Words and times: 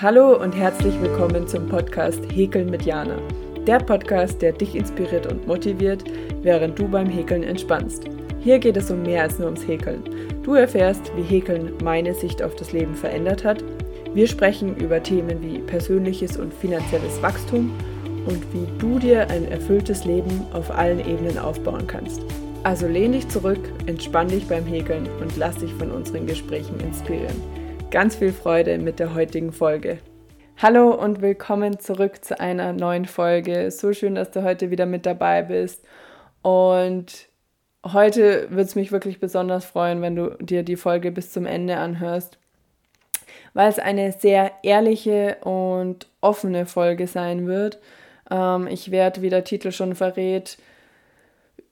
Hallo 0.00 0.40
und 0.40 0.54
herzlich 0.54 0.94
willkommen 1.00 1.48
zum 1.48 1.66
Podcast 1.66 2.20
Häkeln 2.32 2.70
mit 2.70 2.82
Jana. 2.82 3.18
Der 3.66 3.80
Podcast, 3.80 4.40
der 4.40 4.52
dich 4.52 4.76
inspiriert 4.76 5.26
und 5.26 5.44
motiviert, 5.48 6.04
während 6.40 6.78
du 6.78 6.86
beim 6.86 7.08
Häkeln 7.08 7.42
entspannst. 7.42 8.04
Hier 8.38 8.60
geht 8.60 8.76
es 8.76 8.92
um 8.92 9.02
mehr 9.02 9.24
als 9.24 9.40
nur 9.40 9.46
ums 9.48 9.66
Häkeln. 9.66 10.04
Du 10.44 10.54
erfährst, 10.54 11.10
wie 11.16 11.22
Häkeln 11.22 11.72
meine 11.82 12.14
Sicht 12.14 12.44
auf 12.44 12.54
das 12.54 12.72
Leben 12.72 12.94
verändert 12.94 13.42
hat. 13.42 13.64
Wir 14.14 14.28
sprechen 14.28 14.76
über 14.76 15.02
Themen 15.02 15.42
wie 15.42 15.58
persönliches 15.58 16.36
und 16.36 16.54
finanzielles 16.54 17.20
Wachstum 17.20 17.72
und 18.24 18.40
wie 18.54 18.68
du 18.78 19.00
dir 19.00 19.28
ein 19.30 19.50
erfülltes 19.50 20.04
Leben 20.04 20.46
auf 20.52 20.70
allen 20.70 21.00
Ebenen 21.00 21.38
aufbauen 21.38 21.88
kannst. 21.88 22.22
Also 22.62 22.86
lehn 22.86 23.10
dich 23.10 23.26
zurück, 23.26 23.72
entspann 23.86 24.28
dich 24.28 24.46
beim 24.46 24.64
Häkeln 24.64 25.08
und 25.20 25.36
lass 25.36 25.56
dich 25.56 25.74
von 25.74 25.90
unseren 25.90 26.28
Gesprächen 26.28 26.78
inspirieren 26.78 27.57
ganz 27.90 28.16
viel 28.16 28.32
Freude 28.32 28.76
mit 28.76 28.98
der 28.98 29.14
heutigen 29.14 29.50
Folge. 29.50 29.98
Hallo 30.58 30.90
und 30.90 31.22
willkommen 31.22 31.78
zurück 31.78 32.22
zu 32.22 32.38
einer 32.38 32.74
neuen 32.74 33.06
Folge. 33.06 33.70
So 33.70 33.94
schön, 33.94 34.14
dass 34.14 34.30
du 34.30 34.42
heute 34.42 34.70
wieder 34.70 34.84
mit 34.84 35.06
dabei 35.06 35.42
bist. 35.42 35.82
Und 36.42 37.28
heute 37.86 38.48
wird 38.50 38.66
es 38.66 38.74
mich 38.74 38.92
wirklich 38.92 39.20
besonders 39.20 39.64
freuen, 39.64 40.02
wenn 40.02 40.16
du 40.16 40.36
dir 40.38 40.64
die 40.64 40.76
Folge 40.76 41.10
bis 41.10 41.32
zum 41.32 41.46
Ende 41.46 41.78
anhörst, 41.78 42.38
weil 43.54 43.70
es 43.70 43.78
eine 43.78 44.12
sehr 44.12 44.52
ehrliche 44.62 45.38
und 45.42 46.08
offene 46.20 46.66
Folge 46.66 47.06
sein 47.06 47.46
wird. 47.46 47.78
Ähm, 48.30 48.66
ich 48.66 48.90
werde, 48.90 49.22
wie 49.22 49.30
der 49.30 49.44
Titel 49.44 49.72
schon 49.72 49.94
verrät, 49.94 50.58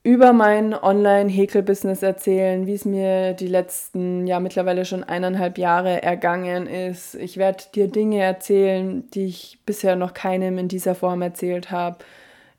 über 0.07 0.31
mein 0.31 0.73
Online-Häkel-Business 0.73 2.01
erzählen, 2.01 2.65
wie 2.65 2.75
es 2.75 2.85
mir 2.85 3.33
die 3.33 3.49
letzten, 3.49 4.25
ja 4.25 4.39
mittlerweile 4.39 4.85
schon 4.85 5.03
eineinhalb 5.03 5.57
Jahre 5.57 6.01
ergangen 6.01 6.65
ist. 6.65 7.15
Ich 7.15 7.35
werde 7.35 7.65
dir 7.75 7.89
Dinge 7.89 8.21
erzählen, 8.21 9.03
die 9.11 9.25
ich 9.25 9.59
bisher 9.65 9.97
noch 9.97 10.13
keinem 10.13 10.59
in 10.59 10.69
dieser 10.69 10.95
Form 10.95 11.21
erzählt 11.21 11.71
habe. 11.71 11.97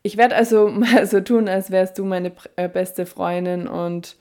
Ich 0.03 0.19
werde 0.19 0.37
also 0.37 0.69
mal 0.69 1.07
so 1.07 1.23
tun, 1.23 1.49
als 1.49 1.71
wärst 1.71 1.97
du 1.99 2.05
meine 2.05 2.33
äh, 2.57 2.69
beste 2.69 3.07
Freundin 3.07 3.67
und 3.67 4.17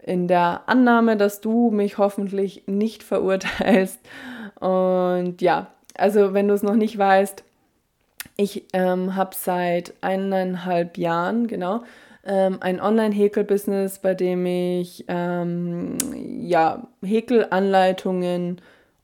in 0.00 0.26
der 0.26 0.62
Annahme, 0.66 1.16
dass 1.16 1.40
du 1.40 1.70
mich 1.70 1.98
hoffentlich 1.98 2.64
nicht 2.66 3.04
verurteilst. 3.04 4.00
Und 4.58 5.40
ja, 5.40 5.68
also 5.96 6.34
wenn 6.34 6.48
du 6.48 6.54
es 6.54 6.64
noch 6.64 6.74
nicht 6.74 6.98
weißt, 6.98 7.44
ich 8.36 8.64
ähm, 8.72 9.14
habe 9.14 9.36
seit 9.36 9.94
eineinhalb 10.00 10.98
Jahren, 10.98 11.46
genau, 11.46 11.82
ähm, 12.24 12.58
ein 12.60 12.80
Online-Häkel-Business, 12.80 13.98
bei 13.98 14.14
dem 14.14 14.46
ich 14.46 15.04
ähm, 15.08 15.98
ja, 16.40 16.86
Häkelanleitungen 17.02 18.60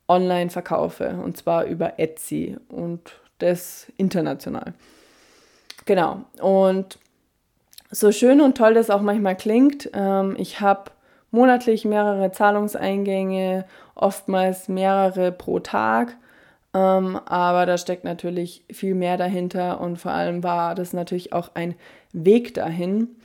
online 0.09 0.51
verkaufe 0.51 1.19
und 1.23 1.37
zwar 1.37 1.65
über 1.65 1.99
Etsy 1.99 2.57
und 2.69 3.13
das 3.39 3.87
international. 3.97 4.75
Genau. 5.85 6.23
Und 6.41 6.99
so 7.91 8.13
schön 8.13 8.41
und 8.41 8.57
toll 8.57 8.75
das 8.75 8.91
auch 8.91 9.01
manchmal 9.01 9.37
klingt, 9.37 9.91
ähm, 9.95 10.37
ich 10.39 10.61
habe 10.61 10.91
monatlich 11.31 11.85
mehrere 11.85 12.33
Zahlungseingänge, 12.33 13.65
oftmals 13.95 14.69
mehrere 14.69 15.33
pro 15.33 15.61
Tag. 15.61 16.17
Ähm, 16.79 17.17
aber 17.27 17.67
da 17.67 17.77
steckt 17.77 18.05
natürlich 18.05 18.65
viel 18.71 18.95
mehr 18.95 19.17
dahinter 19.17 19.81
und 19.81 19.97
vor 19.97 20.13
allem 20.13 20.43
war 20.45 20.75
das 20.75 20.93
natürlich 20.93 21.33
auch 21.33 21.51
ein 21.55 21.75
Weg 22.13 22.55
dahin. 22.55 23.17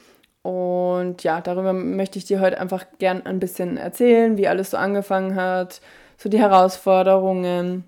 Und 0.42 1.24
ja, 1.24 1.40
darüber 1.40 1.72
möchte 1.74 2.18
ich 2.18 2.26
dir 2.26 2.42
heute 2.42 2.60
einfach 2.60 2.86
gern 3.00 3.26
ein 3.26 3.40
bisschen 3.40 3.78
erzählen, 3.78 4.38
wie 4.38 4.48
alles 4.48 4.72
so 4.72 4.78
angefangen 4.78 5.36
hat, 5.36 5.82
so 6.18 6.30
die 6.30 6.40
Herausforderungen 6.40 7.86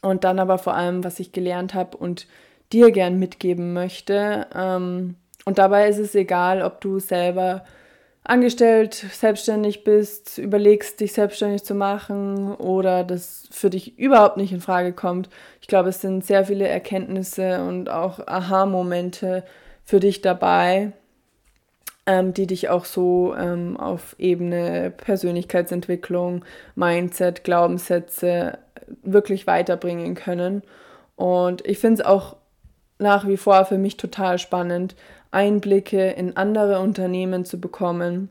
und 0.00 0.24
dann 0.24 0.38
aber 0.38 0.58
vor 0.58 0.74
allem, 0.74 1.04
was 1.04 1.20
ich 1.20 1.32
gelernt 1.32 1.74
habe 1.74 1.96
und 1.96 2.26
dir 2.72 2.90
gern 2.90 3.18
mitgeben 3.18 3.72
möchte. 3.74 4.46
Ähm, 4.54 5.16
und 5.44 5.58
dabei 5.58 5.88
ist 5.88 5.98
es 5.98 6.14
egal, 6.14 6.62
ob 6.62 6.80
du 6.80 6.98
selber 6.98 7.64
angestellt, 8.24 8.94
selbstständig 8.94 9.84
bist, 9.84 10.38
überlegst, 10.38 11.00
dich 11.00 11.12
selbstständig 11.12 11.64
zu 11.64 11.74
machen 11.74 12.54
oder 12.54 13.04
das 13.04 13.48
für 13.50 13.70
dich 13.70 13.98
überhaupt 13.98 14.36
nicht 14.36 14.52
in 14.52 14.60
Frage 14.60 14.92
kommt. 14.92 15.28
Ich 15.60 15.68
glaube, 15.68 15.88
es 15.88 16.00
sind 16.00 16.24
sehr 16.24 16.44
viele 16.44 16.68
Erkenntnisse 16.68 17.62
und 17.62 17.88
auch 17.88 18.26
Aha-Momente 18.26 19.44
für 19.84 20.00
dich 20.00 20.20
dabei, 20.20 20.92
ähm, 22.06 22.34
die 22.34 22.46
dich 22.46 22.68
auch 22.68 22.84
so 22.84 23.34
ähm, 23.34 23.76
auf 23.78 24.14
Ebene 24.18 24.92
Persönlichkeitsentwicklung, 24.96 26.44
Mindset, 26.74 27.44
Glaubenssätze 27.44 28.58
wirklich 29.02 29.46
weiterbringen 29.46 30.14
können. 30.14 30.62
Und 31.16 31.66
ich 31.66 31.78
finde 31.78 32.02
es 32.02 32.06
auch 32.06 32.36
nach 32.98 33.26
wie 33.26 33.36
vor 33.36 33.64
für 33.64 33.78
mich 33.78 33.96
total 33.96 34.38
spannend, 34.38 34.94
Einblicke 35.30 36.10
in 36.10 36.36
andere 36.36 36.80
Unternehmen 36.80 37.44
zu 37.44 37.60
bekommen. 37.60 38.28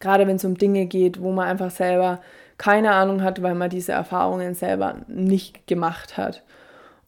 Gerade 0.00 0.26
wenn 0.26 0.36
es 0.36 0.44
um 0.44 0.56
Dinge 0.56 0.86
geht, 0.86 1.20
wo 1.20 1.32
man 1.32 1.48
einfach 1.48 1.70
selber 1.70 2.20
keine 2.58 2.92
Ahnung 2.92 3.22
hat, 3.22 3.42
weil 3.42 3.54
man 3.54 3.70
diese 3.70 3.92
Erfahrungen 3.92 4.54
selber 4.54 4.96
nicht 5.08 5.66
gemacht 5.66 6.16
hat. 6.16 6.42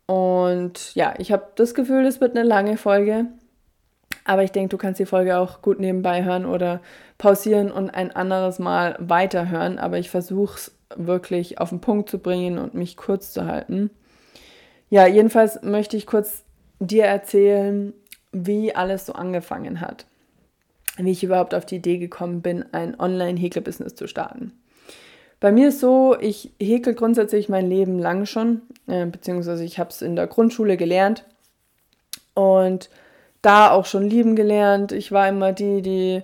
Und 0.06 0.94
ja, 0.94 1.14
ich 1.18 1.32
habe 1.32 1.46
das 1.54 1.74
Gefühl, 1.74 2.04
es 2.06 2.20
wird 2.20 2.36
eine 2.36 2.46
lange 2.46 2.76
Folge. 2.76 3.26
Aber 4.24 4.42
ich 4.42 4.52
denke, 4.52 4.70
du 4.70 4.78
kannst 4.78 5.00
die 5.00 5.06
Folge 5.06 5.38
auch 5.38 5.60
gut 5.60 5.78
nebenbei 5.80 6.24
hören 6.24 6.46
oder 6.46 6.80
pausieren 7.18 7.70
und 7.70 7.90
ein 7.90 8.14
anderes 8.14 8.58
Mal 8.58 8.96
weiterhören. 8.98 9.78
Aber 9.78 9.98
ich 9.98 10.10
versuche 10.10 10.56
es 10.56 10.74
wirklich 10.96 11.58
auf 11.60 11.70
den 11.70 11.80
Punkt 11.80 12.08
zu 12.08 12.18
bringen 12.18 12.58
und 12.58 12.74
mich 12.74 12.96
kurz 12.96 13.32
zu 13.32 13.46
halten. 13.46 13.90
Ja, 14.90 15.06
jedenfalls 15.06 15.62
möchte 15.62 15.96
ich 15.96 16.06
kurz 16.06 16.43
dir 16.80 17.04
erzählen, 17.04 17.92
wie 18.32 18.74
alles 18.74 19.06
so 19.06 19.12
angefangen 19.12 19.80
hat. 19.80 20.06
Wie 20.96 21.10
ich 21.10 21.24
überhaupt 21.24 21.54
auf 21.54 21.66
die 21.66 21.76
Idee 21.76 21.98
gekommen 21.98 22.42
bin, 22.42 22.64
ein 22.72 22.98
Online-Häkel-Business 22.98 23.94
zu 23.94 24.06
starten. 24.06 24.52
Bei 25.40 25.52
mir 25.52 25.68
ist 25.68 25.80
so, 25.80 26.16
ich 26.18 26.52
häkel 26.60 26.94
grundsätzlich 26.94 27.48
mein 27.48 27.68
Leben 27.68 27.98
lang 27.98 28.26
schon, 28.26 28.62
äh, 28.86 29.04
beziehungsweise 29.04 29.64
ich 29.64 29.78
habe 29.78 29.90
es 29.90 30.00
in 30.00 30.16
der 30.16 30.26
Grundschule 30.26 30.76
gelernt 30.76 31.24
und 32.34 32.88
da 33.42 33.70
auch 33.70 33.84
schon 33.84 34.08
lieben 34.08 34.36
gelernt. 34.36 34.92
Ich 34.92 35.12
war 35.12 35.28
immer 35.28 35.52
die, 35.52 35.82
die 35.82 36.22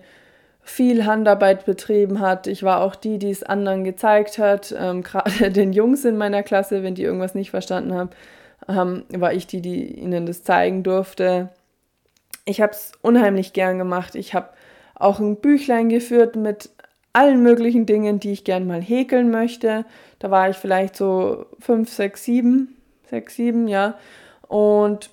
viel 0.63 1.05
Handarbeit 1.05 1.67
betrieben 1.67 2.21
hat. 2.21 2.47
Ich 2.47 2.63
war 2.63 2.81
auch 2.81 2.95
die, 2.95 3.19
die 3.19 3.31
es 3.31 3.43
anderen 3.43 3.85
gezeigt 3.85 4.39
hat. 4.39 4.75
Ähm, 4.79 5.03
Gerade 5.05 5.51
den 5.51 5.73
Jungs 5.73 6.05
in 6.05 6.17
meiner 6.17 6.43
Klasse, 6.43 6.83
wenn 6.83 6.95
die 6.95 7.03
irgendwas 7.03 7.35
nicht 7.35 7.51
verstanden 7.51 7.93
haben, 7.93 8.11
ähm, 8.71 9.05
war 9.11 9.33
ich 9.33 9.47
die, 9.47 9.61
die 9.61 9.99
ihnen 9.99 10.27
das 10.27 10.43
zeigen 10.43 10.83
durfte. 10.83 11.51
Ich 12.45 12.61
habe 12.61 12.73
es 12.73 12.93
unheimlich 13.03 13.53
gern 13.53 13.79
gemacht. 13.79 14.15
Ich 14.15 14.35
habe 14.35 14.51
auch 14.95 15.19
ein 15.19 15.37
Büchlein 15.37 15.89
geführt 15.89 16.37
mit 16.37 16.71
allen 17.13 17.43
möglichen 17.43 17.87
Dingen, 17.87 18.21
die 18.21 18.33
ich 18.33 18.45
gern 18.45 18.67
mal 18.67 18.81
häkeln 18.81 19.31
möchte. 19.31 19.85
Da 20.19 20.31
war 20.31 20.51
ich 20.51 20.57
vielleicht 20.57 20.97
so 20.97 21.47
fünf, 21.59 21.91
sechs, 21.93 22.25
sieben, 22.25 22.77
sechs, 23.09 23.35
sieben, 23.37 23.69
ja. 23.69 23.99
Und 24.47 25.11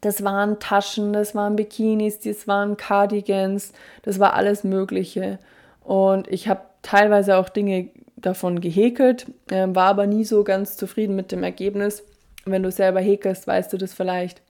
das 0.00 0.22
waren 0.22 0.60
Taschen, 0.60 1.12
das 1.12 1.34
waren 1.34 1.56
Bikinis, 1.56 2.20
das 2.20 2.46
waren 2.46 2.76
Cardigans, 2.76 3.72
das 4.02 4.20
war 4.20 4.34
alles 4.34 4.62
Mögliche. 4.62 5.38
Und 5.82 6.28
ich 6.28 6.48
habe 6.48 6.60
teilweise 6.82 7.36
auch 7.36 7.48
Dinge 7.48 7.88
davon 8.16 8.60
gehäkelt, 8.60 9.26
äh, 9.50 9.66
war 9.68 9.86
aber 9.86 10.06
nie 10.06 10.24
so 10.24 10.44
ganz 10.44 10.76
zufrieden 10.76 11.16
mit 11.16 11.32
dem 11.32 11.42
Ergebnis. 11.42 12.04
Wenn 12.46 12.62
du 12.62 12.70
selber 12.70 13.00
häkelst, 13.00 13.46
weißt 13.46 13.72
du 13.72 13.78
das 13.78 13.94
vielleicht. 13.94 14.42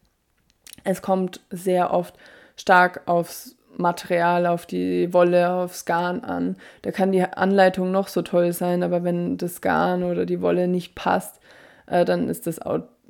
Es 0.82 1.02
kommt 1.02 1.40
sehr 1.50 1.92
oft 1.92 2.14
stark 2.56 3.02
aufs 3.06 3.56
Material, 3.76 4.46
auf 4.46 4.66
die 4.66 5.12
Wolle, 5.12 5.50
aufs 5.50 5.84
Garn 5.84 6.20
an. 6.20 6.56
Da 6.82 6.92
kann 6.92 7.12
die 7.12 7.22
Anleitung 7.22 7.90
noch 7.90 8.08
so 8.08 8.22
toll 8.22 8.52
sein, 8.52 8.82
aber 8.82 9.04
wenn 9.04 9.36
das 9.36 9.60
Garn 9.60 10.02
oder 10.04 10.26
die 10.26 10.40
Wolle 10.40 10.68
nicht 10.68 10.94
passt, 10.94 11.40
äh, 11.86 12.04
dann 12.04 12.28
ist 12.28 12.46
das 12.46 12.60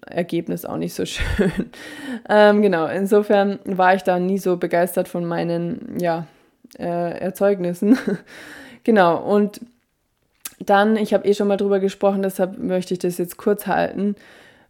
Ergebnis 0.06 0.64
auch 0.64 0.76
nicht 0.76 0.94
so 0.94 1.04
schön. 1.06 1.70
ähm, 2.28 2.62
genau, 2.62 2.86
insofern 2.86 3.58
war 3.64 3.94
ich 3.94 4.02
da 4.02 4.18
nie 4.18 4.38
so 4.38 4.56
begeistert 4.56 5.08
von 5.08 5.24
meinen 5.24 5.98
ja, 5.98 6.26
äh, 6.78 7.18
Erzeugnissen. 7.18 7.98
genau, 8.84 9.18
und 9.18 9.60
dann, 10.60 10.96
ich 10.96 11.12
habe 11.12 11.26
eh 11.26 11.34
schon 11.34 11.48
mal 11.48 11.56
drüber 11.56 11.80
gesprochen, 11.80 12.22
deshalb 12.22 12.58
möchte 12.58 12.94
ich 12.94 13.00
das 13.00 13.18
jetzt 13.18 13.36
kurz 13.36 13.66
halten, 13.66 14.16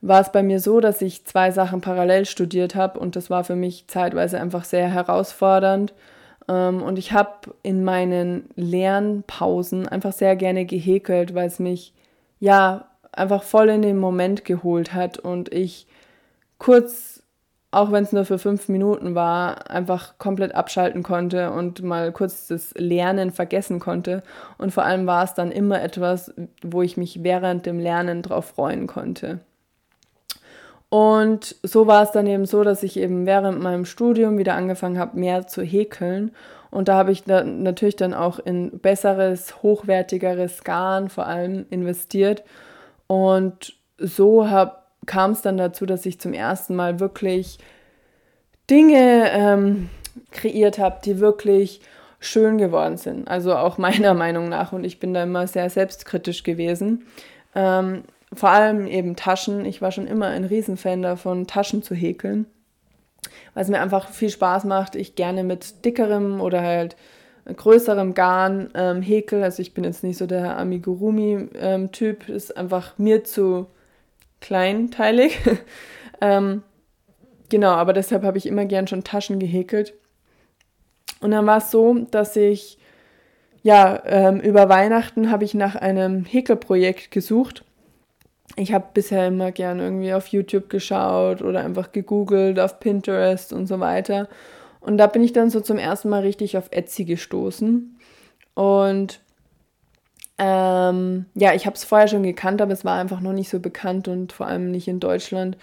war 0.06 0.20
es 0.20 0.30
bei 0.32 0.42
mir 0.42 0.60
so, 0.60 0.80
dass 0.80 1.00
ich 1.00 1.24
zwei 1.24 1.50
Sachen 1.50 1.80
parallel 1.80 2.26
studiert 2.26 2.74
habe 2.74 3.00
und 3.00 3.16
das 3.16 3.30
war 3.30 3.42
für 3.42 3.56
mich 3.56 3.86
zeitweise 3.88 4.38
einfach 4.38 4.64
sehr 4.64 4.88
herausfordernd. 4.88 5.94
Ähm, 6.48 6.82
und 6.82 6.98
ich 6.98 7.12
habe 7.12 7.54
in 7.62 7.84
meinen 7.84 8.50
Lernpausen 8.54 9.88
einfach 9.88 10.12
sehr 10.12 10.36
gerne 10.36 10.66
gehäkelt, 10.66 11.34
weil 11.34 11.46
es 11.46 11.58
mich 11.58 11.94
ja 12.38 12.86
einfach 13.12 13.42
voll 13.42 13.70
in 13.70 13.82
den 13.82 13.98
Moment 13.98 14.44
geholt 14.44 14.92
hat 14.92 15.18
und 15.18 15.52
ich 15.54 15.86
kurz 16.58 17.22
auch 17.70 17.90
wenn 17.90 18.04
es 18.04 18.12
nur 18.12 18.24
für 18.24 18.38
fünf 18.38 18.68
Minuten 18.68 19.16
war, 19.16 19.68
einfach 19.68 20.16
komplett 20.18 20.54
abschalten 20.54 21.02
konnte 21.02 21.50
und 21.50 21.82
mal 21.82 22.12
kurz 22.12 22.46
das 22.46 22.72
Lernen 22.76 23.32
vergessen 23.32 23.80
konnte. 23.80 24.22
Und 24.58 24.70
vor 24.72 24.84
allem 24.84 25.08
war 25.08 25.24
es 25.24 25.34
dann 25.34 25.50
immer 25.50 25.82
etwas, 25.82 26.32
wo 26.62 26.82
ich 26.82 26.96
mich 26.96 27.24
während 27.24 27.66
dem 27.66 27.80
Lernen 27.80 28.22
drauf 28.22 28.44
freuen 28.44 28.86
konnte. 28.86 29.40
Und 30.94 31.56
so 31.64 31.88
war 31.88 32.04
es 32.04 32.12
dann 32.12 32.28
eben 32.28 32.46
so, 32.46 32.62
dass 32.62 32.84
ich 32.84 32.96
eben 32.96 33.26
während 33.26 33.60
meinem 33.60 33.84
Studium 33.84 34.38
wieder 34.38 34.54
angefangen 34.54 34.96
habe, 34.96 35.18
mehr 35.18 35.48
zu 35.48 35.60
häkeln. 35.60 36.30
Und 36.70 36.86
da 36.86 36.94
habe 36.94 37.10
ich 37.10 37.24
dann 37.24 37.64
natürlich 37.64 37.96
dann 37.96 38.14
auch 38.14 38.38
in 38.38 38.78
besseres, 38.78 39.60
hochwertigeres 39.60 40.62
Garn 40.62 41.08
vor 41.08 41.26
allem 41.26 41.66
investiert. 41.70 42.44
Und 43.08 43.74
so 43.98 44.48
kam 45.04 45.32
es 45.32 45.42
dann 45.42 45.56
dazu, 45.56 45.84
dass 45.84 46.06
ich 46.06 46.20
zum 46.20 46.32
ersten 46.32 46.76
Mal 46.76 47.00
wirklich 47.00 47.58
Dinge 48.70 49.32
ähm, 49.32 49.90
kreiert 50.30 50.78
habe, 50.78 51.00
die 51.04 51.18
wirklich 51.18 51.80
schön 52.20 52.56
geworden 52.56 52.98
sind. 52.98 53.26
Also 53.26 53.56
auch 53.56 53.78
meiner 53.78 54.14
Meinung 54.24 54.48
nach. 54.48 54.70
Und 54.70 54.84
ich 54.84 55.00
bin 55.00 55.12
da 55.12 55.24
immer 55.24 55.48
sehr 55.48 55.68
selbstkritisch 55.70 56.44
gewesen. 56.44 57.04
Ähm, 57.56 58.04
vor 58.32 58.50
allem 58.50 58.86
eben 58.86 59.16
Taschen. 59.16 59.64
Ich 59.64 59.82
war 59.82 59.92
schon 59.92 60.06
immer 60.06 60.28
ein 60.28 60.44
Riesenfan 60.44 61.02
davon, 61.02 61.46
Taschen 61.46 61.82
zu 61.82 61.94
häkeln, 61.94 62.46
weil 63.54 63.62
es 63.62 63.68
mir 63.68 63.80
einfach 63.80 64.08
viel 64.08 64.30
Spaß 64.30 64.64
macht. 64.64 64.96
Ich 64.96 65.14
gerne 65.14 65.44
mit 65.44 65.84
dickerem 65.84 66.40
oder 66.40 66.62
halt 66.62 66.96
größerem 67.46 68.14
Garn 68.14 68.70
ähm, 68.74 69.02
häkel. 69.02 69.42
Also 69.42 69.60
ich 69.60 69.74
bin 69.74 69.84
jetzt 69.84 70.02
nicht 70.02 70.16
so 70.16 70.26
der 70.26 70.56
Amigurumi-Typ, 70.58 72.28
ähm, 72.28 72.34
ist 72.34 72.56
einfach 72.56 72.96
mir 72.98 73.24
zu 73.24 73.66
kleinteilig. 74.40 75.38
ähm, 76.20 76.62
genau, 77.50 77.72
aber 77.72 77.92
deshalb 77.92 78.22
habe 78.24 78.38
ich 78.38 78.46
immer 78.46 78.64
gern 78.64 78.86
schon 78.86 79.04
Taschen 79.04 79.38
gehäkelt. 79.38 79.94
Und 81.20 81.30
dann 81.30 81.46
war 81.46 81.58
es 81.58 81.70
so, 81.70 81.94
dass 82.10 82.36
ich 82.36 82.78
ja 83.62 84.02
ähm, 84.04 84.40
über 84.40 84.68
Weihnachten 84.68 85.30
habe 85.30 85.44
ich 85.44 85.54
nach 85.54 85.74
einem 85.74 86.24
Häkelprojekt 86.24 87.10
gesucht 87.10 87.64
ich 88.56 88.72
habe 88.72 88.86
bisher 88.94 89.26
immer 89.26 89.52
gern 89.52 89.80
irgendwie 89.80 90.12
auf 90.12 90.28
YouTube 90.28 90.70
geschaut 90.70 91.42
oder 91.42 91.60
einfach 91.60 91.92
gegoogelt, 91.92 92.60
auf 92.60 92.78
Pinterest 92.78 93.52
und 93.52 93.66
so 93.66 93.80
weiter. 93.80 94.28
Und 94.80 94.98
da 94.98 95.06
bin 95.06 95.24
ich 95.24 95.32
dann 95.32 95.50
so 95.50 95.60
zum 95.60 95.78
ersten 95.78 96.08
Mal 96.08 96.22
richtig 96.22 96.56
auf 96.56 96.68
Etsy 96.70 97.04
gestoßen. 97.04 97.98
Und 98.54 99.20
ähm, 100.38 101.26
ja, 101.34 101.54
ich 101.54 101.66
habe 101.66 101.76
es 101.76 101.84
vorher 101.84 102.08
schon 102.08 102.22
gekannt, 102.22 102.60
aber 102.60 102.72
es 102.72 102.84
war 102.84 103.00
einfach 103.00 103.20
noch 103.20 103.32
nicht 103.32 103.48
so 103.48 103.60
bekannt 103.60 104.08
und 104.08 104.32
vor 104.32 104.46
allem 104.46 104.70
nicht 104.70 104.88
in 104.88 105.00
Deutschland 105.00 105.56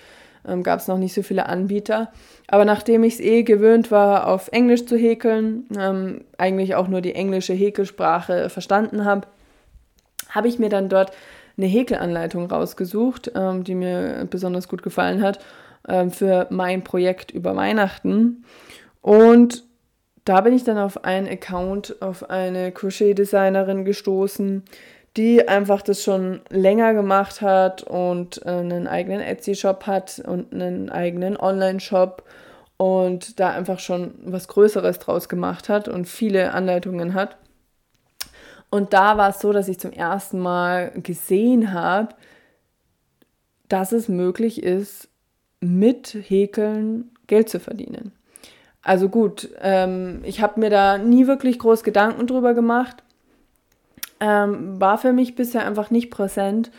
ähm, 0.47 0.63
gab 0.63 0.79
es 0.79 0.87
noch 0.87 0.97
nicht 0.97 1.13
so 1.13 1.23
viele 1.23 1.45
Anbieter. 1.47 2.11
Aber 2.47 2.65
nachdem 2.65 3.03
ich 3.03 3.15
es 3.15 3.19
eh 3.19 3.43
gewöhnt 3.43 3.91
war, 3.91 4.27
auf 4.27 4.49
Englisch 4.51 4.85
zu 4.85 4.97
häkeln, 4.97 5.65
ähm, 5.77 6.23
eigentlich 6.37 6.75
auch 6.75 6.87
nur 6.87 7.01
die 7.01 7.15
englische 7.15 7.53
Häkelsprache 7.53 8.49
verstanden 8.49 9.05
habe, 9.05 9.27
habe 10.29 10.47
ich 10.47 10.59
mir 10.59 10.69
dann 10.69 10.89
dort 10.89 11.11
eine 11.61 11.71
Häkelanleitung 11.71 12.47
rausgesucht, 12.47 13.31
ähm, 13.35 13.63
die 13.63 13.75
mir 13.75 14.27
besonders 14.29 14.67
gut 14.67 14.83
gefallen 14.83 15.21
hat, 15.21 15.39
ähm, 15.87 16.11
für 16.11 16.47
mein 16.49 16.83
Projekt 16.83 17.31
über 17.31 17.55
Weihnachten. 17.55 18.43
Und 19.01 19.63
da 20.25 20.41
bin 20.41 20.53
ich 20.53 20.63
dann 20.63 20.77
auf 20.77 21.03
einen 21.03 21.27
Account, 21.27 22.01
auf 22.01 22.29
eine 22.29 22.71
Crochet-Designerin 22.71 23.85
gestoßen, 23.85 24.63
die 25.17 25.47
einfach 25.47 25.81
das 25.81 26.03
schon 26.03 26.41
länger 26.49 26.93
gemacht 26.93 27.41
hat 27.41 27.83
und 27.83 28.45
äh, 28.45 28.49
einen 28.49 28.87
eigenen 28.87 29.21
Etsy-Shop 29.21 29.85
hat 29.87 30.21
und 30.25 30.53
einen 30.53 30.89
eigenen 30.89 31.37
Online-Shop 31.37 32.23
und 32.77 33.39
da 33.39 33.51
einfach 33.51 33.79
schon 33.79 34.13
was 34.23 34.47
Größeres 34.47 34.99
draus 34.99 35.27
gemacht 35.27 35.69
hat 35.69 35.87
und 35.87 36.07
viele 36.07 36.53
Anleitungen 36.53 37.13
hat. 37.13 37.37
Und 38.71 38.93
da 38.93 39.17
war 39.17 39.29
es 39.29 39.39
so, 39.39 39.51
dass 39.53 39.67
ich 39.67 39.79
zum 39.79 39.91
ersten 39.91 40.39
Mal 40.39 40.91
gesehen 40.95 41.73
habe, 41.73 42.15
dass 43.67 43.91
es 43.91 44.09
möglich 44.09 44.63
ist, 44.63 45.09
mit 45.59 46.17
Häkeln 46.19 47.11
Geld 47.27 47.49
zu 47.49 47.59
verdienen. 47.59 48.13
Also 48.81 49.09
gut, 49.09 49.49
ähm, 49.61 50.21
ich 50.23 50.41
habe 50.41 50.59
mir 50.59 50.69
da 50.69 50.97
nie 50.97 51.27
wirklich 51.27 51.59
groß 51.59 51.83
Gedanken 51.83 52.25
drüber 52.25 52.53
gemacht. 52.53 53.03
Ähm, 54.19 54.79
war 54.81 54.97
für 54.97 55.13
mich 55.13 55.35
bisher 55.35 55.65
einfach 55.65 55.91
nicht 55.91 56.09
präsent. 56.09 56.71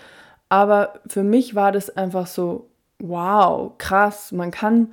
Aber 0.48 1.00
für 1.06 1.22
mich 1.22 1.54
war 1.54 1.72
das 1.72 1.96
einfach 1.96 2.26
so, 2.26 2.68
wow, 2.98 3.72
krass, 3.78 4.32
man 4.32 4.50
kann 4.50 4.92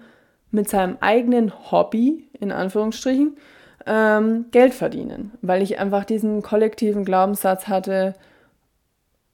mit 0.51 0.69
seinem 0.69 0.97
eigenen 0.99 1.71
Hobby, 1.71 2.29
in 2.39 2.51
Anführungsstrichen, 2.51 3.37
ähm, 3.85 4.45
Geld 4.51 4.73
verdienen, 4.73 5.31
weil 5.41 5.61
ich 5.61 5.79
einfach 5.79 6.05
diesen 6.05 6.41
kollektiven 6.41 7.05
Glaubenssatz 7.05 7.67
hatte, 7.67 8.15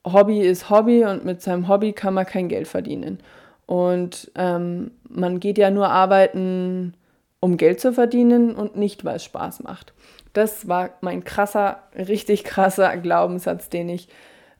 Hobby 0.05 0.41
ist 0.41 0.69
Hobby 0.69 1.03
und 1.03 1.25
mit 1.25 1.41
seinem 1.41 1.67
Hobby 1.67 1.93
kann 1.93 2.13
man 2.13 2.25
kein 2.25 2.47
Geld 2.47 2.67
verdienen. 2.67 3.19
Und 3.65 4.31
ähm, 4.35 4.91
man 5.09 5.39
geht 5.39 5.57
ja 5.57 5.71
nur 5.71 5.89
arbeiten, 5.89 6.93
um 7.39 7.57
Geld 7.57 7.79
zu 7.79 7.93
verdienen 7.93 8.55
und 8.55 8.75
nicht, 8.75 9.03
weil 9.03 9.15
es 9.15 9.23
Spaß 9.23 9.63
macht. 9.63 9.93
Das 10.33 10.67
war 10.67 10.91
mein 11.01 11.23
krasser, 11.23 11.79
richtig 11.95 12.43
krasser 12.43 12.95
Glaubenssatz, 12.97 13.69
den 13.69 13.89
ich 13.89 14.09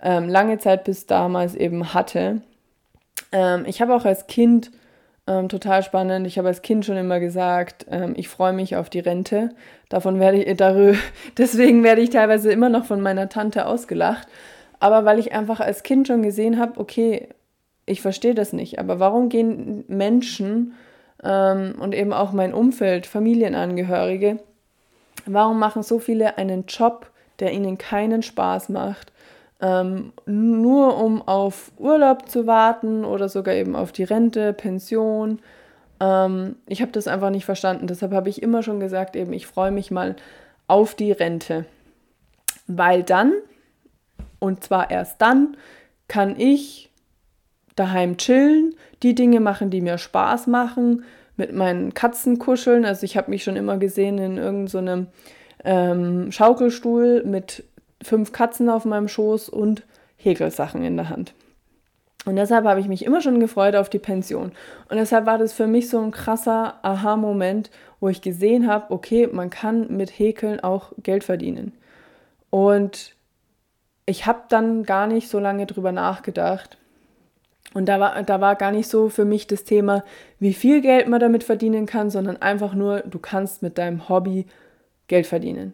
ähm, 0.02 0.30
lange 0.30 0.58
Zeit 0.58 0.84
bis 0.84 1.06
damals 1.06 1.54
eben 1.54 1.94
hatte. 1.94 2.42
Ähm, 3.32 3.66
ich 3.68 3.82
habe 3.82 3.94
auch 3.96 4.06
als 4.06 4.28
Kind 4.28 4.72
ähm, 5.28 5.50
total 5.50 5.84
spannend. 5.84 6.28
Ich 6.28 6.38
habe 6.38 6.50
als 6.50 6.62
Kind 6.62 6.86
schon 6.86 6.98
immer 6.98 7.20
gesagt, 7.20 7.86
ähm, 7.90 8.14
ich 8.16 8.30
freue 8.30 8.54
mich 8.54 8.76
auf 8.76 8.90
die 8.90 9.00
Rente. 9.00 9.50
Davon 9.90 10.20
werde 10.20 10.44
ich, 10.44 10.58
darüber, 10.58 10.98
deswegen 11.38 11.84
werde 11.84 12.02
ich 12.02 12.12
teilweise 12.12 12.52
immer 12.52 12.70
noch 12.70 12.86
von 12.86 13.02
meiner 13.02 13.30
Tante 13.30 13.66
ausgelacht. 13.66 14.28
Aber 14.80 15.06
weil 15.06 15.20
ich 15.20 15.34
einfach 15.34 15.60
als 15.60 15.84
Kind 15.84 16.08
schon 16.08 16.22
gesehen 16.22 16.60
habe, 16.60 16.80
okay, 16.80 17.30
ich 17.86 18.02
verstehe 18.02 18.36
das 18.36 18.54
nicht. 18.54 18.80
Aber 18.80 19.00
warum 19.00 19.30
gehen 19.30 19.84
Menschen 19.88 20.74
ähm, 21.24 21.76
und 21.80 21.96
eben 21.96 22.14
auch 22.14 22.32
mein 22.32 22.54
Umfeld, 22.54 23.08
Familienangehörige, 23.08 24.40
warum 25.26 25.60
machen 25.60 25.82
so 25.82 26.00
viele 26.00 26.38
einen 26.38 26.66
Job, 26.68 27.10
der 27.40 27.52
ihnen 27.52 27.78
keinen 27.78 28.22
Spaß 28.22 28.70
macht? 28.70 29.12
Ähm, 29.62 30.12
nur 30.26 30.98
um 30.98 31.22
auf 31.22 31.72
Urlaub 31.78 32.30
zu 32.30 32.46
warten 32.46 33.06
oder 33.06 33.30
sogar 33.30 33.56
eben 33.56 33.76
auf 33.76 33.92
die 33.92 34.04
Rente, 34.04 34.54
Pension. 34.54 35.40
Ähm, 36.00 36.58
ich 36.68 36.82
habe 36.82 36.92
das 36.92 37.08
einfach 37.08 37.30
nicht 37.30 37.46
verstanden. 37.46 37.88
Deshalb 37.88 38.12
habe 38.12 38.30
ich 38.30 38.42
immer 38.42 38.64
schon 38.64 38.80
gesagt, 38.80 39.16
eben 39.16 39.34
ich 39.34 39.48
freue 39.48 39.72
mich 39.72 39.92
mal 39.92 40.16
auf 40.68 40.96
die 40.96 41.12
Rente. 41.12 41.66
Weil 42.68 43.04
dann, 43.04 43.34
und 44.40 44.64
zwar 44.64 44.92
erst 44.92 45.22
dann, 45.22 45.56
kann 46.08 46.40
ich 46.40 46.92
daheim 47.76 48.18
chillen, 48.18 48.76
die 49.04 49.16
Dinge 49.16 49.40
machen, 49.40 49.70
die 49.70 49.82
mir 49.82 49.98
Spaß 49.98 50.48
machen, 50.48 51.04
mit 51.38 51.54
meinen 51.54 51.94
Katzen 51.94 52.40
kuscheln. 52.40 52.86
Also 52.86 53.04
ich 53.04 53.18
habe 53.18 53.30
mich 53.30 53.44
schon 53.44 53.56
immer 53.56 53.78
gesehen 53.78 54.18
in 54.18 54.38
irgendeinem 54.38 55.08
so 55.08 55.12
ähm, 55.64 56.32
Schaukelstuhl 56.32 57.24
mit 57.26 57.64
fünf 58.06 58.32
Katzen 58.32 58.70
auf 58.70 58.86
meinem 58.86 59.08
Schoß 59.08 59.50
und 59.50 59.84
Häkelsachen 60.18 60.84
in 60.84 60.96
der 60.96 61.10
Hand. 61.10 61.34
Und 62.26 62.38
deshalb 62.38 62.66
habe 62.66 62.80
ich 62.80 62.88
mich 62.88 63.06
immer 63.06 63.22
schon 63.22 63.40
gefreut 63.40 63.76
auf 63.76 63.90
die 63.90 64.00
Pension. 64.00 64.52
Und 64.90 64.98
deshalb 64.98 65.26
war 65.26 65.38
das 65.38 65.54
für 65.54 65.68
mich 65.68 65.90
so 65.90 66.00
ein 66.00 66.12
krasser 66.12 66.80
Aha-Moment, 66.82 67.70
wo 68.00 68.10
ich 68.10 68.22
gesehen 68.22 68.68
habe, 68.68 68.92
okay, 68.92 69.28
man 69.32 69.50
kann 69.50 69.96
mit 69.96 70.10
Häkeln 70.18 70.60
auch 70.60 70.92
Geld 71.04 71.24
verdienen. 71.24 71.74
Und 72.50 73.16
ich 74.08 74.26
habe 74.26 74.44
dann 74.50 74.84
gar 74.84 75.08
nicht 75.08 75.30
so 75.30 75.40
lange 75.40 75.68
drüber 75.68 75.92
nachgedacht. 75.92 76.78
Und 77.74 77.86
da 77.88 78.00
war, 78.00 78.24
da 78.24 78.42
war 78.42 78.56
gar 78.56 78.72
nicht 78.72 78.88
so 78.88 79.10
für 79.10 79.26
mich 79.26 79.48
das 79.48 79.64
Thema, 79.64 80.04
wie 80.40 80.54
viel 80.54 80.82
Geld 80.82 81.08
man 81.08 81.20
damit 81.20 81.44
verdienen 81.44 81.86
kann, 81.86 82.10
sondern 82.10 82.38
einfach 82.42 82.74
nur, 82.74 83.02
du 83.02 83.20
kannst 83.20 83.62
mit 83.62 83.78
deinem 83.78 84.10
Hobby 84.10 84.48
Geld 85.08 85.28
verdienen. 85.28 85.74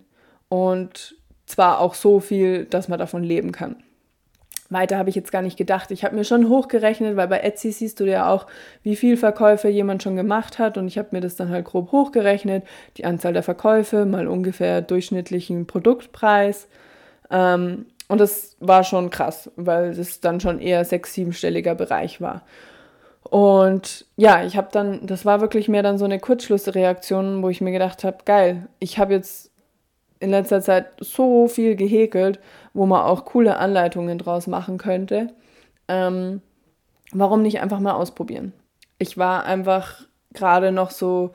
Und 0.49 1.15
zwar 1.51 1.79
auch 1.79 1.93
so 1.93 2.19
viel, 2.19 2.65
dass 2.65 2.87
man 2.87 2.99
davon 2.99 3.23
leben 3.23 3.51
kann. 3.51 3.75
Weiter 4.71 4.97
habe 4.97 5.09
ich 5.09 5.15
jetzt 5.15 5.33
gar 5.33 5.41
nicht 5.41 5.57
gedacht. 5.57 5.91
Ich 5.91 6.05
habe 6.05 6.15
mir 6.15 6.23
schon 6.23 6.47
hochgerechnet, 6.47 7.17
weil 7.17 7.27
bei 7.27 7.41
Etsy 7.41 7.71
siehst 7.71 7.99
du 7.99 8.05
ja 8.05 8.31
auch, 8.31 8.47
wie 8.83 8.95
viel 8.95 9.17
Verkäufe 9.17 9.67
jemand 9.67 10.01
schon 10.01 10.15
gemacht 10.15 10.59
hat. 10.59 10.77
Und 10.77 10.87
ich 10.87 10.97
habe 10.97 11.09
mir 11.11 11.19
das 11.19 11.35
dann 11.35 11.49
halt 11.49 11.65
grob 11.65 11.91
hochgerechnet. 11.91 12.63
Die 12.95 13.03
Anzahl 13.03 13.33
der 13.33 13.43
Verkäufe 13.43 14.05
mal 14.05 14.27
ungefähr 14.27 14.81
durchschnittlichen 14.81 15.67
Produktpreis. 15.67 16.69
Ähm, 17.29 17.85
und 18.07 18.21
das 18.21 18.55
war 18.59 18.85
schon 18.85 19.09
krass, 19.09 19.51
weil 19.57 19.93
das 19.93 20.21
dann 20.21 20.39
schon 20.39 20.59
eher 20.59 20.85
sechs-, 20.85 21.13
siebenstelliger 21.13 21.75
Bereich 21.75 22.21
war. 22.21 22.43
Und 23.23 24.05
ja, 24.15 24.43
ich 24.43 24.57
habe 24.57 24.69
dann, 24.71 25.05
das 25.05 25.25
war 25.25 25.41
wirklich 25.41 25.67
mehr 25.69 25.83
dann 25.83 25.97
so 25.97 26.05
eine 26.05 26.19
Kurzschlussreaktion, 26.19 27.43
wo 27.43 27.49
ich 27.49 27.61
mir 27.61 27.71
gedacht 27.71 28.03
habe, 28.03 28.17
geil, 28.25 28.67
ich 28.79 28.99
habe 28.99 29.13
jetzt 29.13 29.50
in 30.21 30.29
letzter 30.29 30.61
Zeit 30.61 30.85
so 30.99 31.47
viel 31.47 31.75
gehäkelt, 31.75 32.39
wo 32.73 32.85
man 32.85 33.01
auch 33.01 33.25
coole 33.25 33.57
Anleitungen 33.57 34.17
draus 34.17 34.47
machen 34.47 34.77
könnte. 34.77 35.27
Ähm, 35.87 36.41
warum 37.11 37.41
nicht 37.41 37.59
einfach 37.59 37.79
mal 37.79 37.93
ausprobieren? 37.93 38.53
Ich 38.99 39.17
war 39.17 39.45
einfach 39.45 40.05
gerade 40.33 40.71
noch 40.71 40.91
so 40.91 41.31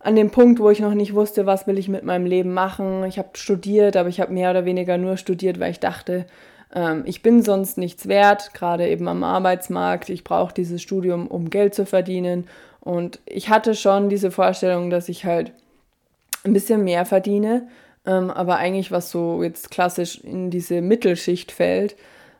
an 0.00 0.16
dem 0.16 0.30
Punkt, 0.30 0.58
wo 0.58 0.70
ich 0.70 0.80
noch 0.80 0.94
nicht 0.94 1.14
wusste, 1.14 1.44
was 1.44 1.66
will 1.66 1.76
ich 1.76 1.88
mit 1.88 2.02
meinem 2.02 2.24
Leben 2.24 2.54
machen. 2.54 3.04
Ich 3.04 3.18
habe 3.18 3.30
studiert, 3.34 3.96
aber 3.96 4.08
ich 4.08 4.20
habe 4.20 4.32
mehr 4.32 4.50
oder 4.50 4.64
weniger 4.64 4.96
nur 4.96 5.16
studiert, 5.16 5.60
weil 5.60 5.70
ich 5.70 5.80
dachte, 5.80 6.26
ähm, 6.74 7.02
ich 7.04 7.22
bin 7.22 7.42
sonst 7.42 7.76
nichts 7.76 8.08
wert, 8.08 8.54
gerade 8.54 8.88
eben 8.88 9.06
am 9.06 9.22
Arbeitsmarkt. 9.22 10.08
Ich 10.08 10.24
brauche 10.24 10.54
dieses 10.54 10.80
Studium, 10.80 11.26
um 11.26 11.50
Geld 11.50 11.74
zu 11.74 11.84
verdienen. 11.84 12.46
Und 12.80 13.20
ich 13.26 13.50
hatte 13.50 13.74
schon 13.74 14.08
diese 14.08 14.30
Vorstellung, 14.30 14.88
dass 14.88 15.10
ich 15.10 15.24
halt 15.24 15.52
ein 16.44 16.52
bisschen 16.52 16.84
mehr 16.84 17.04
verdiene, 17.04 17.68
ähm, 18.08 18.30
aber 18.30 18.56
eigentlich 18.56 18.90
was 18.90 19.10
so 19.10 19.42
jetzt 19.42 19.70
klassisch 19.70 20.18
in 20.18 20.50
diese 20.50 20.80
Mittelschicht 20.80 21.52
fällt. 21.52 21.94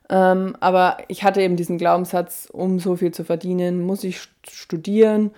Ähm, 0.08 0.56
aber 0.60 0.96
ich 1.08 1.22
hatte 1.22 1.42
eben 1.42 1.56
diesen 1.56 1.76
Glaubenssatz, 1.76 2.48
um 2.50 2.78
so 2.78 2.96
viel 2.96 3.12
zu 3.12 3.22
verdienen, 3.22 3.82
muss 3.82 4.02
ich 4.02 4.18
studieren. 4.48 5.30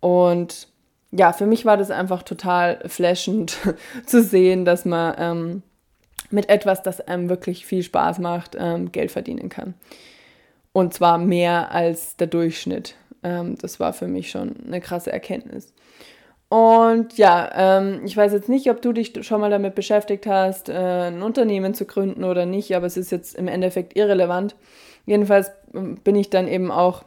Und 0.00 0.68
ja, 1.10 1.32
für 1.32 1.46
mich 1.46 1.64
war 1.64 1.78
das 1.78 1.90
einfach 1.90 2.22
total 2.22 2.86
flashend 2.86 3.56
zu 4.06 4.22
sehen, 4.22 4.66
dass 4.66 4.84
man 4.84 5.14
ähm, 5.18 5.62
mit 6.30 6.50
etwas, 6.50 6.82
das 6.82 7.00
einem 7.00 7.30
wirklich 7.30 7.64
viel 7.64 7.82
Spaß 7.82 8.18
macht, 8.18 8.56
ähm, 8.58 8.92
Geld 8.92 9.10
verdienen 9.10 9.48
kann. 9.48 9.72
Und 10.74 10.92
zwar 10.92 11.16
mehr 11.16 11.72
als 11.72 12.16
der 12.16 12.26
Durchschnitt. 12.26 12.94
Ähm, 13.22 13.56
das 13.56 13.80
war 13.80 13.94
für 13.94 14.06
mich 14.06 14.30
schon 14.30 14.54
eine 14.66 14.82
krasse 14.82 15.10
Erkenntnis. 15.10 15.72
Und 16.48 17.18
ja, 17.18 17.50
ähm, 17.54 18.00
ich 18.04 18.16
weiß 18.16 18.32
jetzt 18.32 18.48
nicht, 18.48 18.70
ob 18.70 18.80
du 18.80 18.92
dich 18.92 19.12
schon 19.26 19.40
mal 19.40 19.50
damit 19.50 19.74
beschäftigt 19.74 20.26
hast, 20.26 20.70
äh, 20.70 21.08
ein 21.08 21.22
Unternehmen 21.22 21.74
zu 21.74 21.84
gründen 21.84 22.24
oder 22.24 22.46
nicht, 22.46 22.74
aber 22.74 22.86
es 22.86 22.96
ist 22.96 23.10
jetzt 23.10 23.34
im 23.34 23.48
Endeffekt 23.48 23.96
irrelevant. 23.96 24.56
Jedenfalls 25.04 25.50
ähm, 25.74 25.96
bin 25.96 26.16
ich 26.16 26.30
dann 26.30 26.48
eben 26.48 26.70
auch 26.70 27.04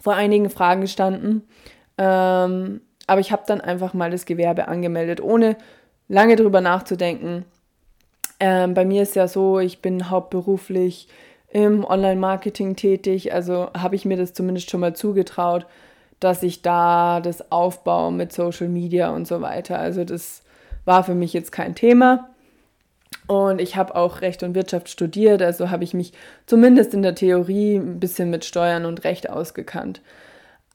vor 0.00 0.14
einigen 0.14 0.50
Fragen 0.50 0.82
gestanden. 0.82 1.42
Ähm, 1.98 2.80
aber 3.06 3.20
ich 3.20 3.32
habe 3.32 3.42
dann 3.46 3.60
einfach 3.60 3.92
mal 3.92 4.10
das 4.10 4.24
Gewerbe 4.24 4.68
angemeldet, 4.68 5.20
ohne 5.20 5.56
lange 6.08 6.36
drüber 6.36 6.60
nachzudenken. 6.60 7.44
Ähm, 8.38 8.74
bei 8.74 8.84
mir 8.84 9.02
ist 9.02 9.16
ja 9.16 9.26
so, 9.26 9.58
ich 9.58 9.82
bin 9.82 10.10
hauptberuflich 10.10 11.08
im 11.48 11.84
Online-Marketing 11.84 12.76
tätig, 12.76 13.32
also 13.32 13.68
habe 13.76 13.94
ich 13.94 14.04
mir 14.04 14.16
das 14.16 14.32
zumindest 14.32 14.70
schon 14.70 14.80
mal 14.80 14.94
zugetraut 14.94 15.66
dass 16.24 16.42
ich 16.42 16.62
da 16.62 17.20
das 17.20 17.52
aufbaue 17.52 18.10
mit 18.10 18.32
Social 18.32 18.68
Media 18.68 19.10
und 19.10 19.28
so 19.28 19.42
weiter. 19.42 19.78
Also 19.78 20.04
das 20.04 20.42
war 20.86 21.04
für 21.04 21.14
mich 21.14 21.34
jetzt 21.34 21.52
kein 21.52 21.74
Thema. 21.74 22.30
Und 23.26 23.60
ich 23.60 23.76
habe 23.76 23.94
auch 23.94 24.22
Recht 24.22 24.42
und 24.42 24.54
Wirtschaft 24.54 24.88
studiert, 24.88 25.42
also 25.42 25.70
habe 25.70 25.84
ich 25.84 25.94
mich 25.94 26.12
zumindest 26.46 26.94
in 26.94 27.02
der 27.02 27.14
Theorie 27.14 27.76
ein 27.76 28.00
bisschen 28.00 28.30
mit 28.30 28.44
Steuern 28.44 28.86
und 28.86 29.04
Recht 29.04 29.28
ausgekannt. 29.28 30.00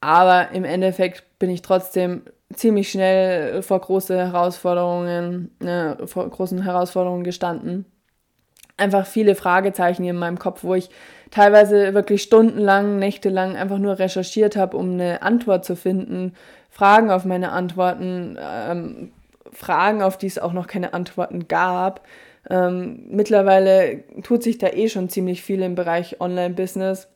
Aber 0.01 0.51
im 0.51 0.63
Endeffekt 0.65 1.24
bin 1.39 1.50
ich 1.50 1.63
trotzdem 1.63 2.24
ziemlich 2.53 2.91
schnell 2.91 3.63
vor 3.63 3.82
große 3.82 4.18
Herausforderungen, 4.18 5.51
äh, 5.62 6.08
vor 6.08 6.29
großen 6.29 6.63
Herausforderungen 6.63 7.24
gestanden. 7.24 7.86
Einfach 8.79 9.05
viele 9.05 9.36
Fragezeichen 9.36 10.05
in 10.05 10.15
meinem 10.15 10.39
Kopf, 10.39 10.63
wo 10.63 10.74
ich 10.74 10.89
teilweise 11.31 11.93
wirklich 11.93 12.24
stundenlang, 12.24 12.98
nächtelang 12.98 13.55
einfach 13.55 13.77
nur 13.77 14.00
recherchiert 14.00 14.55
habe, 14.55 14.77
um 14.77 14.93
eine 14.93 15.21
Antwort 15.21 15.65
zu 15.65 15.75
finden, 15.75 16.33
Fragen 16.69 17.12
auf 17.12 17.25
meine 17.25 17.51
Antworten, 17.51 18.38
ähm, 18.41 19.12
Fragen, 19.51 20.01
auf 20.01 20.17
die 20.17 20.27
es 20.27 20.39
auch 20.39 20.53
noch 20.53 20.67
keine 20.67 20.93
Antworten 20.93 21.48
gab. 21.48 22.05
Ähm, 22.50 23.03
mittlerweile 23.09 24.03
tut 24.24 24.43
sich 24.43 24.57
da 24.57 24.67
eh 24.67 24.89
schon 24.89 25.09
ziemlich 25.09 25.43
viel 25.43 25.62
im 25.62 25.75
Bereich 25.75 26.21
Online-Business. 26.21 27.09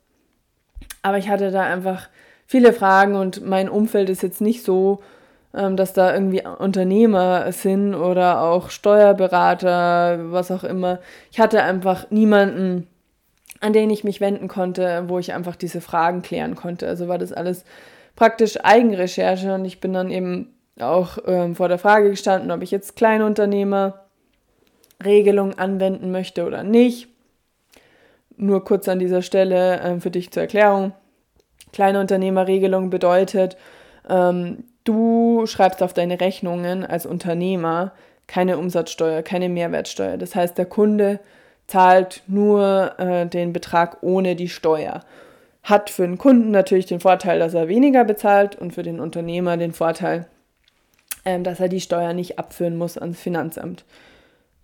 Aber 1.02 1.18
ich 1.18 1.30
hatte 1.30 1.52
da 1.52 1.62
einfach 1.62 2.10
viele 2.46 2.74
Fragen 2.74 3.16
und 3.16 3.46
mein 3.46 3.70
Umfeld 3.70 4.10
ist 4.10 4.24
jetzt 4.24 4.42
nicht 4.42 4.64
so, 4.64 5.02
dass 5.54 5.94
da 5.94 6.14
irgendwie 6.14 6.44
Unternehmer 6.46 7.52
sind 7.52 7.94
oder 7.94 8.42
auch 8.42 8.72
Steuerberater, 8.72 10.32
was 10.32 10.50
auch 10.50 10.64
immer. 10.64 11.00
Ich 11.32 11.40
hatte 11.40 11.62
einfach 11.62 12.10
niemanden, 12.10 12.88
an 13.60 13.72
den 13.72 13.92
ich 13.92 14.04
mich 14.04 14.20
wenden 14.20 14.48
konnte, 14.48 15.04
wo 15.08 15.20
ich 15.20 15.32
einfach 15.32 15.56
diese 15.56 15.80
Fragen 15.80 16.24
klären 16.24 16.56
konnte. 16.56 16.88
Also 16.88 17.08
war 17.08 17.20
das 17.20 17.32
alles 17.32 17.66
praktisch 18.16 18.60
Eigenrecherche 18.64 19.54
und 19.54 19.66
ich 19.66 19.80
bin 19.80 19.94
dann 19.94 20.10
eben 20.10 20.56
auch 20.80 21.20
ähm, 21.28 21.56
vor 21.56 21.68
der 21.68 21.78
Frage 21.78 22.10
gestanden, 22.10 22.50
ob 22.50 22.64
ich 22.64 22.72
jetzt 22.72 22.96
Kleinunternehmerregelung 22.96 25.54
anwenden 25.58 26.12
möchte 26.12 26.46
oder 26.46 26.64
nicht. 26.64 27.10
Nur 28.36 28.66
kurz 28.66 28.90
an 28.90 28.98
dieser 28.98 29.22
Stelle 29.22 29.82
ähm, 29.82 30.02
für 30.02 30.10
dich 30.10 30.32
zur 30.32 30.42
Erklärung. 30.42 30.94
Kleinunternehmerregelung 31.74 32.90
bedeutet, 32.90 33.56
ähm, 34.10 34.64
du 34.84 35.46
schreibst 35.46 35.82
auf 35.84 35.94
deine 35.94 36.20
Rechnungen 36.20 36.86
als 36.86 37.06
Unternehmer 37.06 37.94
keine 38.28 38.58
Umsatzsteuer, 38.58 39.22
keine 39.22 39.50
Mehrwertsteuer. 39.50 40.18
Das 40.18 40.36
heißt, 40.36 40.58
der 40.58 40.66
Kunde 40.66 41.20
zahlt 41.68 42.24
nur 42.28 43.00
äh, 43.00 43.26
den 43.28 43.54
Betrag 43.54 43.98
ohne 44.02 44.36
die 44.36 44.50
Steuer. 44.50 45.02
Hat 45.64 45.90
für 45.90 46.06
den 46.06 46.18
Kunden 46.18 46.52
natürlich 46.52 46.86
den 46.86 47.00
Vorteil, 47.00 47.40
dass 47.40 47.54
er 47.54 47.68
weniger 47.68 48.04
bezahlt 48.04 48.56
und 48.56 48.74
für 48.74 48.84
den 48.84 49.00
Unternehmer 49.00 49.58
den 49.58 49.72
Vorteil, 49.72 50.28
ähm, 51.26 51.44
dass 51.44 51.60
er 51.60 51.70
die 51.70 51.82
Steuer 51.82 52.14
nicht 52.14 52.38
abführen 52.38 52.78
muss 52.78 52.98
ans 52.98 53.20
Finanzamt. 53.20 53.86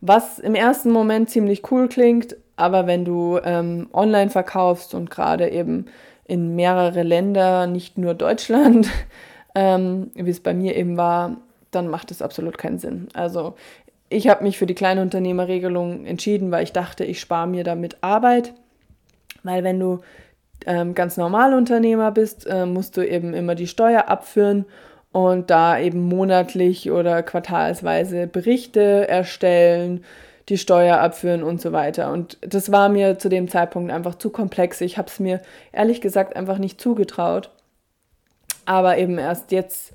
Was 0.01 0.39
im 0.39 0.55
ersten 0.55 0.91
Moment 0.91 1.29
ziemlich 1.29 1.69
cool 1.71 1.87
klingt, 1.89 2.37
aber 2.55 2.87
wenn 2.87 3.05
du 3.05 3.39
ähm, 3.43 3.87
online 3.93 4.29
verkaufst 4.29 4.93
und 4.93 5.09
gerade 5.09 5.49
eben 5.49 5.85
in 6.25 6.55
mehrere 6.55 7.03
Länder, 7.03 7.67
nicht 7.67 7.97
nur 7.97 8.13
Deutschland, 8.13 8.87
ähm, 9.59 10.11
wie 10.15 10.29
es 10.29 10.39
bei 10.39 10.53
mir 10.53 10.77
eben 10.77 10.95
war, 10.95 11.35
dann 11.71 11.89
macht 11.89 12.11
es 12.11 12.21
absolut 12.21 12.57
keinen 12.57 12.79
Sinn. 12.79 13.09
Also 13.13 13.55
ich 14.07 14.29
habe 14.29 14.43
mich 14.43 14.57
für 14.57 14.65
die 14.65 14.73
Kleinunternehmerregelung 14.73 16.05
entschieden, 16.05 16.49
weil 16.49 16.63
ich 16.63 16.71
dachte, 16.71 17.03
ich 17.03 17.19
spare 17.19 17.45
mir 17.45 17.65
damit 17.65 17.97
Arbeit. 17.99 18.53
Weil 19.43 19.65
wenn 19.65 19.77
du 19.77 19.99
ähm, 20.65 20.95
ganz 20.95 21.17
normal 21.17 21.53
Unternehmer 21.53 22.11
bist, 22.11 22.47
äh, 22.47 22.65
musst 22.65 22.95
du 22.95 23.05
eben 23.05 23.33
immer 23.33 23.53
die 23.53 23.67
Steuer 23.67 24.07
abführen 24.07 24.65
und 25.11 25.49
da 25.49 25.77
eben 25.77 26.07
monatlich 26.07 26.89
oder 26.89 27.21
quartalsweise 27.21 28.27
Berichte 28.27 29.09
erstellen, 29.09 30.05
die 30.47 30.57
Steuer 30.57 30.99
abführen 30.99 31.43
und 31.43 31.59
so 31.59 31.73
weiter. 31.73 32.13
Und 32.13 32.37
das 32.41 32.71
war 32.71 32.87
mir 32.87 33.19
zu 33.19 33.27
dem 33.27 33.49
Zeitpunkt 33.49 33.91
einfach 33.91 34.15
zu 34.15 34.29
komplex. 34.29 34.79
Ich 34.79 34.97
habe 34.97 35.09
es 35.09 35.19
mir 35.19 35.41
ehrlich 35.73 35.99
gesagt 35.99 36.37
einfach 36.37 36.59
nicht 36.59 36.79
zugetraut. 36.79 37.51
Aber 38.69 38.99
eben 38.99 39.17
erst 39.17 39.51
jetzt 39.51 39.93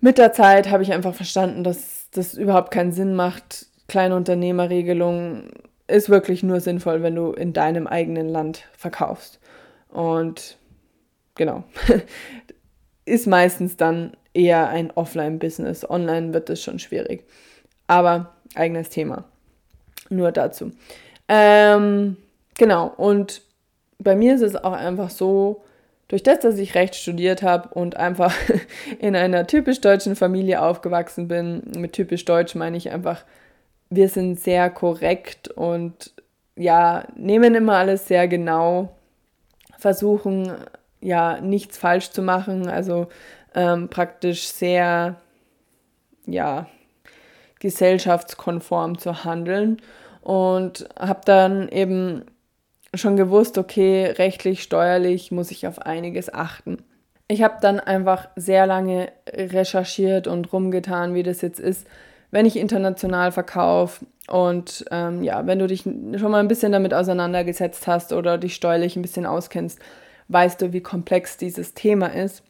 mit 0.00 0.16
der 0.16 0.32
Zeit 0.32 0.70
habe 0.70 0.84
ich 0.84 0.92
einfach 0.92 1.12
verstanden, 1.12 1.64
dass 1.64 2.08
das 2.12 2.34
überhaupt 2.34 2.70
keinen 2.70 2.92
Sinn 2.92 3.16
macht. 3.16 3.66
Kleinunternehmerregelung 3.88 5.48
ist 5.88 6.08
wirklich 6.08 6.44
nur 6.44 6.60
sinnvoll, 6.60 7.02
wenn 7.02 7.16
du 7.16 7.32
in 7.32 7.52
deinem 7.52 7.88
eigenen 7.88 8.28
Land 8.28 8.62
verkaufst. 8.78 9.40
Und 9.88 10.56
genau, 11.34 11.64
ist 13.06 13.26
meistens 13.26 13.76
dann 13.76 14.16
eher 14.34 14.68
ein 14.68 14.92
Offline-Business. 14.92 15.90
Online 15.90 16.32
wird 16.32 16.48
es 16.48 16.62
schon 16.62 16.78
schwierig. 16.78 17.24
Aber 17.88 18.36
eigenes 18.54 18.90
Thema. 18.90 19.24
Nur 20.10 20.30
dazu. 20.30 20.70
Ähm, 21.26 22.18
genau, 22.56 22.86
und 22.96 23.42
bei 23.98 24.14
mir 24.14 24.36
ist 24.36 24.42
es 24.42 24.54
auch 24.54 24.74
einfach 24.74 25.10
so, 25.10 25.64
durch 26.10 26.24
das, 26.24 26.40
dass 26.40 26.58
ich 26.58 26.74
Recht 26.74 26.96
studiert 26.96 27.42
habe 27.42 27.68
und 27.68 27.96
einfach 27.96 28.34
in 28.98 29.14
einer 29.14 29.46
typisch 29.46 29.80
deutschen 29.80 30.16
Familie 30.16 30.60
aufgewachsen 30.60 31.28
bin, 31.28 31.62
mit 31.76 31.92
typisch 31.92 32.24
deutsch 32.24 32.56
meine 32.56 32.76
ich 32.76 32.90
einfach, 32.90 33.24
wir 33.90 34.08
sind 34.08 34.40
sehr 34.40 34.70
korrekt 34.70 35.48
und 35.48 36.12
ja, 36.56 37.04
nehmen 37.14 37.54
immer 37.54 37.76
alles 37.76 38.08
sehr 38.08 38.26
genau, 38.26 38.96
versuchen 39.78 40.52
ja 41.00 41.40
nichts 41.40 41.78
falsch 41.78 42.10
zu 42.10 42.22
machen, 42.22 42.68
also 42.68 43.06
ähm, 43.54 43.88
praktisch 43.88 44.48
sehr 44.48 45.14
ja 46.26 46.66
gesellschaftskonform 47.60 48.98
zu 48.98 49.22
handeln 49.22 49.80
und 50.22 50.88
habe 50.98 51.20
dann 51.24 51.68
eben 51.68 52.24
schon 52.94 53.16
gewusst, 53.16 53.58
okay, 53.58 54.06
rechtlich, 54.06 54.62
steuerlich 54.62 55.30
muss 55.30 55.50
ich 55.50 55.66
auf 55.66 55.80
einiges 55.80 56.32
achten. 56.32 56.78
Ich 57.28 57.42
habe 57.42 57.58
dann 57.60 57.78
einfach 57.78 58.28
sehr 58.34 58.66
lange 58.66 59.12
recherchiert 59.28 60.26
und 60.26 60.52
rumgetan, 60.52 61.14
wie 61.14 61.22
das 61.22 61.40
jetzt 61.42 61.60
ist, 61.60 61.86
wenn 62.32 62.46
ich 62.46 62.56
international 62.56 63.30
verkaufe. 63.30 64.04
Und 64.28 64.84
ähm, 64.90 65.22
ja, 65.22 65.46
wenn 65.46 65.58
du 65.58 65.66
dich 65.66 65.82
schon 65.82 66.30
mal 66.30 66.40
ein 66.40 66.48
bisschen 66.48 66.72
damit 66.72 66.92
auseinandergesetzt 66.92 67.86
hast 67.86 68.12
oder 68.12 68.38
dich 68.38 68.54
steuerlich 68.54 68.96
ein 68.96 69.02
bisschen 69.02 69.26
auskennst, 69.26 69.78
weißt 70.28 70.60
du, 70.62 70.72
wie 70.72 70.80
komplex 70.80 71.36
dieses 71.36 71.74
Thema 71.74 72.06
ist, 72.06 72.42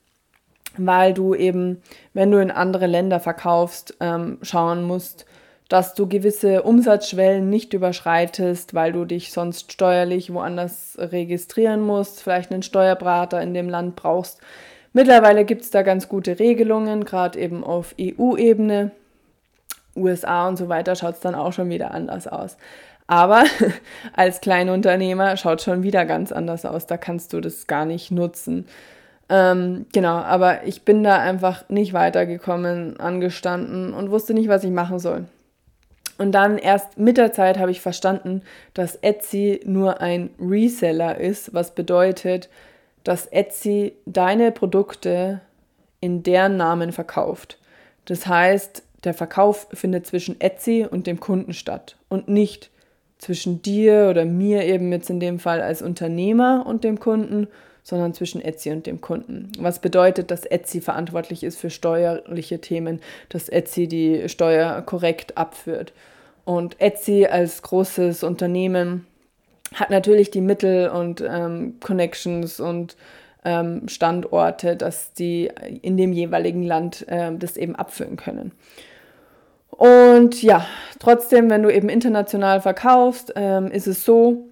weil 0.77 1.15
du 1.15 1.35
eben, 1.35 1.83
wenn 2.13 2.31
du 2.31 2.41
in 2.41 2.51
andere 2.51 2.87
Länder 2.87 3.21
verkaufst, 3.21 3.97
ähm, 4.01 4.39
schauen 4.43 4.85
musst, 4.85 5.27
dass 5.71 5.95
du 5.95 6.07
gewisse 6.07 6.63
Umsatzschwellen 6.63 7.49
nicht 7.49 7.73
überschreitest, 7.73 8.75
weil 8.75 8.93
du 8.93 9.07
dich 9.07 9.33
sonst 9.33 9.73
steuerlich 9.73 10.35
woanders 10.35 10.99
registrieren 10.99 11.81
musst, 11.81 12.23
vielleicht 12.23 12.53
einen 12.53 12.63
Steuerberater 12.63 13.41
in 13.41 13.55
dem 13.55 13.71
Land 13.71 13.97
brauchst, 13.97 14.41
Mittlerweile 14.93 15.45
gibt 15.45 15.63
es 15.63 15.71
da 15.71 15.83
ganz 15.83 16.09
gute 16.09 16.39
Regelungen, 16.39 17.05
gerade 17.05 17.39
eben 17.39 17.63
auf 17.63 17.95
EU-Ebene. 18.01 18.91
USA 19.97 20.49
und 20.49 20.57
so 20.57 20.69
weiter 20.69 20.95
schaut 20.95 21.15
es 21.15 21.21
dann 21.21 21.35
auch 21.35 21.53
schon 21.53 21.69
wieder 21.69 21.93
anders 21.93 22.27
aus. 22.27 22.57
Aber 23.07 23.45
als 24.15 24.41
Kleinunternehmer 24.41 25.37
schaut 25.37 25.59
es 25.59 25.65
schon 25.65 25.83
wieder 25.83 26.07
ganz 26.07 26.33
anders 26.33 26.65
aus. 26.65 26.87
Da 26.87 26.97
kannst 26.97 27.33
du 27.33 27.41
das 27.41 27.67
gar 27.67 27.85
nicht 27.85 28.11
nutzen. 28.11 28.67
Ähm, 29.29 29.87
genau, 29.93 30.17
aber 30.17 30.65
ich 30.65 30.85
bin 30.85 31.05
da 31.05 31.19
einfach 31.19 31.69
nicht 31.69 31.93
weitergekommen, 31.93 32.99
angestanden 32.99 33.93
und 33.95 34.11
wusste 34.11 34.35
nicht, 34.35 34.49
was 34.49 34.65
ich 34.65 34.71
machen 34.71 34.99
soll. 34.99 35.27
Und 36.21 36.33
dann 36.33 36.59
erst 36.59 36.99
mit 36.99 37.17
der 37.17 37.33
Zeit 37.33 37.59
habe 37.59 37.71
ich 37.71 37.81
verstanden, 37.81 38.43
dass 38.75 38.97
Etsy 38.97 39.63
nur 39.65 40.03
ein 40.03 40.29
Reseller 40.39 41.17
ist, 41.19 41.55
was 41.55 41.75
bedeutet, 41.75 42.51
dass 43.05 43.25
Etsy 43.29 43.95
deine 44.05 44.53
Produkte 44.53 45.41
in 46.03 46.23
deren 46.23 46.59
Namen 46.59 46.93
verkauft. 46.93 47.59
Das 48.05 48.27
heißt, 48.27 48.83
der 49.05 49.15
Verkauf 49.15 49.69
findet 49.73 50.07
zwischen 50.07 50.39
Etsy 50.43 50.87
und 50.91 51.07
dem 51.07 51.21
Kunden 51.21 51.55
statt 51.55 51.97
und 52.11 52.29
nicht 52.29 52.69
zwischen 53.17 53.63
dir 53.63 54.09
oder 54.11 54.27
mir 54.27 54.65
eben 54.65 54.93
jetzt 54.93 55.09
in 55.09 55.21
dem 55.21 55.39
Fall 55.39 55.63
als 55.63 55.81
Unternehmer 55.81 56.67
und 56.67 56.85
dem 56.85 57.01
Kunden, 57.01 57.49
sondern 57.83 58.15
zwischen 58.15 58.41
Etsy 58.41 58.71
und 58.71 58.87
dem 58.87 59.01
Kunden. 59.01 59.51
Was 59.59 59.81
bedeutet, 59.81 60.31
dass 60.31 60.45
Etsy 60.45 60.81
verantwortlich 60.81 61.43
ist 61.43 61.59
für 61.59 61.71
steuerliche 61.71 62.61
Themen, 62.61 63.01
dass 63.29 63.49
Etsy 63.49 63.89
die 63.89 64.29
Steuer 64.29 64.83
korrekt 64.83 65.37
abführt. 65.37 65.93
Und 66.45 66.81
Etsy 66.81 67.27
als 67.27 67.63
großes 67.63 68.23
Unternehmen 68.23 69.07
hat 69.75 69.91
natürlich 69.91 70.31
die 70.31 70.41
Mittel 70.41 70.89
und 70.89 71.23
ähm, 71.27 71.77
Connections 71.81 72.61
und 72.61 72.97
ähm, 73.45 73.89
Standorte, 73.89 74.77
dass 74.77 75.13
die 75.13 75.51
in 75.83 75.97
dem 75.97 76.13
jeweiligen 76.13 76.63
Land 76.63 77.07
äh, 77.09 77.33
das 77.37 77.57
eben 77.57 77.77
abfüllen 77.77 78.17
können. 78.17 78.53
Und 79.71 80.43
ja, 80.43 80.67
trotzdem, 80.99 81.49
wenn 81.49 81.63
du 81.63 81.73
eben 81.73 81.89
international 81.89 82.61
verkaufst, 82.61 83.33
ähm, 83.37 83.71
ist 83.71 83.87
es 83.87 84.05
so, 84.05 84.50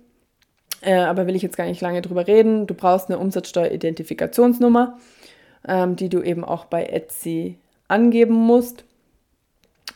äh, 0.81 0.95
aber 0.95 1.27
will 1.27 1.37
ich 1.37 1.43
jetzt 1.43 1.57
gar 1.57 1.67
nicht 1.67 1.81
lange 1.81 2.03
drüber 2.03 2.27
reden, 2.27 2.67
du 2.67 2.75
brauchst 2.75 3.09
eine 3.09 3.19
Umsatzsteueridentifikationsnummer, 3.19 4.99
ähm, 5.67 5.97
die 5.97 6.09
du 6.09 6.23
eben 6.23 6.45
auch 6.45 6.67
bei 6.67 6.85
Etsy 6.85 7.59
angeben 7.89 8.35
musst. 8.35 8.85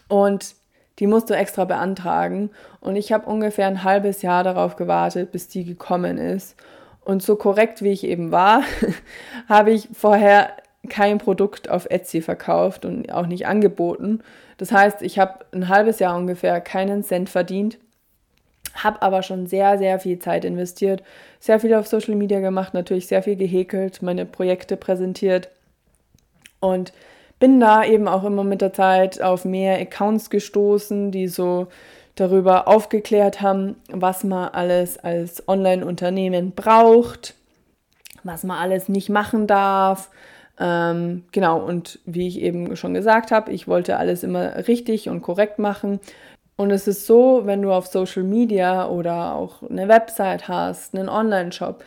Und 0.09 0.55
die 0.99 1.07
musst 1.07 1.31
du 1.31 1.35
extra 1.35 1.65
beantragen. 1.65 2.51
Und 2.81 2.97
ich 2.97 3.12
habe 3.12 3.27
ungefähr 3.27 3.67
ein 3.67 3.85
halbes 3.85 4.23
Jahr 4.23 4.45
darauf 4.45 4.77
gewartet, 4.77 5.33
bis 5.33 5.49
die 5.49 5.65
gekommen 5.65 6.19
ist. 6.19 6.57
Und 7.05 7.23
so 7.23 7.37
korrekt 7.37 7.83
wie 7.83 7.91
ich 7.91 8.05
eben 8.05 8.31
war, 8.31 8.62
habe 9.49 9.73
ich 9.73 9.89
vorher 9.93 10.51
kein 10.89 11.19
Produkt 11.19 11.71
auf 11.71 11.87
Etsy 11.91 12.21
verkauft 12.23 12.85
und 12.85 13.12
auch 13.12 13.27
nicht 13.27 13.47
angeboten. 13.47 14.21
Das 14.59 14.73
heißt, 14.73 15.03
ich 15.03 15.19
habe 15.19 15.45
ein 15.53 15.69
halbes 15.69 15.99
Jahr 15.99 16.17
ungefähr 16.17 16.61
keinen 16.61 17.03
Cent 17.03 17.31
verdient, 17.31 17.79
habe 18.75 19.02
aber 19.02 19.23
schon 19.23 19.47
sehr, 19.47 19.79
sehr 19.79 19.99
viel 19.99 20.19
Zeit 20.19 20.45
investiert, 20.45 21.02
sehr 21.41 21.61
viel 21.61 21.75
auf 21.75 21.87
Social 21.87 22.14
Media 22.14 22.41
gemacht, 22.41 22.75
natürlich 22.75 23.07
sehr 23.07 23.23
viel 23.23 23.37
gehäkelt, 23.37 24.02
meine 24.02 24.26
Projekte 24.26 24.76
präsentiert 24.76 25.49
und 26.61 26.93
bin 27.38 27.59
da 27.59 27.85
eben 27.85 28.07
auch 28.07 28.23
immer 28.25 28.45
mit 28.45 28.61
der 28.61 28.73
Zeit 28.73 29.21
auf 29.21 29.45
mehr 29.45 29.81
Accounts 29.81 30.31
gestoßen, 30.31 31.11
die 31.11 31.26
so 31.26 31.67
darüber 32.14 32.69
aufgeklärt 32.69 33.41
haben, 33.41 33.76
was 33.88 34.23
man 34.23 34.49
alles 34.50 34.99
als 34.99 35.49
Online-Unternehmen 35.49 36.52
braucht, 36.52 37.35
was 38.23 38.45
man 38.45 38.59
alles 38.59 38.88
nicht 38.88 39.09
machen 39.09 39.47
darf. 39.47 40.11
Ähm, 40.61 41.25
genau, 41.33 41.59
und 41.64 41.99
wie 42.05 42.29
ich 42.29 42.41
eben 42.41 42.76
schon 42.76 42.95
gesagt 42.95 43.33
habe, 43.33 43.50
ich 43.50 43.67
wollte 43.67 43.97
alles 43.97 44.23
immer 44.23 44.69
richtig 44.69 45.09
und 45.09 45.23
korrekt 45.23 45.59
machen. 45.59 45.99
Und 46.57 46.71
es 46.71 46.87
ist 46.87 47.07
so, 47.07 47.43
wenn 47.45 47.63
du 47.63 47.73
auf 47.73 47.87
Social 47.87 48.23
Media 48.23 48.89
oder 48.89 49.35
auch 49.35 49.63
eine 49.69 49.89
Website 49.89 50.49
hast, 50.49 50.95
einen 50.95 51.09
Online-Shop, 51.09 51.83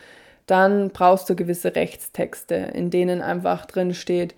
dann 0.46 0.90
brauchst 0.90 1.28
du 1.28 1.34
gewisse 1.34 1.74
Rechtstexte, 1.74 2.54
in 2.54 2.90
denen 2.90 3.20
einfach 3.20 3.66
drin 3.66 3.94
steht, 3.94 4.34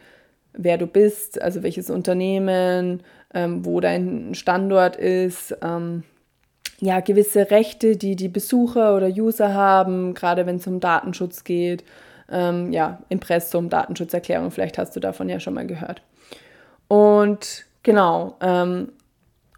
wer 0.52 0.78
du 0.78 0.86
bist, 0.86 1.40
also 1.40 1.62
welches 1.62 1.90
Unternehmen, 1.90 3.02
ähm, 3.34 3.64
wo 3.64 3.80
dein 3.80 4.34
Standort 4.34 4.96
ist, 4.96 5.56
ähm, 5.62 6.02
ja, 6.80 7.00
gewisse 7.00 7.50
Rechte, 7.50 7.96
die 7.96 8.16
die 8.16 8.28
Besucher 8.28 8.96
oder 8.96 9.08
User 9.08 9.52
haben, 9.52 10.14
gerade 10.14 10.46
wenn 10.46 10.56
es 10.56 10.66
um 10.66 10.80
Datenschutz 10.80 11.44
geht, 11.44 11.84
ähm, 12.30 12.72
ja, 12.72 12.98
Impressum, 13.08 13.68
Datenschutzerklärung, 13.68 14.50
vielleicht 14.50 14.78
hast 14.78 14.94
du 14.94 15.00
davon 15.00 15.28
ja 15.28 15.40
schon 15.40 15.54
mal 15.54 15.66
gehört. 15.66 16.02
Und 16.86 17.64
genau, 17.82 18.36
ähm, 18.40 18.92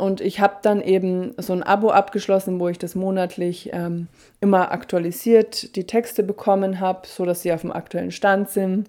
und 0.01 0.21
ich 0.21 0.41
habe 0.41 0.57
dann 0.63 0.81
eben 0.81 1.35
so 1.37 1.53
ein 1.53 1.63
Abo 1.63 1.91
abgeschlossen, 1.91 2.59
wo 2.59 2.69
ich 2.69 2.79
das 2.79 2.95
monatlich 2.95 3.71
ähm, 3.73 4.09
immer 4.41 4.73
aktualisiert 4.73 5.77
die 5.77 5.87
Texte 5.87 6.23
bekommen 6.23 6.81
habe, 6.81 7.07
sodass 7.07 7.43
sie 7.43 7.53
auf 7.53 7.61
dem 7.61 7.73
aktuellen 7.73 8.11
Stand 8.11 8.49
sind. 8.49 8.89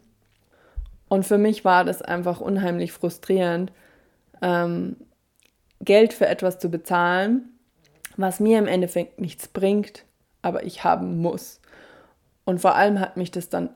Und 1.09 1.25
für 1.25 1.37
mich 1.37 1.65
war 1.65 1.83
das 1.83 2.01
einfach 2.01 2.39
unheimlich 2.39 2.93
frustrierend, 2.93 3.71
ähm, 4.41 4.95
Geld 5.81 6.13
für 6.13 6.27
etwas 6.27 6.59
zu 6.59 6.69
bezahlen, 6.69 7.49
was 8.15 8.39
mir 8.39 8.57
im 8.57 8.67
Endeffekt 8.67 9.19
nichts 9.19 9.47
bringt, 9.47 10.05
aber 10.41 10.63
ich 10.63 10.83
haben 10.83 11.21
muss. 11.21 11.59
Und 12.45 12.61
vor 12.61 12.75
allem 12.75 12.99
hat 12.99 13.17
mich 13.17 13.31
das 13.31 13.49
dann 13.49 13.69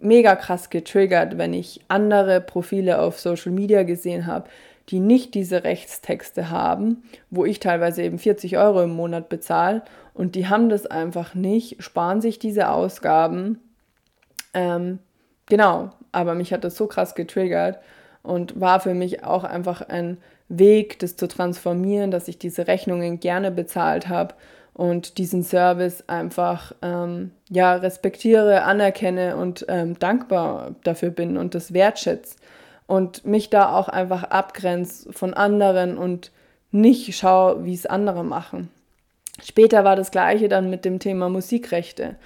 mega 0.00 0.36
krass 0.36 0.70
getriggert, 0.70 1.38
wenn 1.38 1.54
ich 1.54 1.80
andere 1.88 2.40
Profile 2.40 3.00
auf 3.00 3.18
Social 3.18 3.52
Media 3.52 3.82
gesehen 3.82 4.26
habe, 4.26 4.48
die 4.88 5.00
nicht 5.00 5.34
diese 5.34 5.64
Rechtstexte 5.64 6.50
haben, 6.50 7.02
wo 7.30 7.44
ich 7.44 7.60
teilweise 7.60 8.02
eben 8.02 8.18
40 8.18 8.56
Euro 8.56 8.82
im 8.82 8.90
Monat 8.90 9.28
bezahle 9.28 9.82
und 10.14 10.34
die 10.34 10.48
haben 10.48 10.68
das 10.68 10.86
einfach 10.86 11.34
nicht, 11.34 11.82
sparen 11.82 12.20
sich 12.20 12.38
diese 12.38 12.70
Ausgaben. 12.70 13.60
Ähm, 14.54 14.98
genau, 15.46 15.90
aber 16.12 16.34
mich 16.34 16.52
hat 16.52 16.64
das 16.64 16.76
so 16.76 16.86
krass 16.86 17.14
getriggert 17.14 17.78
und 18.22 18.58
war 18.60 18.80
für 18.80 18.94
mich 18.94 19.24
auch 19.24 19.44
einfach 19.44 19.82
ein 19.82 20.18
Weg, 20.48 20.98
das 21.00 21.16
zu 21.16 21.28
transformieren, 21.28 22.10
dass 22.10 22.26
ich 22.26 22.38
diese 22.38 22.66
Rechnungen 22.66 23.20
gerne 23.20 23.50
bezahlt 23.50 24.08
habe 24.08 24.34
und 24.72 25.18
diesen 25.18 25.42
Service 25.42 26.04
einfach 26.06 26.72
ähm, 26.80 27.32
ja 27.50 27.74
respektiere, 27.74 28.62
anerkenne 28.62 29.36
und 29.36 29.66
ähm, 29.68 29.98
dankbar 29.98 30.74
dafür 30.84 31.10
bin 31.10 31.36
und 31.36 31.54
das 31.54 31.74
wertschätze 31.74 32.36
und 32.88 33.26
mich 33.26 33.50
da 33.50 33.76
auch 33.76 33.88
einfach 33.88 34.24
abgrenze 34.24 35.12
von 35.12 35.34
anderen 35.34 35.96
und 35.96 36.32
nicht 36.72 37.14
schaue, 37.14 37.64
wie 37.64 37.74
es 37.74 37.86
andere 37.86 38.24
machen. 38.24 38.70
Später 39.44 39.84
war 39.84 39.94
das 39.94 40.10
gleiche 40.10 40.48
dann 40.48 40.70
mit 40.70 40.84
dem 40.84 40.98
Thema 40.98 41.28
Musikrechte. 41.28 42.16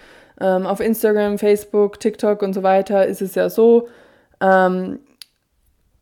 Ähm, 0.41 0.67
auf 0.67 0.81
Instagram, 0.81 1.39
Facebook, 1.39 2.01
TikTok 2.01 2.43
und 2.43 2.55
so 2.55 2.63
weiter 2.63 3.07
ist 3.07 3.21
es 3.21 3.35
ja 3.35 3.51
so, 3.51 3.89
ähm, 4.41 5.01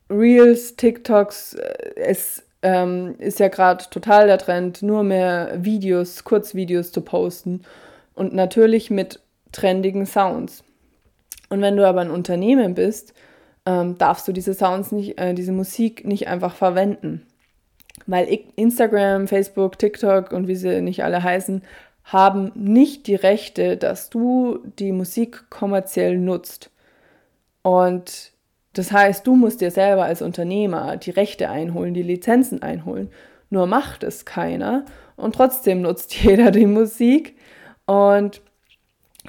Reels, 0.09 0.75
TikToks, 0.75 1.55
äh, 1.55 1.95
es 1.95 2.43
ähm, 2.61 3.15
ist 3.17 3.39
ja 3.39 3.47
gerade 3.47 3.85
total 3.89 4.27
der 4.27 4.37
Trend, 4.37 4.83
nur 4.83 5.03
mehr 5.03 5.53
Videos, 5.57 6.23
Kurzvideos 6.23 6.91
zu 6.91 7.01
posten 7.01 7.63
und 8.13 8.33
natürlich 8.33 8.91
mit 8.91 9.19
trendigen 9.51 10.05
Sounds. 10.05 10.63
Und 11.49 11.61
wenn 11.61 11.75
du 11.75 11.87
aber 11.87 12.01
ein 12.01 12.11
Unternehmen 12.11 12.75
bist, 12.75 13.15
ähm, 13.65 13.97
darfst 13.97 14.27
du 14.27 14.31
diese 14.31 14.53
Sounds 14.53 14.91
nicht, 14.91 15.19
äh, 15.19 15.33
diese 15.33 15.51
Musik 15.51 16.05
nicht 16.05 16.27
einfach 16.27 16.55
verwenden. 16.55 17.25
Weil 18.07 18.27
Instagram, 18.55 19.27
Facebook, 19.27 19.77
TikTok 19.77 20.31
und 20.31 20.47
wie 20.47 20.55
sie 20.55 20.81
nicht 20.81 21.03
alle 21.03 21.23
heißen, 21.23 21.61
haben 22.03 22.51
nicht 22.55 23.07
die 23.07 23.15
Rechte, 23.15 23.77
dass 23.77 24.09
du 24.09 24.59
die 24.79 24.91
Musik 24.91 25.49
kommerziell 25.49 26.17
nutzt. 26.17 26.71
Und 27.61 28.31
das 28.73 28.91
heißt, 28.91 29.27
du 29.27 29.35
musst 29.35 29.61
dir 29.61 29.71
selber 29.71 30.05
als 30.05 30.21
Unternehmer 30.21 30.97
die 30.97 31.11
Rechte 31.11 31.49
einholen, 31.49 31.93
die 31.93 32.03
Lizenzen 32.03 32.61
einholen. 32.63 33.09
Nur 33.49 33.67
macht 33.67 34.03
es 34.03 34.25
keiner 34.25 34.85
und 35.15 35.35
trotzdem 35.35 35.81
nutzt 35.81 36.15
jeder 36.23 36.51
die 36.51 36.65
Musik. 36.65 37.35
Und 37.85 38.41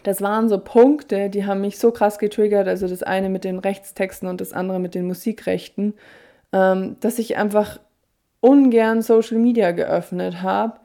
das 0.03 0.23
waren 0.23 0.49
so 0.49 0.59
Punkte, 0.59 1.31
die 1.31 1.45
haben 1.47 1.61
mich 1.61 1.79
so 1.79 1.91
krass 1.91 2.19
getriggert. 2.19 2.69
Also 2.69 2.89
das 2.89 3.03
eine 3.03 3.29
mit 3.29 3.45
den 3.45 3.59
Rechtstexten 3.59 4.29
und 4.29 4.41
das 4.41 4.53
andere 4.53 4.79
mit 4.79 4.95
den 4.95 5.07
Musikrechten, 5.07 5.95
ähm, 6.53 6.97
dass 7.01 7.19
ich 7.19 7.37
einfach 7.37 7.79
ungern 8.41 9.03
Social 9.03 9.39
Media 9.39 9.73
geöffnet 9.73 10.43
habe 10.43 10.81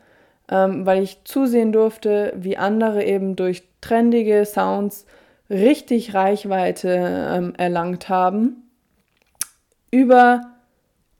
ähm, 0.50 0.86
weil 0.86 1.04
ich 1.04 1.24
zusehen 1.24 1.72
durfte, 1.72 2.34
wie 2.36 2.58
andere 2.58 3.04
eben 3.04 3.36
durch 3.36 3.64
trendige 3.82 4.46
Sounds 4.46 5.06
richtig 5.50 6.14
Reichweite 6.14 6.90
ähm, 7.34 7.54
erlangt 7.58 8.10
haben 8.10 8.64
über 9.92 10.42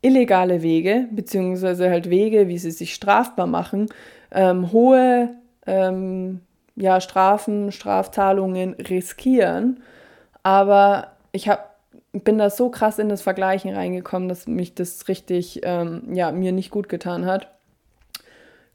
illegale 0.00 0.62
Wege, 0.62 1.08
beziehungsweise 1.10 1.90
halt 1.90 2.08
Wege, 2.08 2.48
wie 2.48 2.58
sie 2.58 2.70
sich 2.70 2.94
strafbar 2.94 3.46
machen, 3.46 3.88
ähm, 4.30 4.70
hohe 4.72 5.30
ähm, 5.66 6.40
ja, 6.78 7.00
Strafen, 7.00 7.72
Strafzahlungen 7.72 8.74
riskieren. 8.74 9.82
Aber 10.42 11.08
ich 11.32 11.48
hab, 11.48 11.76
bin 12.12 12.38
da 12.38 12.50
so 12.50 12.70
krass 12.70 12.98
in 12.98 13.08
das 13.08 13.22
Vergleichen 13.22 13.74
reingekommen, 13.74 14.28
dass 14.28 14.46
mich 14.46 14.74
das 14.74 15.08
richtig, 15.08 15.60
ähm, 15.64 16.14
ja, 16.14 16.32
mir 16.32 16.52
nicht 16.52 16.70
gut 16.70 16.88
getan 16.88 17.26
hat. 17.26 17.48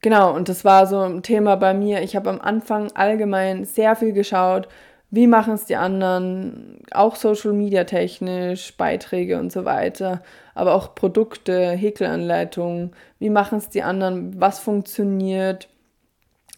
Genau, 0.01 0.33
und 0.35 0.49
das 0.49 0.65
war 0.65 0.85
so 0.85 0.99
ein 0.99 1.23
Thema 1.23 1.55
bei 1.55 1.73
mir. 1.73 2.01
Ich 2.01 2.15
habe 2.15 2.29
am 2.29 2.41
Anfang 2.41 2.91
allgemein 2.93 3.63
sehr 3.63 3.95
viel 3.95 4.11
geschaut, 4.11 4.67
wie 5.11 5.27
machen 5.27 5.53
es 5.53 5.65
die 5.65 5.75
anderen, 5.75 6.79
auch 6.91 7.15
Social 7.15 7.53
Media 7.53 7.83
technisch, 7.83 8.75
Beiträge 8.75 9.39
und 9.39 9.51
so 9.51 9.63
weiter, 9.63 10.23
aber 10.55 10.73
auch 10.73 10.95
Produkte, 10.95 11.69
Häkelanleitungen, 11.69 12.91
wie 13.19 13.29
machen 13.29 13.59
es 13.59 13.69
die 13.69 13.83
anderen, 13.83 14.41
was 14.41 14.59
funktioniert. 14.59 15.69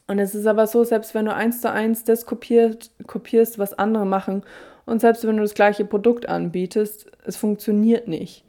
Und 0.07 0.19
es 0.19 0.35
ist 0.35 0.45
aber 0.45 0.67
so, 0.67 0.83
selbst 0.83 1.15
wenn 1.15 1.25
du 1.25 1.33
eins 1.33 1.61
zu 1.61 1.71
eins 1.71 2.03
das 2.03 2.25
kopiert, 2.25 2.91
kopierst, 3.07 3.57
was 3.57 3.73
andere 3.73 4.05
machen, 4.05 4.43
und 4.85 5.01
selbst 5.01 5.25
wenn 5.25 5.37
du 5.37 5.41
das 5.41 5.55
gleiche 5.55 5.83
Produkt 5.83 6.29
anbietest, 6.29 7.11
es 7.25 7.37
funktioniert 7.37 8.07
nicht. 8.07 8.45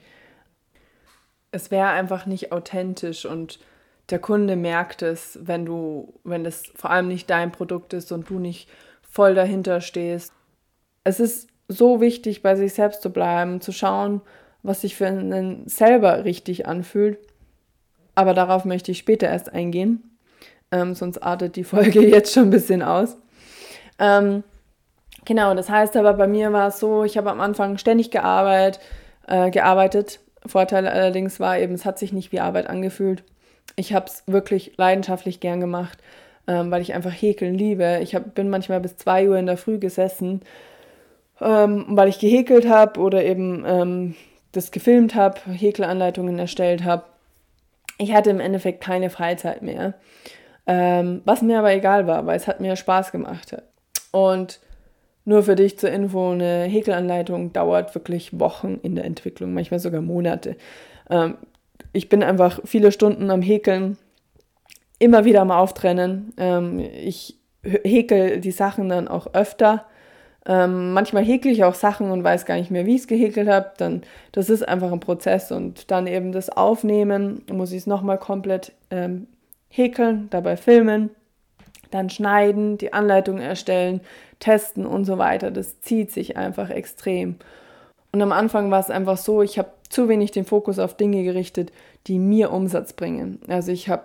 Es 1.50 1.70
wäre 1.70 1.88
einfach 1.88 2.26
nicht 2.26 2.52
authentisch 2.52 3.24
und 3.24 3.58
der 4.10 4.18
Kunde 4.18 4.54
merkt 4.54 5.02
es, 5.02 5.38
wenn 5.42 5.64
du, 5.64 6.12
wenn 6.24 6.44
es 6.44 6.64
vor 6.74 6.90
allem 6.90 7.08
nicht 7.08 7.30
dein 7.30 7.52
Produkt 7.52 7.94
ist 7.94 8.12
und 8.12 8.28
du 8.28 8.38
nicht 8.38 8.68
voll 9.00 9.34
dahinter 9.34 9.80
stehst. 9.80 10.32
Es 11.04 11.20
ist 11.20 11.48
so 11.68 12.00
wichtig, 12.00 12.42
bei 12.42 12.54
sich 12.54 12.74
selbst 12.74 13.02
zu 13.02 13.10
bleiben, 13.10 13.60
zu 13.60 13.72
schauen, 13.72 14.20
was 14.62 14.82
sich 14.82 14.94
für 14.94 15.06
einen 15.06 15.66
selber 15.66 16.24
richtig 16.24 16.66
anfühlt. 16.66 17.18
Aber 18.14 18.34
darauf 18.34 18.64
möchte 18.64 18.92
ich 18.92 18.98
später 18.98 19.28
erst 19.28 19.52
eingehen. 19.52 20.15
Ähm, 20.72 20.94
sonst 20.94 21.18
artet 21.18 21.56
die 21.56 21.64
Folge 21.64 22.06
jetzt 22.06 22.32
schon 22.32 22.44
ein 22.44 22.50
bisschen 22.50 22.82
aus. 22.82 23.16
Ähm, 23.98 24.42
genau, 25.24 25.54
das 25.54 25.70
heißt 25.70 25.96
aber, 25.96 26.14
bei 26.14 26.26
mir 26.26 26.52
war 26.52 26.68
es 26.68 26.78
so, 26.78 27.04
ich 27.04 27.16
habe 27.16 27.30
am 27.30 27.40
Anfang 27.40 27.78
ständig 27.78 28.10
gearbeitet, 28.10 28.80
äh, 29.26 29.50
gearbeitet. 29.50 30.20
Vorteil 30.44 30.86
allerdings 30.86 31.40
war 31.40 31.58
eben, 31.58 31.74
es 31.74 31.84
hat 31.84 31.98
sich 31.98 32.12
nicht 32.12 32.30
wie 32.32 32.40
Arbeit 32.40 32.68
angefühlt. 32.68 33.24
Ich 33.74 33.92
habe 33.92 34.06
es 34.06 34.22
wirklich 34.26 34.74
leidenschaftlich 34.76 35.40
gern 35.40 35.60
gemacht 35.60 35.98
ähm, 36.46 36.70
weil 36.70 36.82
ich 36.82 36.94
einfach 36.94 37.12
Häkeln 37.12 37.54
liebe. 37.54 38.00
Ich 38.02 38.14
hab, 38.14 38.34
bin 38.34 38.48
manchmal 38.48 38.80
bis 38.80 38.96
2 38.96 39.28
Uhr 39.28 39.38
in 39.38 39.46
der 39.46 39.56
Früh 39.56 39.78
gesessen, 39.78 40.42
ähm, 41.40 41.84
weil 41.88 42.08
ich 42.08 42.18
gehäkelt 42.18 42.68
habe 42.68 43.00
oder 43.00 43.24
eben 43.24 43.64
ähm, 43.66 44.14
das 44.52 44.70
gefilmt 44.70 45.14
habe, 45.14 45.40
Häkelanleitungen 45.50 46.38
erstellt 46.38 46.84
habe. 46.84 47.04
Ich 47.98 48.12
hatte 48.14 48.30
im 48.30 48.40
Endeffekt 48.40 48.82
keine 48.82 49.10
Freizeit 49.10 49.62
mehr, 49.62 49.94
ähm, 50.66 51.22
was 51.24 51.42
mir 51.42 51.58
aber 51.58 51.72
egal 51.72 52.06
war, 52.06 52.26
weil 52.26 52.36
es 52.36 52.46
hat 52.46 52.60
mir 52.60 52.76
Spaß 52.76 53.12
gemacht. 53.12 53.56
Und 54.10 54.60
nur 55.24 55.42
für 55.42 55.56
dich 55.56 55.78
zur 55.78 55.90
Info, 55.90 56.30
eine 56.30 56.64
Häkelanleitung 56.64 57.52
dauert 57.52 57.94
wirklich 57.94 58.38
Wochen 58.38 58.78
in 58.82 58.94
der 58.94 59.04
Entwicklung, 59.04 59.54
manchmal 59.54 59.80
sogar 59.80 60.00
Monate. 60.00 60.56
Ähm, 61.10 61.36
ich 61.92 62.08
bin 62.08 62.22
einfach 62.22 62.60
viele 62.64 62.92
Stunden 62.92 63.30
am 63.30 63.42
Häkeln 63.42 63.98
immer 64.98 65.24
wieder 65.24 65.44
mal 65.44 65.58
auftrennen. 65.58 66.32
Ähm, 66.36 66.80
ich 66.80 67.36
häkel 67.62 68.40
die 68.40 68.50
Sachen 68.50 68.88
dann 68.88 69.08
auch 69.08 69.34
öfter. 69.34 69.84
Ähm, 70.46 70.92
manchmal 70.92 71.24
häkel 71.24 71.50
ich 71.50 71.64
auch 71.64 71.74
Sachen 71.74 72.10
und 72.10 72.22
weiß 72.22 72.46
gar 72.46 72.54
nicht 72.54 72.70
mehr, 72.70 72.86
wie 72.86 72.94
ich 72.94 73.02
es 73.02 73.08
gehäkelt 73.08 73.48
habe. 73.48 74.00
Das 74.30 74.48
ist 74.48 74.66
einfach 74.66 74.92
ein 74.92 75.00
Prozess 75.00 75.50
und 75.50 75.90
dann 75.90 76.06
eben 76.06 76.30
das 76.30 76.50
Aufnehmen, 76.50 77.42
muss 77.50 77.72
ich 77.72 77.78
es 77.78 77.86
nochmal 77.86 78.18
komplett 78.18 78.72
ähm, 78.90 79.26
häkeln, 79.68 80.28
dabei 80.30 80.56
filmen, 80.56 81.10
dann 81.90 82.10
schneiden, 82.10 82.78
die 82.78 82.92
Anleitung 82.92 83.38
erstellen, 83.38 84.00
testen 84.38 84.86
und 84.86 85.04
so 85.04 85.18
weiter. 85.18 85.50
Das 85.50 85.80
zieht 85.80 86.10
sich 86.12 86.36
einfach 86.36 86.70
extrem. 86.70 87.36
Und 88.12 88.22
am 88.22 88.32
Anfang 88.32 88.70
war 88.70 88.80
es 88.80 88.90
einfach 88.90 89.18
so, 89.18 89.42
ich 89.42 89.58
habe 89.58 89.70
zu 89.88 90.08
wenig 90.08 90.30
den 90.30 90.44
Fokus 90.44 90.78
auf 90.78 90.96
Dinge 90.96 91.22
gerichtet, 91.22 91.72
die 92.06 92.18
mir 92.18 92.52
Umsatz 92.52 92.92
bringen. 92.92 93.40
Also 93.48 93.72
ich 93.72 93.88
habe 93.88 94.04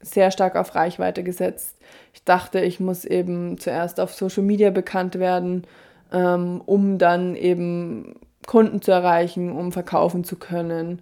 sehr 0.00 0.30
stark 0.30 0.56
auf 0.56 0.74
Reichweite 0.74 1.22
gesetzt. 1.22 1.76
Ich 2.12 2.24
dachte, 2.24 2.60
ich 2.60 2.80
muss 2.80 3.04
eben 3.04 3.58
zuerst 3.58 4.00
auf 4.00 4.12
Social 4.12 4.42
Media 4.42 4.70
bekannt 4.70 5.18
werden, 5.18 5.66
ähm, 6.12 6.62
um 6.66 6.98
dann 6.98 7.36
eben 7.36 8.16
Kunden 8.46 8.82
zu 8.82 8.92
erreichen, 8.92 9.52
um 9.52 9.72
verkaufen 9.72 10.24
zu 10.24 10.36
können. 10.36 11.00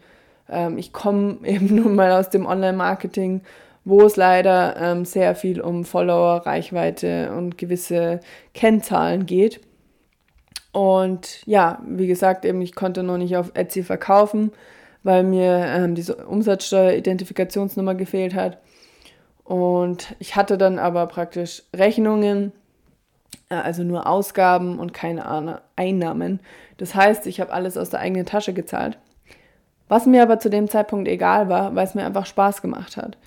Ähm, 0.49 0.79
ich 0.79 0.93
komme 0.93 1.38
eben 1.45 1.75
nun 1.75 1.95
mal 1.95 2.12
aus 2.12 2.31
dem 2.31 2.47
Online-Marketing, 2.47 3.43
wo 3.85 4.03
es 4.03 4.16
leider 4.16 4.77
ähm, 4.77 5.05
sehr 5.05 5.35
viel 5.35 5.61
um 5.61 5.85
Follower, 5.85 6.47
Reichweite 6.47 7.33
und 7.37 7.59
gewisse 7.59 8.21
Kennzahlen 8.55 9.27
geht. 9.27 9.61
Und 10.73 11.47
ja, 11.47 11.83
wie 11.87 12.07
gesagt, 12.07 12.45
eben 12.45 12.62
ich 12.62 12.75
konnte 12.75 13.03
noch 13.03 13.18
nicht 13.18 13.37
auf 13.37 13.51
Etsy 13.55 13.83
verkaufen, 13.83 14.53
weil 15.03 15.23
mir 15.25 15.64
ähm, 15.66 15.95
diese 15.95 16.16
Umsatzsteuer-Identifikationsnummer 16.27 17.95
gefehlt 17.95 18.35
hat. 18.35 18.59
Und 19.45 20.14
ich 20.18 20.37
hatte 20.37 20.57
dann 20.57 20.79
aber 20.79 21.07
praktisch 21.07 21.64
Rechnungen, 21.75 22.53
äh, 23.51 23.57
also 23.57 23.83
nur 23.83 24.07
Ausgaben 24.07 24.79
und 24.79 24.95
keine 24.95 25.61
Einnahmen. 25.77 26.40
Das 26.79 26.95
heißt, 26.95 27.27
ich 27.27 27.40
habe 27.40 27.53
alles 27.53 27.77
aus 27.77 27.90
der 27.90 28.01
eigenen 28.01 28.27
Tasche 28.27 28.55
gezahlt. 28.55 28.99
Was 29.88 30.07
mir 30.07 30.23
aber 30.23 30.38
zu 30.38 30.49
dem 30.49 30.68
Zeitpunkt 30.68 31.07
egal 31.07 31.49
war, 31.49 31.75
weil 31.75 31.85
es 31.85 31.95
mir 31.95 32.07
einfach 32.07 32.25
Spaß 32.25 32.62
gemacht 32.62 32.97
hat. 32.97 33.18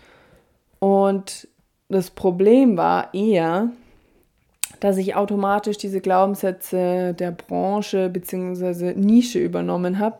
Und 0.79 1.47
das 1.89 2.09
Problem 2.09 2.77
war 2.77 3.13
eher, 3.13 3.69
dass 4.79 4.97
ich 4.97 5.15
automatisch 5.15 5.77
diese 5.77 6.01
Glaubenssätze 6.01 7.13
der 7.13 7.31
Branche 7.31 8.09
bzw. 8.09 8.93
Nische 8.93 9.39
übernommen 9.39 9.99
habe 9.99 10.17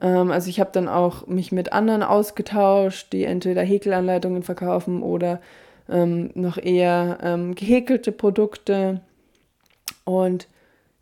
ähm, 0.00 0.30
also 0.30 0.48
ich 0.48 0.60
habe 0.60 0.70
dann 0.72 0.88
auch 0.88 1.26
mich 1.26 1.52
mit 1.52 1.72
anderen 1.72 2.02
ausgetauscht, 2.02 3.12
die 3.12 3.24
entweder 3.24 3.62
Häkelanleitungen 3.62 4.42
verkaufen 4.42 5.02
oder 5.02 5.40
ähm, 5.88 6.30
noch 6.34 6.58
eher 6.58 7.18
ähm, 7.22 7.54
gehäkelte 7.54 8.12
Produkte. 8.12 9.00
Und 10.04 10.48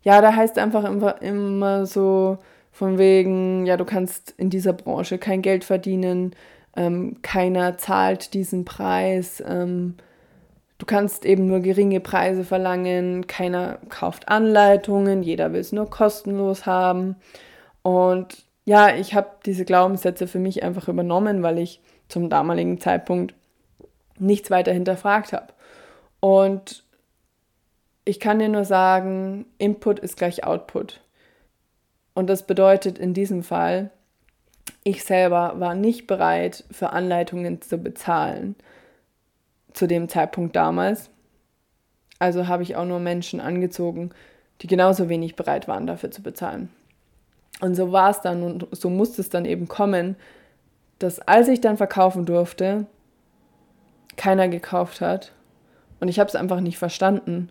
ja, 0.03 0.21
da 0.21 0.35
heißt 0.35 0.57
einfach 0.57 0.83
immer, 0.85 1.21
immer 1.21 1.85
so 1.85 2.37
von 2.71 2.97
wegen, 2.97 3.65
ja, 3.65 3.77
du 3.77 3.85
kannst 3.85 4.33
in 4.37 4.49
dieser 4.49 4.73
Branche 4.73 5.17
kein 5.17 5.41
Geld 5.41 5.63
verdienen, 5.63 6.35
ähm, 6.75 7.17
keiner 7.21 7.77
zahlt 7.77 8.33
diesen 8.33 8.65
Preis, 8.65 9.43
ähm, 9.45 9.95
du 10.77 10.85
kannst 10.85 11.25
eben 11.25 11.47
nur 11.47 11.61
geringe 11.61 11.99
Preise 11.99 12.43
verlangen, 12.43 13.27
keiner 13.27 13.79
kauft 13.89 14.27
Anleitungen, 14.27 15.23
jeder 15.23 15.53
will 15.53 15.61
es 15.61 15.71
nur 15.71 15.89
kostenlos 15.89 16.65
haben. 16.65 17.15
Und 17.81 18.43
ja, 18.65 18.95
ich 18.95 19.13
habe 19.13 19.29
diese 19.45 19.63
Glaubenssätze 19.63 20.27
für 20.27 20.39
mich 20.39 20.63
einfach 20.63 20.87
übernommen, 20.87 21.43
weil 21.43 21.59
ich 21.59 21.81
zum 22.07 22.29
damaligen 22.29 22.79
Zeitpunkt 22.79 23.33
nichts 24.17 24.49
weiter 24.51 24.73
hinterfragt 24.73 25.33
habe. 25.33 25.53
Und 26.19 26.83
ich 28.05 28.19
kann 28.19 28.39
dir 28.39 28.49
nur 28.49 28.65
sagen, 28.65 29.45
Input 29.57 29.99
ist 29.99 30.17
gleich 30.17 30.43
Output. 30.43 31.01
Und 32.13 32.29
das 32.29 32.43
bedeutet 32.43 32.97
in 32.97 33.13
diesem 33.13 33.43
Fall, 33.43 33.91
ich 34.87 35.03
selber 35.03 35.55
war 35.57 35.73
nicht 35.73 36.05
bereit, 36.05 36.63
für 36.69 36.91
Anleitungen 36.91 37.59
zu 37.61 37.79
bezahlen. 37.79 38.55
Zu 39.73 39.87
dem 39.87 40.07
Zeitpunkt 40.07 40.55
damals. 40.55 41.09
Also 42.19 42.47
habe 42.47 42.63
ich 42.63 42.75
auch 42.75 42.85
nur 42.85 42.99
Menschen 42.99 43.41
angezogen, 43.41 44.11
die 44.61 44.67
genauso 44.67 45.09
wenig 45.09 45.35
bereit 45.35 45.67
waren, 45.67 45.87
dafür 45.87 46.11
zu 46.11 46.21
bezahlen. 46.21 46.69
Und 47.61 47.73
so 47.75 47.91
war 47.91 48.11
es 48.11 48.21
dann 48.21 48.43
und 48.43 48.67
so 48.71 48.89
musste 48.89 49.21
es 49.21 49.29
dann 49.29 49.45
eben 49.45 49.67
kommen, 49.67 50.15
dass 50.99 51.19
als 51.19 51.47
ich 51.47 51.61
dann 51.61 51.77
verkaufen 51.77 52.25
durfte, 52.25 52.85
keiner 54.17 54.47
gekauft 54.47 55.01
hat. 55.01 55.31
Und 55.99 56.09
ich 56.09 56.19
habe 56.19 56.27
es 56.27 56.35
einfach 56.35 56.61
nicht 56.61 56.77
verstanden, 56.77 57.49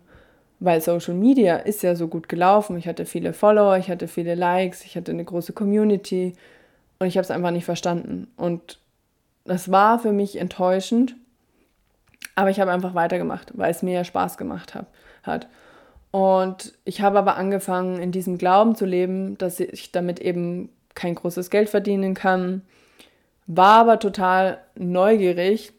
weil 0.61 0.79
Social 0.79 1.15
Media 1.15 1.57
ist 1.57 1.83
ja 1.83 1.95
so 1.95 2.07
gut 2.07 2.29
gelaufen. 2.29 2.77
Ich 2.77 2.87
hatte 2.87 3.05
viele 3.05 3.33
Follower, 3.33 3.77
ich 3.77 3.89
hatte 3.89 4.07
viele 4.07 4.35
Likes, 4.35 4.85
ich 4.85 4.95
hatte 4.95 5.11
eine 5.11 5.25
große 5.25 5.51
Community 5.51 6.33
und 6.99 7.07
ich 7.07 7.17
habe 7.17 7.23
es 7.23 7.31
einfach 7.31 7.51
nicht 7.51 7.65
verstanden. 7.65 8.27
Und 8.37 8.79
das 9.45 9.71
war 9.71 9.99
für 9.99 10.11
mich 10.11 10.37
enttäuschend, 10.37 11.15
aber 12.35 12.49
ich 12.49 12.59
habe 12.59 12.71
einfach 12.71 12.95
weitergemacht, 12.95 13.51
weil 13.55 13.71
es 13.71 13.83
mir 13.83 13.93
ja 13.93 14.03
Spaß 14.03 14.37
gemacht 14.37 14.75
hab, 14.75 14.87
hat. 15.23 15.47
Und 16.11 16.73
ich 16.85 17.01
habe 17.01 17.19
aber 17.19 17.35
angefangen, 17.35 17.99
in 17.99 18.11
diesem 18.11 18.37
Glauben 18.37 18.75
zu 18.75 18.85
leben, 18.85 19.37
dass 19.37 19.59
ich 19.59 19.91
damit 19.91 20.19
eben 20.19 20.69
kein 20.93 21.15
großes 21.15 21.49
Geld 21.49 21.69
verdienen 21.69 22.13
kann, 22.13 22.61
war 23.47 23.81
aber 23.81 23.99
total 23.99 24.59
neugierig, 24.75 25.73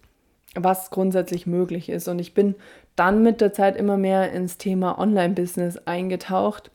was 0.54 0.90
grundsätzlich 0.90 1.46
möglich 1.46 1.88
ist. 1.88 2.06
Und 2.08 2.18
ich 2.18 2.34
bin 2.34 2.54
dann 2.96 3.22
mit 3.22 3.40
der 3.40 3.52
Zeit 3.52 3.76
immer 3.76 3.96
mehr 3.96 4.32
ins 4.32 4.58
Thema 4.58 4.98
Online-Business 4.98 5.78
eingetaucht, 5.86 6.70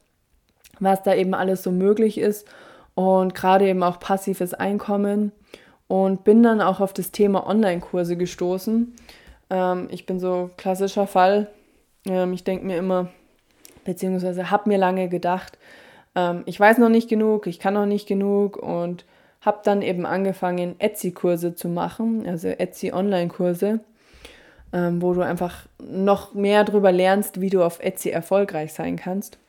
was 0.79 1.03
da 1.03 1.13
eben 1.13 1.33
alles 1.33 1.63
so 1.63 1.71
möglich 1.71 2.17
ist 2.17 2.47
und 3.01 3.35
gerade 3.35 3.67
eben 3.67 3.83
auch 3.83 3.99
passives 3.99 4.53
Einkommen 4.53 5.31
und 5.87 6.23
bin 6.23 6.43
dann 6.43 6.61
auch 6.61 6.79
auf 6.79 6.93
das 6.93 7.11
Thema 7.11 7.47
Online-Kurse 7.47 8.15
gestoßen. 8.15 8.95
Ähm, 9.49 9.87
ich 9.91 10.05
bin 10.05 10.19
so 10.19 10.49
klassischer 10.57 11.07
Fall. 11.07 11.47
Ähm, 12.05 12.33
ich 12.33 12.43
denke 12.43 12.65
mir 12.65 12.77
immer, 12.77 13.09
beziehungsweise 13.83 14.51
habe 14.51 14.69
mir 14.69 14.77
lange 14.77 15.09
gedacht, 15.09 15.57
ähm, 16.15 16.43
ich 16.45 16.59
weiß 16.59 16.77
noch 16.77 16.89
nicht 16.89 17.09
genug, 17.09 17.47
ich 17.47 17.59
kann 17.59 17.73
noch 17.73 17.85
nicht 17.85 18.07
genug 18.07 18.57
und 18.57 19.05
habe 19.41 19.59
dann 19.63 19.81
eben 19.81 20.05
angefangen, 20.05 20.75
Etsy-Kurse 20.79 21.55
zu 21.55 21.67
machen, 21.67 22.27
also 22.27 22.47
Etsy-Online-Kurse, 22.47 23.79
ähm, 24.71 25.01
wo 25.01 25.13
du 25.13 25.21
einfach 25.21 25.65
noch 25.79 26.33
mehr 26.33 26.63
darüber 26.63 26.91
lernst, 26.91 27.41
wie 27.41 27.49
du 27.49 27.63
auf 27.63 27.79
Etsy 27.79 28.09
erfolgreich 28.09 28.73
sein 28.73 28.97
kannst. 28.97 29.39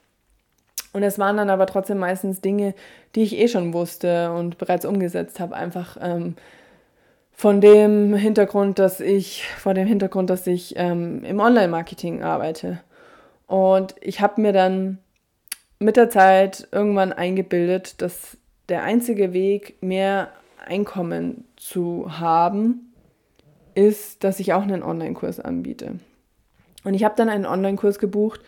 Und 0.92 1.02
es 1.02 1.18
waren 1.18 1.36
dann 1.36 1.50
aber 1.50 1.66
trotzdem 1.66 1.98
meistens 1.98 2.40
Dinge, 2.40 2.74
die 3.14 3.22
ich 3.22 3.38
eh 3.38 3.48
schon 3.48 3.72
wusste 3.72 4.32
und 4.32 4.58
bereits 4.58 4.84
umgesetzt 4.84 5.40
habe, 5.40 5.56
einfach 5.56 5.96
ähm, 6.00 6.36
von 7.32 7.60
dem 7.60 8.14
Hintergrund, 8.14 8.78
dass 8.78 9.00
ich, 9.00 9.44
vor 9.58 9.74
dem 9.74 9.86
Hintergrund, 9.86 10.28
dass 10.28 10.46
ich 10.46 10.74
ähm, 10.76 11.24
im 11.24 11.40
Online-Marketing 11.40 12.22
arbeite. 12.22 12.80
Und 13.46 13.94
ich 14.00 14.20
habe 14.20 14.40
mir 14.40 14.52
dann 14.52 14.98
mit 15.78 15.96
der 15.96 16.10
Zeit 16.10 16.68
irgendwann 16.72 17.12
eingebildet, 17.12 18.00
dass 18.02 18.36
der 18.68 18.84
einzige 18.84 19.32
Weg, 19.32 19.82
mehr 19.82 20.28
Einkommen 20.64 21.44
zu 21.56 22.18
haben, 22.20 22.92
ist, 23.74 24.22
dass 24.22 24.38
ich 24.38 24.52
auch 24.52 24.62
einen 24.62 24.82
Online-Kurs 24.82 25.40
anbiete. 25.40 25.98
Und 26.84 26.94
ich 26.94 27.04
habe 27.04 27.14
dann 27.16 27.28
einen 27.28 27.46
Online-Kurs 27.46 27.98
gebucht 27.98 28.40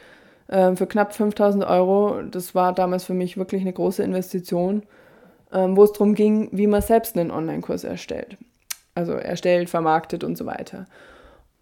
äh, 0.48 0.74
für 0.76 0.86
knapp 0.86 1.14
5000 1.14 1.64
Euro. 1.64 2.22
Das 2.22 2.54
war 2.54 2.72
damals 2.72 3.04
für 3.04 3.14
mich 3.14 3.36
wirklich 3.36 3.62
eine 3.62 3.72
große 3.72 4.02
Investition, 4.02 4.82
äh, 5.52 5.66
wo 5.68 5.84
es 5.84 5.92
darum 5.92 6.14
ging, 6.14 6.48
wie 6.52 6.66
man 6.66 6.82
selbst 6.82 7.16
einen 7.16 7.30
Online-Kurs 7.30 7.84
erstellt. 7.84 8.36
Also 8.94 9.12
erstellt, 9.12 9.70
vermarktet 9.70 10.24
und 10.24 10.36
so 10.36 10.46
weiter. 10.46 10.86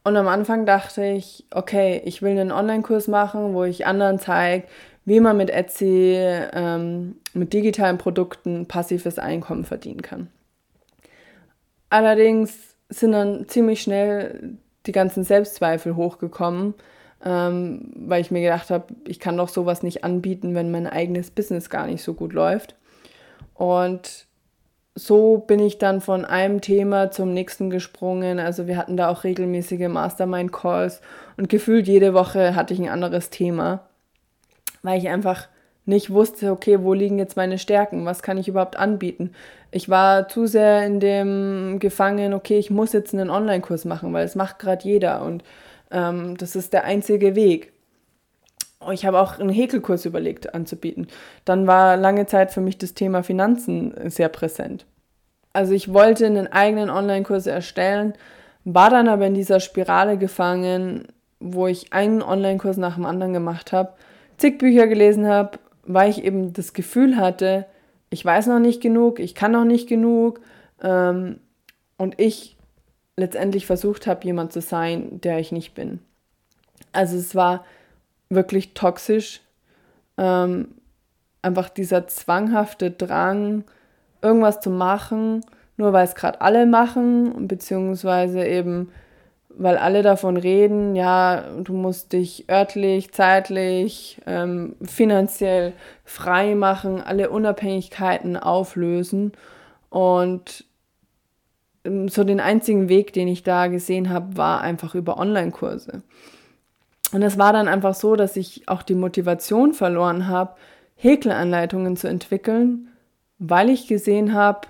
Und 0.05 0.17
am 0.17 0.27
Anfang 0.27 0.67
dachte 0.67 1.05
ich, 1.05 1.47
okay, 1.53 2.03
ich 2.05 2.23
will 2.23 2.33
einen 2.33 2.53
Online-Kurs 2.53 3.09
machen, 3.09 3.55
wo 3.55 3.65
ich 3.65 3.87
anderen 3.87 4.19
zeige, 4.19 4.67
wie 5.05 5.21
man 5.21 5.37
mit 5.37 5.51
Etsy, 5.51 6.17
ähm, 6.17 7.17
mit 7.35 7.53
digitalen 7.53 7.99
Produkten 7.99 8.67
passives 8.67 9.19
Einkommen 9.19 9.65
verdienen 9.65 10.03
kann. 10.03 10.29
Allerdings 11.91 12.77
sind 12.89 13.13
dann 13.13 13.49
ziemlich 13.49 13.83
schnell 13.83 14.57
die 14.87 14.93
ganzen 14.93 15.25
Selbstzweifel 15.25 15.97
hochgekommen, 15.97 16.75
ähm, 17.25 17.93
weil 17.97 18.21
ich 18.21 18.31
mir 18.31 18.43
gedacht 18.43 18.71
habe, 18.71 18.87
ich 19.07 19.21
kann 19.21 19.37
doch 19.37 19.49
sowas 19.49 19.83
nicht 19.83 20.05
anbieten, 20.05 20.55
wenn 20.55 20.71
mein 20.71 20.87
eigenes 20.87 21.31
Business 21.31 21.71
gar 21.71 21.87
nicht 21.87 22.03
so 22.03 22.15
gut 22.15 22.33
läuft. 22.33 22.75
Und 23.55 24.27
so 24.95 25.39
bin 25.39 25.61
ich 25.61 25.79
dann 25.79 26.01
von 26.01 26.25
einem 26.25 26.61
Thema 26.61 27.11
zum 27.11 27.33
nächsten 27.33 27.71
gesprungen. 27.71 28.39
Also 28.39 28.67
wir 28.67 28.77
hatten 28.77 28.97
da 28.97 29.09
auch 29.09 29.25
regelmäßige 29.25 29.89
Mastermind-Calls 29.89 31.01
und 31.37 31.49
gefühlt 31.49 31.87
jede 31.89 32.13
Woche 32.13 32.55
hatte 32.55 32.75
ich 32.75 32.81
ein 32.81 32.89
anderes 32.89 33.31
Thema 33.31 33.81
weil 34.83 34.99
ich 34.99 35.09
einfach 35.09 35.49
nicht 35.85 36.11
wusste, 36.11 36.53
okay, 36.53 36.83
wo 36.83 36.95
liegen 36.95 37.19
jetzt 37.19 37.37
meine 37.37 37.59
Stärken, 37.59 38.05
was 38.05 38.23
kann 38.23 38.39
ich 38.39 38.47
überhaupt 38.47 38.77
anbieten. 38.77 39.33
Ich 39.73 39.89
war 39.89 40.29
zu 40.29 40.47
sehr 40.47 40.87
in 40.87 41.01
dem 41.01 41.79
gefangen, 41.81 42.35
okay, 42.35 42.59
ich 42.59 42.71
muss 42.71 42.93
jetzt 42.93 43.15
einen 43.15 43.31
Online-Kurs 43.31 43.85
machen, 43.85 44.13
weil 44.13 44.25
es 44.25 44.37
macht 44.37 44.59
gerade 44.59 44.85
jeder 44.85 45.23
und 45.23 45.43
ähm, 45.93 46.37
das 46.37 46.57
ist 46.57 46.73
der 46.73 46.85
einzige 46.85 47.35
Weg. 47.35 47.73
Ich 48.91 49.07
habe 49.07 49.21
auch 49.21 49.39
einen 49.39 49.51
Häkelkurs 49.51 50.05
überlegt 50.07 50.55
anzubieten. 50.55 51.07
Dann 51.45 51.69
war 51.69 51.97
lange 51.97 52.27
Zeit 52.27 52.51
für 52.51 52.61
mich 52.61 52.79
das 52.79 52.95
Thema 52.95 53.23
Finanzen 53.23 53.95
sehr 54.11 54.29
präsent. 54.29 54.87
Also 55.53 55.73
ich 55.73 55.93
wollte 55.93 56.27
einen 56.27 56.49
eigenen 56.49 56.91
Online-Kurs 56.91 57.47
erstellen, 57.47 58.15
war 58.65 58.91
dann 58.91 59.07
aber 59.07 59.27
in 59.27 59.35
dieser 59.35 59.61
Spirale 59.61 60.19
gefangen, 60.19 61.07
wo 61.39 61.69
ich 61.69 61.93
einen 61.93 62.23
Online-Kurs 62.23 62.77
nach 62.77 62.97
dem 62.97 63.05
anderen 63.05 63.33
gemacht 63.33 63.73
habe 63.73 63.93
zig 64.43 64.59
Bücher 64.59 64.89
gelesen 64.89 65.27
habe, 65.27 65.59
weil 65.85 66.11
ich 66.11 66.25
eben 66.25 66.53
das 66.53 66.73
Gefühl 66.73 67.17
hatte, 67.17 67.67
ich 68.11 68.25
weiß 68.25 68.49
noch 68.49 68.59
nicht 68.59 68.83
genug, 68.83 69.21
ich 69.21 69.35
kann 69.35 69.53
noch 69.53 69.65
nicht 69.65 69.89
genug 69.89 70.41
ähm, 70.83 71.39
und 71.97 72.21
ich 72.21 72.52
letztendlich 73.17 73.67
versucht 73.67 74.07
habe, 74.07 74.25
jemand 74.25 74.53
zu 74.53 74.61
sein, 74.61 75.21
der 75.21 75.39
ich 75.39 75.53
nicht 75.53 75.75
bin. 75.75 76.01
Also 76.93 77.17
es 77.17 77.35
war 77.35 77.65
wirklich 78.29 78.75
toxisch, 78.75 79.41
ähm, 80.19 80.69
einfach 81.43 81.69
dieser 81.69 82.07
zwanghafte 82.09 82.91
Drang, 82.91 83.65
irgendwas 84.23 84.61
zu 84.61 84.71
machen, 84.71 85.45
nur 85.77 85.93
weil 85.93 86.05
es 86.05 86.15
gerade 86.15 86.41
alle 86.41 86.67
machen, 86.67 87.49
beziehungsweise 87.49 88.47
eben 88.47 88.93
weil 89.57 89.77
alle 89.77 90.03
davon 90.03 90.37
reden, 90.37 90.97
ja, 90.97 91.45
du 91.63 91.75
musst 91.75 92.13
dich 92.13 92.49
örtlich, 92.51 93.13
zeitlich, 93.13 94.21
ähm, 94.27 94.77
finanziell 94.83 95.75
frei 96.05 96.55
machen, 96.55 97.01
alle 97.01 97.31
Unabhängigkeiten 97.31 98.37
auflösen. 98.37 99.33
Und 99.91 100.65
so 101.85 102.25
den 102.25 102.41
einzigen 102.41 102.89
Weg, 102.89 103.13
den 103.13 103.29
ich 103.29 103.43
da 103.43 103.67
gesehen 103.67 104.11
habe, 104.11 104.37
war 104.37 104.61
einfach 104.61 104.95
über 104.95 105.19
Online-Kurse. 105.19 106.03
Und 107.13 107.23
es 107.23 107.39
war 107.39 107.53
dann 107.53 107.69
einfach 107.69 107.95
so, 107.95 108.17
dass 108.17 108.37
ich 108.37 108.69
auch 108.69 108.83
die 108.83 108.95
Motivation 108.95 109.75
verloren 109.75 110.29
habe, 110.29 110.55
Häkelanleitungen 110.97 111.97
zu 111.97 112.09
entwickeln, 112.09 112.89
weil 113.39 113.69
ich 113.69 113.89
gesehen 113.89 114.33
habe, 114.33 114.69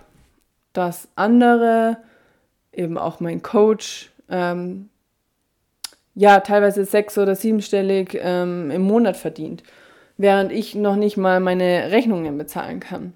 dass 0.72 1.08
andere, 1.14 1.98
eben 2.72 2.96
auch 2.96 3.20
mein 3.20 3.42
Coach, 3.42 4.10
ähm, 4.30 4.88
ja, 6.14 6.40
teilweise 6.40 6.84
sechs- 6.84 7.18
oder 7.18 7.34
siebenstellig 7.34 8.18
ähm, 8.20 8.70
im 8.70 8.82
Monat 8.82 9.16
verdient, 9.16 9.62
während 10.16 10.52
ich 10.52 10.74
noch 10.74 10.96
nicht 10.96 11.16
mal 11.16 11.40
meine 11.40 11.90
Rechnungen 11.90 12.36
bezahlen 12.38 12.80
kann. 12.80 13.12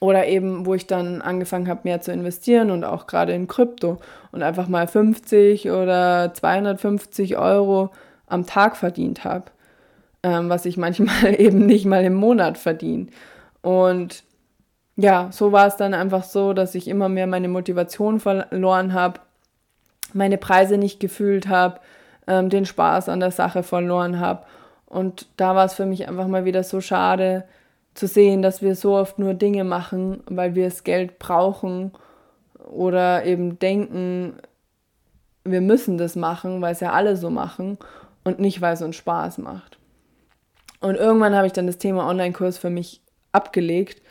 Oder 0.00 0.26
eben, 0.26 0.66
wo 0.66 0.74
ich 0.74 0.86
dann 0.86 1.22
angefangen 1.22 1.68
habe, 1.68 1.80
mehr 1.84 2.00
zu 2.00 2.12
investieren 2.12 2.70
und 2.70 2.84
auch 2.84 3.06
gerade 3.06 3.32
in 3.32 3.48
Krypto 3.48 3.98
und 4.32 4.42
einfach 4.42 4.68
mal 4.68 4.86
50 4.86 5.70
oder 5.70 6.32
250 6.34 7.38
Euro 7.38 7.90
am 8.26 8.46
Tag 8.46 8.76
verdient 8.76 9.24
habe, 9.24 9.44
ähm, 10.22 10.48
was 10.48 10.66
ich 10.66 10.76
manchmal 10.76 11.34
eben 11.40 11.66
nicht 11.66 11.86
mal 11.86 12.04
im 12.04 12.14
Monat 12.14 12.58
verdiene. 12.58 13.06
Und 13.62 14.24
ja, 14.96 15.28
so 15.32 15.52
war 15.52 15.66
es 15.66 15.76
dann 15.76 15.94
einfach 15.94 16.22
so, 16.22 16.52
dass 16.52 16.74
ich 16.74 16.86
immer 16.88 17.08
mehr 17.08 17.26
meine 17.26 17.48
Motivation 17.48 18.20
verloren 18.20 18.92
habe, 18.92 19.20
meine 20.12 20.38
Preise 20.38 20.78
nicht 20.78 21.00
gefühlt 21.00 21.48
habe, 21.48 21.80
ähm, 22.26 22.48
den 22.48 22.66
Spaß 22.66 23.08
an 23.08 23.20
der 23.20 23.32
Sache 23.32 23.62
verloren 23.62 24.20
habe. 24.20 24.44
Und 24.86 25.26
da 25.36 25.56
war 25.56 25.64
es 25.64 25.74
für 25.74 25.86
mich 25.86 26.06
einfach 26.08 26.28
mal 26.28 26.44
wieder 26.44 26.62
so 26.62 26.80
schade 26.80 27.44
zu 27.94 28.06
sehen, 28.06 28.42
dass 28.42 28.62
wir 28.62 28.74
so 28.74 28.96
oft 28.96 29.18
nur 29.18 29.34
Dinge 29.34 29.64
machen, 29.64 30.22
weil 30.26 30.54
wir 30.54 30.64
das 30.64 30.84
Geld 30.84 31.18
brauchen 31.18 31.92
oder 32.58 33.24
eben 33.24 33.58
denken, 33.58 34.34
wir 35.44 35.60
müssen 35.60 35.98
das 35.98 36.16
machen, 36.16 36.60
weil 36.60 36.72
es 36.72 36.80
ja 36.80 36.92
alle 36.92 37.16
so 37.16 37.30
machen 37.30 37.78
und 38.24 38.40
nicht, 38.40 38.60
weil 38.60 38.74
es 38.74 38.82
uns 38.82 38.96
Spaß 38.96 39.38
macht. 39.38 39.78
Und 40.80 40.96
irgendwann 40.96 41.34
habe 41.34 41.46
ich 41.46 41.52
dann 41.52 41.66
das 41.66 41.78
Thema 41.78 42.08
Online-Kurs 42.08 42.58
für 42.58 42.70
mich 42.70 43.00
abgelegt. 43.32 44.02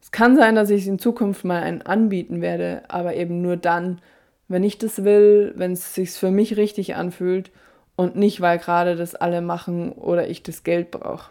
Es 0.00 0.10
kann 0.10 0.36
sein, 0.36 0.54
dass 0.54 0.70
ich 0.70 0.82
es 0.82 0.88
in 0.88 0.98
Zukunft 0.98 1.44
mal 1.44 1.62
einen 1.62 1.82
anbieten 1.82 2.40
werde, 2.40 2.82
aber 2.88 3.14
eben 3.14 3.42
nur 3.42 3.56
dann, 3.56 4.00
wenn 4.48 4.64
ich 4.64 4.78
das 4.78 5.04
will, 5.04 5.52
wenn 5.56 5.72
es 5.72 5.94
sich 5.94 6.10
für 6.12 6.30
mich 6.30 6.56
richtig 6.56 6.96
anfühlt 6.96 7.50
und 7.96 8.16
nicht, 8.16 8.40
weil 8.40 8.58
gerade 8.58 8.96
das 8.96 9.14
alle 9.14 9.42
machen 9.42 9.92
oder 9.92 10.28
ich 10.28 10.42
das 10.42 10.64
Geld 10.64 10.90
brauche. 10.90 11.30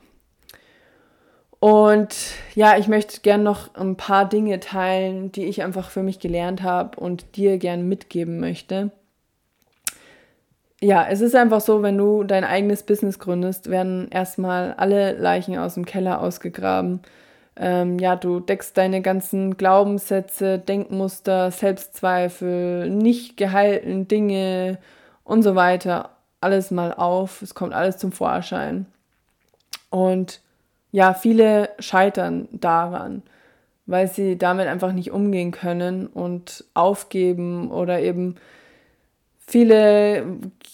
Und 1.60 2.16
ja, 2.54 2.78
ich 2.78 2.88
möchte 2.88 3.22
gern 3.22 3.44
noch 3.44 3.74
ein 3.76 3.96
paar 3.96 4.30
Dinge 4.30 4.60
teilen, 4.60 5.32
die 5.32 5.46
ich 5.46 5.64
einfach 5.64 5.90
für 5.90 6.04
mich 6.04 6.20
gelernt 6.20 6.62
habe 6.62 7.00
und 7.00 7.36
dir 7.36 7.58
gern 7.58 7.88
mitgeben 7.88 8.40
möchte. 8.40 8.92
Ja, 10.80 11.08
es 11.10 11.22
ist 11.22 11.36
einfach 11.36 11.62
so, 11.62 11.82
wenn 11.82 11.98
du 11.98 12.24
dein 12.24 12.44
eigenes 12.44 12.84
Business 12.84 13.18
gründest, 13.18 13.72
werden 13.72 14.10
erstmal 14.12 14.74
alle 14.76 15.14
Leichen 15.14 15.58
aus 15.58 15.74
dem 15.74 15.86
Keller 15.86 16.22
ausgegraben 16.22 17.02
ähm, 17.60 17.98
ja, 18.00 18.16
du 18.16 18.40
deckst 18.40 18.78
deine 18.78 19.02
ganzen 19.02 19.58
Glaubenssätze, 19.58 20.60
Denkmuster, 20.60 21.52
Selbstzweifel, 21.52 22.90
nicht 22.90 23.36
gehalten 23.38 24.08
Dinge 24.08 24.78
und 25.24 25.44
so 25.44 25.56
weiter 25.56 26.12
alles 26.40 26.70
mal 26.70 26.94
auf. 26.94 27.42
Es 27.42 27.56
kommt 27.56 27.74
alles 27.74 27.98
zum 27.98 28.12
Vorschein. 28.12 28.86
Und 29.90 30.42
ja, 30.98 31.14
viele 31.14 31.70
scheitern 31.78 32.48
daran, 32.52 33.22
weil 33.86 34.08
sie 34.08 34.36
damit 34.36 34.66
einfach 34.66 34.94
nicht 34.94 35.12
umgehen 35.12 35.52
können 35.52 36.08
und 36.08 36.66
aufgeben 36.74 37.70
oder 37.70 38.00
eben 38.00 38.38
Viele 39.50 40.26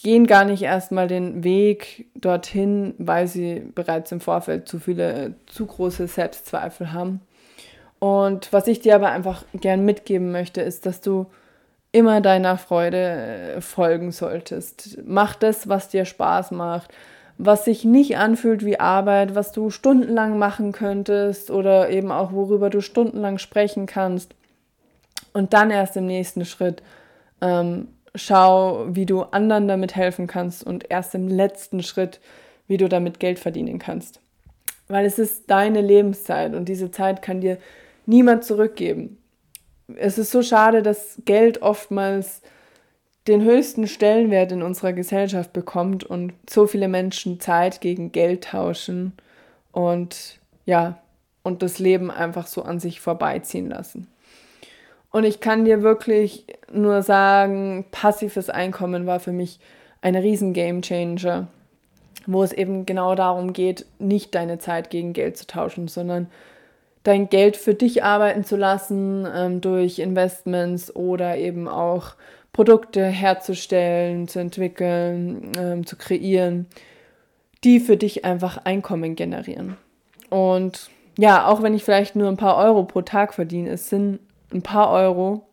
gehen 0.02 0.26
gar 0.26 0.44
nicht 0.44 0.62
erstmal 0.62 1.06
den 1.06 1.44
Weg 1.44 2.06
dorthin, 2.16 2.94
weil 2.98 3.28
sie 3.28 3.62
bereits 3.72 4.10
im 4.10 4.20
Vorfeld 4.20 4.66
zu 4.66 4.80
viele, 4.80 5.34
zu 5.46 5.66
große 5.66 6.08
Selbstzweifel 6.08 6.92
haben. 6.92 7.20
Und 8.00 8.52
was 8.52 8.66
ich 8.66 8.80
dir 8.80 8.96
aber 8.96 9.10
einfach 9.10 9.44
gern 9.54 9.84
mitgeben 9.84 10.32
möchte, 10.32 10.60
ist, 10.60 10.86
dass 10.86 11.00
du 11.00 11.26
immer 11.92 12.20
deiner 12.20 12.58
Freude 12.58 12.96
äh, 12.96 13.60
folgen 13.60 14.10
solltest. 14.10 14.98
Mach 15.06 15.36
das, 15.36 15.68
was 15.68 15.88
dir 15.88 16.04
Spaß 16.04 16.50
macht. 16.50 16.92
Was 17.38 17.64
sich 17.64 17.84
nicht 17.84 18.16
anfühlt 18.16 18.64
wie 18.64 18.78
Arbeit, 18.78 19.34
was 19.34 19.52
du 19.52 19.70
stundenlang 19.70 20.38
machen 20.38 20.72
könntest 20.72 21.50
oder 21.50 21.90
eben 21.90 22.12
auch 22.12 22.32
worüber 22.32 22.70
du 22.70 22.80
stundenlang 22.80 23.38
sprechen 23.38 23.86
kannst. 23.86 24.34
Und 25.32 25.52
dann 25.52 25.70
erst 25.70 25.96
im 25.96 26.06
nächsten 26.06 26.44
Schritt 26.44 26.82
ähm, 27.40 27.88
schau, 28.14 28.86
wie 28.88 29.06
du 29.06 29.22
anderen 29.22 29.66
damit 29.66 29.96
helfen 29.96 30.26
kannst 30.26 30.64
und 30.64 30.90
erst 30.90 31.14
im 31.14 31.28
letzten 31.28 31.82
Schritt, 31.82 32.20
wie 32.68 32.76
du 32.76 32.88
damit 32.88 33.18
Geld 33.18 33.38
verdienen 33.38 33.78
kannst. 33.78 34.20
Weil 34.86 35.04
es 35.04 35.18
ist 35.18 35.50
deine 35.50 35.80
Lebenszeit 35.80 36.54
und 36.54 36.68
diese 36.68 36.90
Zeit 36.90 37.22
kann 37.22 37.40
dir 37.40 37.58
niemand 38.06 38.44
zurückgeben. 38.44 39.18
Es 39.96 40.18
ist 40.18 40.30
so 40.30 40.42
schade, 40.42 40.82
dass 40.82 41.20
Geld 41.24 41.62
oftmals 41.62 42.42
den 43.26 43.42
höchsten 43.42 43.86
Stellenwert 43.86 44.52
in 44.52 44.62
unserer 44.62 44.92
Gesellschaft 44.92 45.52
bekommt 45.52 46.04
und 46.04 46.34
so 46.48 46.66
viele 46.66 46.88
Menschen 46.88 47.40
Zeit 47.40 47.80
gegen 47.80 48.12
Geld 48.12 48.44
tauschen 48.44 49.12
und 49.72 50.38
ja, 50.66 50.98
und 51.42 51.62
das 51.62 51.78
Leben 51.78 52.10
einfach 52.10 52.46
so 52.46 52.62
an 52.62 52.80
sich 52.80 53.00
vorbeiziehen 53.00 53.68
lassen. 53.68 54.08
Und 55.10 55.24
ich 55.24 55.40
kann 55.40 55.64
dir 55.64 55.82
wirklich 55.82 56.44
nur 56.72 57.02
sagen, 57.02 57.84
passives 57.92 58.50
Einkommen 58.50 59.06
war 59.06 59.20
für 59.20 59.32
mich 59.32 59.60
ein 60.02 60.16
riesen 60.16 60.52
Game 60.52 60.82
Changer, 60.82 61.46
wo 62.26 62.42
es 62.42 62.52
eben 62.52 62.84
genau 62.84 63.14
darum 63.14 63.52
geht, 63.52 63.86
nicht 63.98 64.34
deine 64.34 64.58
Zeit 64.58 64.90
gegen 64.90 65.12
Geld 65.12 65.36
zu 65.36 65.46
tauschen, 65.46 65.88
sondern 65.88 66.28
dein 67.04 67.28
Geld 67.28 67.56
für 67.56 67.74
dich 67.74 68.02
arbeiten 68.02 68.44
zu 68.44 68.56
lassen 68.56 69.26
ähm, 69.32 69.60
durch 69.60 69.98
Investments 69.98 70.94
oder 70.94 71.36
eben 71.36 71.68
auch 71.68 72.14
Produkte 72.54 73.04
herzustellen, 73.04 74.28
zu 74.28 74.38
entwickeln, 74.38 75.50
ähm, 75.58 75.84
zu 75.84 75.96
kreieren, 75.96 76.66
die 77.64 77.80
für 77.80 77.96
dich 77.96 78.24
einfach 78.24 78.58
Einkommen 78.64 79.16
generieren. 79.16 79.76
Und 80.30 80.88
ja, 81.18 81.48
auch 81.48 81.62
wenn 81.62 81.74
ich 81.74 81.82
vielleicht 81.82 82.14
nur 82.14 82.28
ein 82.28 82.36
paar 82.36 82.56
Euro 82.56 82.84
pro 82.84 83.02
Tag 83.02 83.34
verdiene, 83.34 83.70
es 83.70 83.90
sind 83.90 84.20
ein 84.52 84.62
paar 84.62 84.90
Euro 84.92 85.48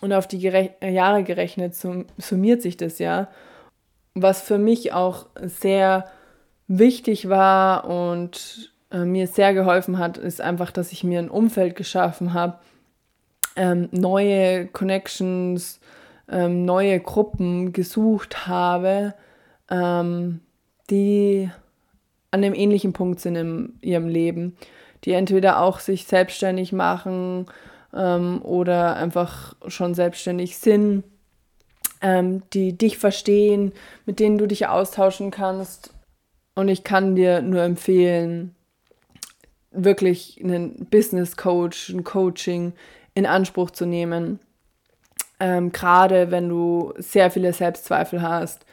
und 0.00 0.14
auf 0.14 0.26
die 0.26 0.38
Gere 0.38 0.70
Jahre 0.82 1.22
gerechnet 1.22 1.74
summiert 1.74 2.62
sich 2.62 2.78
das 2.78 2.98
ja. 2.98 3.28
Was 4.14 4.40
für 4.40 4.58
mich 4.58 4.94
auch 4.94 5.26
sehr 5.36 6.06
wichtig 6.66 7.28
war 7.28 7.84
und 7.84 8.72
äh, 8.90 9.04
mir 9.04 9.26
sehr 9.26 9.52
geholfen 9.52 9.98
hat, 9.98 10.16
ist 10.16 10.40
einfach, 10.40 10.70
dass 10.70 10.92
ich 10.92 11.04
mir 11.04 11.18
ein 11.18 11.28
Umfeld 11.28 11.76
geschaffen 11.76 12.32
habe, 12.32 12.58
ähm, 13.54 13.90
neue 13.92 14.66
Connections, 14.68 15.78
ähm, 16.32 16.64
neue 16.64 16.98
Gruppen 16.98 17.72
gesucht 17.72 18.46
habe, 18.46 19.14
ähm, 19.70 20.40
die 20.90 21.50
an 22.30 22.42
einem 22.42 22.54
ähnlichen 22.54 22.92
Punkt 22.94 23.20
sind 23.20 23.36
in 23.36 23.78
ihrem 23.82 24.08
Leben, 24.08 24.56
die 25.04 25.12
entweder 25.12 25.60
auch 25.60 25.78
sich 25.78 26.06
selbstständig 26.06 26.72
machen 26.72 27.46
ähm, 27.94 28.40
oder 28.42 28.96
einfach 28.96 29.54
schon 29.66 29.94
selbstständig 29.94 30.56
sind, 30.56 31.04
ähm, 32.00 32.42
die 32.54 32.76
dich 32.76 32.96
verstehen, 32.98 33.72
mit 34.06 34.18
denen 34.18 34.38
du 34.38 34.46
dich 34.46 34.66
austauschen 34.66 35.30
kannst. 35.30 35.92
Und 36.54 36.68
ich 36.68 36.82
kann 36.82 37.14
dir 37.14 37.42
nur 37.42 37.62
empfehlen, 37.62 38.54
wirklich 39.70 40.40
einen 40.42 40.86
Business 40.90 41.36
Coach, 41.36 41.90
ein 41.90 42.04
Coaching 42.04 42.72
in 43.14 43.26
Anspruch 43.26 43.70
zu 43.70 43.86
nehmen 43.86 44.38
ähm, 45.42 45.72
gerade 45.72 46.30
wenn 46.30 46.48
du 46.48 46.94
sehr 46.98 47.28
viele 47.32 47.52
Selbstzweifel 47.52 48.22
hast, 48.22 48.64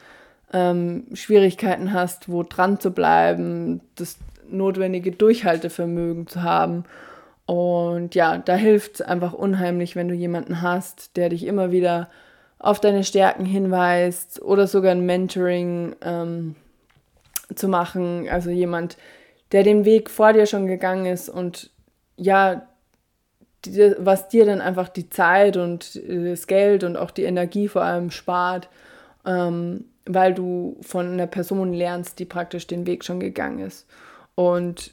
ähm, 0.52 1.06
Schwierigkeiten 1.14 1.92
hast, 1.92 2.28
wo 2.28 2.44
dran 2.44 2.78
zu 2.78 2.92
bleiben, 2.92 3.80
das 3.96 4.18
notwendige 4.48 5.10
Durchhaltevermögen 5.10 6.28
zu 6.28 6.44
haben. 6.44 6.84
Und 7.44 8.14
ja, 8.14 8.38
da 8.38 8.54
hilft 8.54 8.94
es 8.94 9.02
einfach 9.02 9.32
unheimlich, 9.32 9.96
wenn 9.96 10.06
du 10.06 10.14
jemanden 10.14 10.62
hast, 10.62 11.16
der 11.16 11.30
dich 11.30 11.44
immer 11.44 11.72
wieder 11.72 12.08
auf 12.60 12.78
deine 12.78 13.02
Stärken 13.02 13.44
hinweist 13.44 14.40
oder 14.40 14.68
sogar 14.68 14.92
ein 14.92 15.04
Mentoring 15.04 15.96
ähm, 16.02 16.54
zu 17.52 17.66
machen. 17.66 18.28
Also 18.30 18.50
jemand, 18.50 18.96
der 19.50 19.64
den 19.64 19.84
Weg 19.84 20.08
vor 20.08 20.32
dir 20.32 20.46
schon 20.46 20.68
gegangen 20.68 21.06
ist 21.06 21.28
und 21.28 21.70
ja, 22.16 22.62
die, 23.64 23.94
was 23.98 24.28
dir 24.28 24.46
dann 24.46 24.60
einfach 24.60 24.88
die 24.88 25.10
Zeit 25.10 25.56
und 25.56 26.00
das 26.08 26.46
Geld 26.46 26.84
und 26.84 26.96
auch 26.96 27.10
die 27.10 27.24
Energie 27.24 27.68
vor 27.68 27.82
allem 27.82 28.10
spart, 28.10 28.68
ähm, 29.26 29.84
weil 30.06 30.34
du 30.34 30.76
von 30.80 31.12
einer 31.12 31.26
Person 31.26 31.72
lernst, 31.72 32.18
die 32.18 32.24
praktisch 32.24 32.66
den 32.66 32.86
Weg 32.86 33.04
schon 33.04 33.20
gegangen 33.20 33.60
ist. 33.60 33.86
Und 34.34 34.92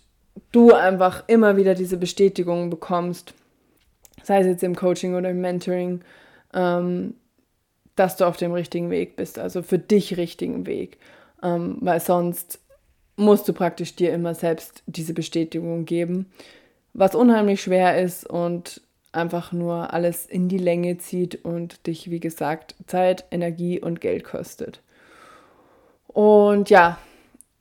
du 0.51 0.73
einfach 0.73 1.23
immer 1.27 1.57
wieder 1.57 1.75
diese 1.75 1.97
Bestätigung 1.97 2.69
bekommst, 2.69 3.33
sei 4.23 4.41
es 4.41 4.47
jetzt 4.47 4.63
im 4.63 4.75
Coaching 4.75 5.15
oder 5.15 5.29
im 5.29 5.41
Mentoring, 5.41 6.01
ähm, 6.53 7.15
dass 7.95 8.17
du 8.17 8.25
auf 8.25 8.37
dem 8.37 8.51
richtigen 8.51 8.89
Weg 8.89 9.15
bist, 9.15 9.39
also 9.39 9.63
für 9.63 9.79
dich 9.79 10.17
richtigen 10.17 10.65
Weg. 10.65 10.97
Ähm, 11.41 11.77
weil 11.81 11.99
sonst 11.99 12.59
musst 13.15 13.47
du 13.47 13.53
praktisch 13.53 13.95
dir 13.95 14.13
immer 14.13 14.35
selbst 14.35 14.83
diese 14.85 15.13
Bestätigung 15.13 15.85
geben 15.85 16.27
was 16.97 17.13
unheimlich 17.13 17.61
schwer 17.61 18.01
ist 18.01 18.25
und 18.25 18.81
einfach 19.11 19.51
nur 19.51 19.93
alles 19.93 20.25
in 20.25 20.49
die 20.49 20.57
Länge 20.57 20.97
zieht 20.97 21.45
und 21.45 21.85
dich, 21.85 22.09
wie 22.09 22.19
gesagt, 22.19 22.75
Zeit, 22.87 23.25
Energie 23.29 23.79
und 23.79 24.01
Geld 24.01 24.23
kostet. 24.23 24.81
Und 26.07 26.71
ja, 26.71 26.97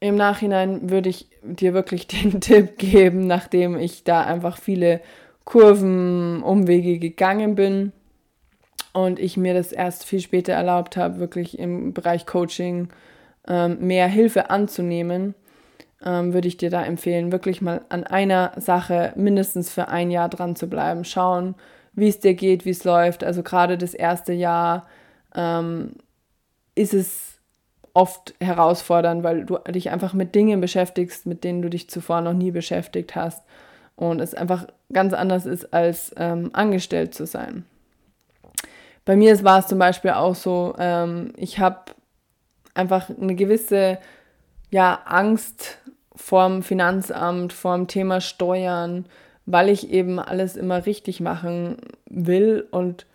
im 0.00 0.16
Nachhinein 0.16 0.88
würde 0.90 1.10
ich 1.10 1.28
dir 1.42 1.74
wirklich 1.74 2.06
den 2.08 2.40
Tipp 2.40 2.78
geben, 2.78 3.26
nachdem 3.26 3.78
ich 3.78 4.04
da 4.04 4.22
einfach 4.22 4.56
viele 4.56 5.02
Kurven, 5.44 6.42
Umwege 6.42 6.98
gegangen 6.98 7.54
bin 7.54 7.92
und 8.94 9.20
ich 9.20 9.36
mir 9.36 9.52
das 9.52 9.70
erst 9.70 10.06
viel 10.06 10.20
später 10.20 10.54
erlaubt 10.54 10.96
habe, 10.96 11.18
wirklich 11.18 11.58
im 11.58 11.92
Bereich 11.92 12.24
Coaching 12.24 12.88
ähm, 13.46 13.86
mehr 13.86 14.08
Hilfe 14.08 14.48
anzunehmen 14.48 15.34
ähm, 16.06 16.32
würde 16.32 16.46
ich 16.46 16.56
dir 16.56 16.70
da 16.70 16.84
empfehlen, 16.84 17.32
wirklich 17.32 17.60
mal 17.60 17.82
an 17.88 18.04
einer 18.04 18.52
Sache 18.56 19.12
mindestens 19.16 19.70
für 19.70 19.88
ein 19.88 20.10
Jahr 20.12 20.28
dran 20.28 20.54
zu 20.54 20.68
bleiben. 20.68 21.04
Schauen, 21.04 21.56
wie 21.92 22.08
es 22.08 22.20
dir 22.20 22.34
geht, 22.34 22.64
wie 22.64 22.70
es 22.70 22.84
läuft. 22.84 23.24
Also 23.24 23.42
gerade 23.42 23.76
das 23.76 23.92
erste 23.92 24.32
Jahr 24.32 24.86
ähm, 25.34 25.96
ist 26.76 26.94
es 26.94 27.40
oft 27.92 28.34
herausfordernd, 28.40 29.24
weil 29.24 29.44
du 29.46 29.58
dich 29.68 29.90
einfach 29.90 30.14
mit 30.14 30.34
Dingen 30.34 30.60
beschäftigst, 30.60 31.26
mit 31.26 31.42
denen 31.42 31.60
du 31.60 31.68
dich 31.68 31.90
zuvor 31.90 32.20
noch 32.20 32.34
nie 32.34 32.52
beschäftigt 32.52 33.16
hast. 33.16 33.42
Und 33.96 34.20
es 34.20 34.34
einfach 34.34 34.66
ganz 34.92 35.12
anders 35.12 35.44
ist, 35.44 35.72
als 35.72 36.14
ähm, 36.18 36.50
angestellt 36.52 37.14
zu 37.14 37.26
sein. 37.26 37.64
Bei 39.04 39.16
mir 39.16 39.42
war 39.42 39.58
es 39.58 39.66
zum 39.66 39.78
Beispiel 39.78 40.12
auch 40.12 40.34
so, 40.34 40.74
ähm, 40.78 41.32
ich 41.36 41.58
habe 41.58 41.80
einfach 42.74 43.08
eine 43.08 43.34
gewisse 43.34 43.98
ja, 44.70 45.00
Angst 45.06 45.78
vorm 46.16 46.62
Finanzamt, 46.62 47.52
vorm 47.52 47.86
Thema 47.86 48.20
Steuern, 48.20 49.04
weil 49.44 49.68
ich 49.68 49.90
eben 49.90 50.18
alles 50.18 50.56
immer 50.56 50.86
richtig 50.86 51.20
machen 51.20 51.76
will 52.08 52.66
und 52.70 53.06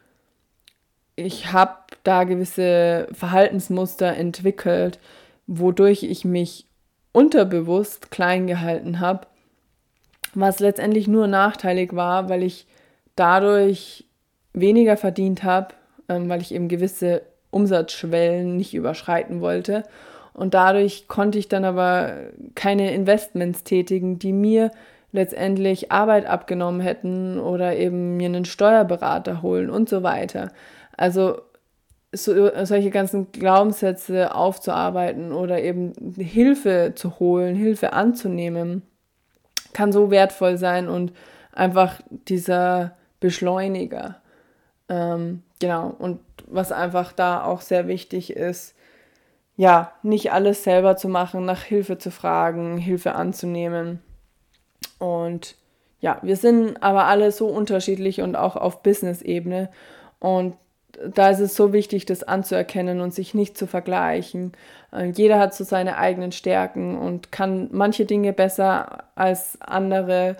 ich 1.15 1.51
habe 1.51 1.75
da 2.03 2.23
gewisse 2.23 3.07
Verhaltensmuster 3.11 4.15
entwickelt, 4.15 4.99
wodurch 5.45 6.03
ich 6.03 6.23
mich 6.23 6.65
unterbewusst 7.11 8.11
klein 8.11 8.47
gehalten 8.47 8.99
habe, 8.99 9.27
was 10.33 10.59
letztendlich 10.59 11.07
nur 11.07 11.27
nachteilig 11.27 11.93
war, 11.93 12.29
weil 12.29 12.43
ich 12.43 12.65
dadurch 13.15 14.05
weniger 14.53 14.95
verdient 14.95 15.43
habe, 15.43 15.73
ähm, 16.07 16.29
weil 16.29 16.41
ich 16.41 16.53
eben 16.53 16.69
gewisse 16.69 17.23
Umsatzschwellen 17.49 18.55
nicht 18.55 18.73
überschreiten 18.73 19.41
wollte 19.41 19.83
und 20.33 20.53
dadurch 20.53 21.07
konnte 21.07 21.37
ich 21.37 21.47
dann 21.47 21.65
aber 21.65 22.13
keine 22.55 22.93
Investments 22.93 23.63
tätigen, 23.63 24.19
die 24.19 24.33
mir 24.33 24.71
letztendlich 25.11 25.91
Arbeit 25.91 26.25
abgenommen 26.25 26.81
hätten 26.81 27.39
oder 27.39 27.75
eben 27.75 28.17
mir 28.17 28.27
einen 28.27 28.45
Steuerberater 28.45 29.41
holen 29.41 29.69
und 29.69 29.89
so 29.89 30.03
weiter. 30.03 30.51
Also 30.95 31.41
so, 32.13 32.49
solche 32.65 32.89
ganzen 32.89 33.31
Glaubenssätze 33.31 34.35
aufzuarbeiten 34.35 35.31
oder 35.31 35.61
eben 35.61 35.93
Hilfe 36.17 36.93
zu 36.95 37.19
holen, 37.19 37.55
Hilfe 37.55 37.93
anzunehmen, 37.93 38.83
kann 39.73 39.91
so 39.91 40.11
wertvoll 40.11 40.57
sein 40.57 40.87
und 40.87 41.13
einfach 41.53 42.01
dieser 42.09 42.95
Beschleuniger. 43.19 44.17
Ähm, 44.89 45.43
genau, 45.59 45.95
und 45.99 46.19
was 46.47 46.71
einfach 46.71 47.13
da 47.13 47.43
auch 47.43 47.61
sehr 47.61 47.87
wichtig 47.87 48.33
ist, 48.35 48.75
ja, 49.57 49.91
nicht 50.01 50.31
alles 50.31 50.63
selber 50.63 50.97
zu 50.97 51.07
machen, 51.07 51.45
nach 51.45 51.63
Hilfe 51.63 51.97
zu 51.97 52.11
fragen, 52.11 52.77
Hilfe 52.77 53.15
anzunehmen. 53.15 54.01
Und 54.97 55.55
ja, 55.99 56.19
wir 56.21 56.35
sind 56.35 56.81
aber 56.81 57.05
alle 57.05 57.31
so 57.31 57.47
unterschiedlich 57.47 58.21
und 58.21 58.35
auch 58.35 58.55
auf 58.55 58.81
Business-Ebene. 58.81 59.69
Und 60.19 60.55
da 61.13 61.29
ist 61.29 61.39
es 61.39 61.55
so 61.55 61.73
wichtig, 61.73 62.05
das 62.05 62.23
anzuerkennen 62.23 63.01
und 63.01 63.13
sich 63.13 63.33
nicht 63.33 63.57
zu 63.57 63.67
vergleichen. 63.67 64.53
Äh, 64.91 65.11
jeder 65.11 65.39
hat 65.39 65.53
so 65.53 65.63
seine 65.63 65.97
eigenen 65.97 66.31
Stärken 66.31 66.97
und 66.97 67.31
kann 67.31 67.69
manche 67.71 68.05
Dinge 68.05 68.33
besser 68.33 69.05
als 69.15 69.59
andere. 69.61 70.37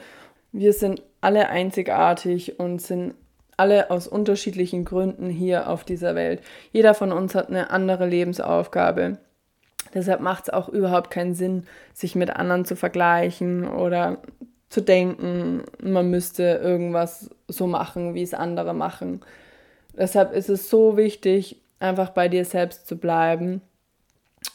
Wir 0.51 0.74
sind 0.74 1.01
alle 1.22 1.49
einzigartig 1.49 2.59
und 2.59 2.82
sind 2.82 3.14
alle 3.62 3.91
aus 3.91 4.07
unterschiedlichen 4.07 4.86
Gründen 4.86 5.30
hier 5.30 5.70
auf 5.70 5.84
dieser 5.84 6.16
Welt. 6.16 6.41
Jeder 6.72 6.95
von 6.95 7.12
uns 7.12 7.36
hat 7.36 7.49
eine 7.49 7.70
andere 7.70 8.07
Lebensaufgabe. 8.07 9.20
Deshalb 9.93 10.20
macht 10.20 10.45
es 10.45 10.49
auch 10.49 10.68
überhaupt 10.68 11.12
keinen 11.12 11.36
Sinn, 11.36 11.68
sich 11.93 12.16
mit 12.16 12.32
anderen 12.32 12.66
zu 12.66 12.76
vergleichen 12.76 13.68
oder 13.68 14.18
zu 14.70 14.82
denken, 14.82 15.64
man 15.80 16.09
müsste 16.09 16.59
irgendwas 16.64 17.30
so 17.47 17.68
machen, 17.68 18.16
wie 18.16 18.24
es 18.24 18.34
andere 18.34 18.74
machen. 18.74 19.22
Deshalb 19.95 20.34
ist 20.34 20.49
es 20.49 20.68
so 20.68 20.97
wichtig, 20.97 21.62
einfach 21.80 22.09
bei 22.09 22.30
dir 22.30 22.45
selbst 22.45 22.88
zu 22.88 22.97
bleiben 22.97 23.62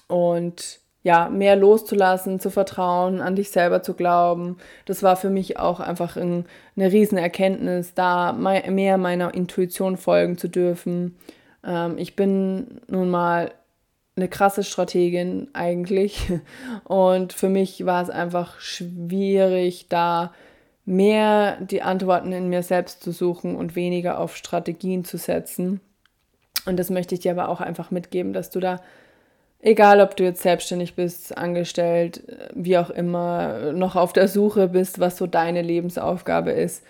und 0.08 0.80
ja, 1.06 1.28
mehr 1.28 1.54
loszulassen, 1.54 2.40
zu 2.40 2.50
vertrauen, 2.50 3.20
an 3.20 3.36
dich 3.36 3.50
selber 3.50 3.80
zu 3.80 3.94
glauben. 3.94 4.56
Das 4.86 5.04
war 5.04 5.14
für 5.14 5.30
mich 5.30 5.56
auch 5.56 5.78
einfach 5.78 6.16
ein, 6.16 6.46
eine 6.74 6.90
Riesenerkenntnis, 6.90 7.94
da 7.94 8.32
mehr 8.32 8.98
meiner 8.98 9.32
Intuition 9.32 9.98
folgen 9.98 10.36
zu 10.36 10.48
dürfen. 10.48 11.16
Ähm, 11.64 11.96
ich 11.96 12.16
bin 12.16 12.80
nun 12.88 13.08
mal 13.08 13.52
eine 14.16 14.26
krasse 14.26 14.64
Strategin 14.64 15.46
eigentlich 15.52 16.32
und 16.84 17.32
für 17.32 17.50
mich 17.50 17.86
war 17.86 18.02
es 18.02 18.10
einfach 18.10 18.58
schwierig, 18.58 19.86
da 19.88 20.32
mehr 20.86 21.60
die 21.60 21.82
Antworten 21.82 22.32
in 22.32 22.48
mir 22.48 22.64
selbst 22.64 23.00
zu 23.00 23.12
suchen 23.12 23.54
und 23.54 23.76
weniger 23.76 24.18
auf 24.18 24.34
Strategien 24.34 25.04
zu 25.04 25.18
setzen. 25.18 25.80
Und 26.64 26.80
das 26.80 26.90
möchte 26.90 27.14
ich 27.14 27.20
dir 27.20 27.30
aber 27.30 27.48
auch 27.48 27.60
einfach 27.60 27.92
mitgeben, 27.92 28.32
dass 28.32 28.50
du 28.50 28.58
da 28.58 28.80
egal 29.66 30.00
ob 30.00 30.16
du 30.16 30.22
jetzt 30.22 30.42
selbstständig 30.42 30.94
bist, 30.94 31.36
angestellt, 31.36 32.22
wie 32.54 32.78
auch 32.78 32.88
immer, 32.88 33.72
noch 33.72 33.96
auf 33.96 34.12
der 34.12 34.28
Suche 34.28 34.68
bist, 34.68 35.00
was 35.00 35.16
so 35.16 35.26
deine 35.26 35.60
Lebensaufgabe 35.60 36.52
ist, 36.52 36.84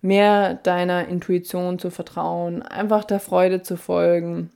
mehr 0.00 0.54
deiner 0.54 1.08
Intuition 1.08 1.78
zu 1.78 1.90
vertrauen, 1.90 2.62
einfach 2.62 3.04
der 3.04 3.20
Freude 3.20 3.60
zu 3.60 3.76
folgen 3.76 4.50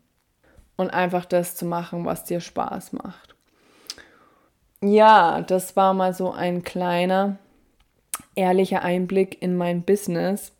und 0.78 0.88
einfach 0.88 1.26
das 1.26 1.54
zu 1.54 1.66
machen, 1.66 2.06
was 2.06 2.24
dir 2.24 2.40
Spaß 2.40 2.94
macht. 2.94 3.34
Ja, 4.80 5.42
das 5.42 5.76
war 5.76 5.92
mal 5.92 6.14
so 6.14 6.32
ein 6.32 6.64
kleiner, 6.64 7.36
ehrlicher 8.34 8.82
Einblick 8.82 9.42
in 9.42 9.54
mein 9.54 9.82
Business. 9.82 10.52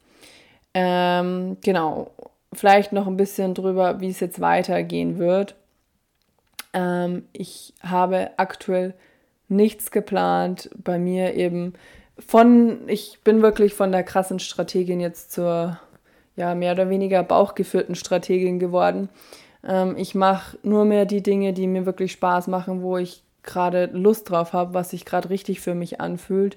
Ähm, 0.75 1.57
genau, 1.65 2.11
vielleicht 2.53 2.93
noch 2.93 3.07
ein 3.07 3.17
bisschen 3.17 3.55
drüber, 3.55 4.01
wie 4.01 4.11
es 4.11 4.21
jetzt 4.21 4.41
weitergehen 4.41 5.17
wird. 5.17 5.55
Ähm, 6.77 7.25
ich 7.33 7.73
habe 7.83 8.31
aktuell 8.37 8.95
nichts 9.49 9.91
geplant. 9.91 10.71
Bei 10.77 10.99
mir 10.99 11.35
eben 11.35 11.73
von, 12.19 12.89
ich 12.89 13.19
bin 13.25 13.43
wirklich 13.43 13.75
von 13.75 13.91
der 13.93 14.05
krassen 14.05 14.39
Strategin 14.39 15.01
jetzt 15.01 15.33
zur, 15.33 15.81
ja, 16.37 16.55
mehr 16.55 16.73
oder 16.73 16.91
weniger 16.91 17.23
bauchgeführten 17.23 17.95
Strategin 17.95 18.59
geworden. 18.59 19.09
Ähm, 19.65 19.97
ich 19.97 20.15
mache 20.15 20.59
nur 20.63 20.85
mehr 20.85 21.07
die 21.07 21.23
Dinge, 21.23 21.55
die 21.55 21.67
mir 21.67 21.87
wirklich 21.87 22.13
Spaß 22.13 22.49
machen, 22.49 22.83
wo 22.83 22.99
ich 22.99 23.23
gerade 23.43 23.87
Lust 23.93 24.29
drauf 24.31 24.53
habe, 24.53 24.75
was 24.75 24.91
sich 24.91 25.05
gerade 25.05 25.31
richtig 25.31 25.61
für 25.61 25.75
mich 25.75 26.01
anfühlt. 26.01 26.57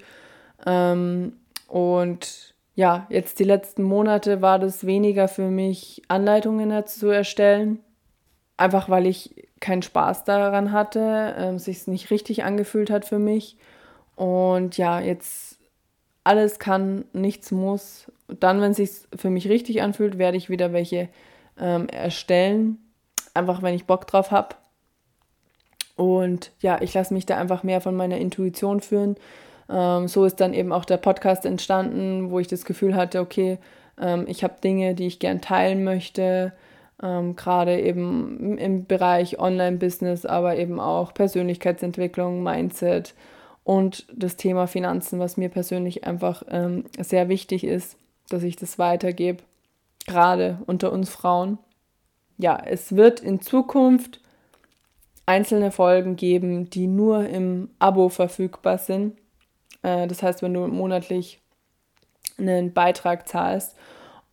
Ähm, 0.66 1.34
und 1.68 2.56
ja, 2.76 3.08
jetzt 3.10 3.40
die 3.40 3.44
letzten 3.46 3.84
Monate 3.84 4.42
war 4.42 4.60
das 4.60 4.86
weniger 4.86 5.28
für 5.28 5.50
mich, 5.50 6.02
Anleitungen 6.08 6.86
zu 6.88 7.08
erstellen. 7.08 7.80
Einfach 8.58 8.90
weil 8.90 9.06
ich 9.06 9.49
keinen 9.60 9.82
Spaß 9.82 10.24
daran 10.24 10.72
hatte, 10.72 11.36
ähm, 11.38 11.60
sich 11.60 11.88
nicht 11.88 12.12
richtig 12.12 12.44
angefühlt 12.44 12.90
hat 12.90 13.06
für 13.06 13.20
mich. 13.20 13.58
Und 14.16 14.78
ja, 14.78 15.00
jetzt 15.00 15.60
alles 16.24 16.60
kann, 16.60 17.06
nichts 17.14 17.52
muss. 17.52 18.12
Dann, 18.28 18.62
wenn 18.62 18.72
es 18.72 18.78
sich 18.78 18.92
für 19.16 19.30
mich 19.30 19.50
richtig 19.50 19.82
anfühlt, 19.82 20.18
werde 20.18 20.38
ich 20.38 20.50
wieder 20.50 20.74
welche 20.74 21.10
ähm, 21.60 21.88
erstellen. 21.90 22.78
Einfach, 23.34 23.62
wenn 23.62 23.74
ich 23.74 23.86
Bock 23.86 24.08
drauf 24.08 24.32
habe. 24.32 24.56
Und 25.96 26.52
ja, 26.60 26.82
ich 26.82 26.94
lasse 26.94 27.14
mich 27.14 27.26
da 27.26 27.38
einfach 27.38 27.64
mehr 27.64 27.82
von 27.82 27.96
meiner 27.96 28.18
Intuition 28.18 28.80
führen. 28.82 29.16
Ähm, 29.70 30.08
so 30.08 30.26
ist 30.26 30.40
dann 30.40 30.54
eben 30.54 30.72
auch 30.72 30.86
der 30.86 30.98
Podcast 30.98 31.46
entstanden, 31.46 32.32
wo 32.32 32.40
ich 32.40 32.48
das 32.48 32.66
Gefühl 32.66 32.96
hatte, 32.96 33.20
okay, 33.20 33.58
ähm, 34.00 34.26
ich 34.28 34.44
habe 34.44 34.62
Dinge, 34.64 34.96
die 34.96 35.08
ich 35.08 35.20
gern 35.20 35.42
teilen 35.42 35.84
möchte 35.84 36.54
ähm, 37.02 37.36
gerade 37.36 37.80
eben 37.80 38.58
im 38.58 38.86
Bereich 38.86 39.40
Online-Business, 39.40 40.26
aber 40.26 40.58
eben 40.58 40.80
auch 40.80 41.14
Persönlichkeitsentwicklung, 41.14 42.44
Mindset 42.44 43.14
und 43.64 44.06
das 44.14 44.36
Thema 44.36 44.68
Finanzen, 44.68 45.20
was 45.20 45.38
mir 45.38 45.50
persönlich 45.50 46.04
einfach 46.06 46.44
ähm, 46.50 46.86
sehr 46.98 47.30
wichtig 47.30 47.64
ist, 47.64 47.98
dass 48.30 48.44
ich 48.44 48.56
das 48.56 48.80
weitergebe, 48.80 49.44
gerade 50.08 50.60
unter 50.66 50.92
uns 50.92 51.10
Frauen. 51.10 51.58
Ja, 52.38 52.58
es 52.66 52.96
wird 52.96 53.20
in 53.20 53.42
Zukunft 53.42 54.22
einzelne 55.26 55.72
Folgen 55.72 56.16
geben, 56.16 56.70
die 56.70 56.88
nur 56.88 57.28
im 57.28 57.70
Abo 57.80 58.10
verfügbar 58.10 58.78
sind. 58.78 59.18
Äh, 59.84 60.08
das 60.08 60.24
heißt, 60.24 60.42
wenn 60.42 60.54
du 60.54 60.68
monatlich 60.68 61.40
einen 62.38 62.74
Beitrag 62.74 63.28
zahlst 63.28 63.76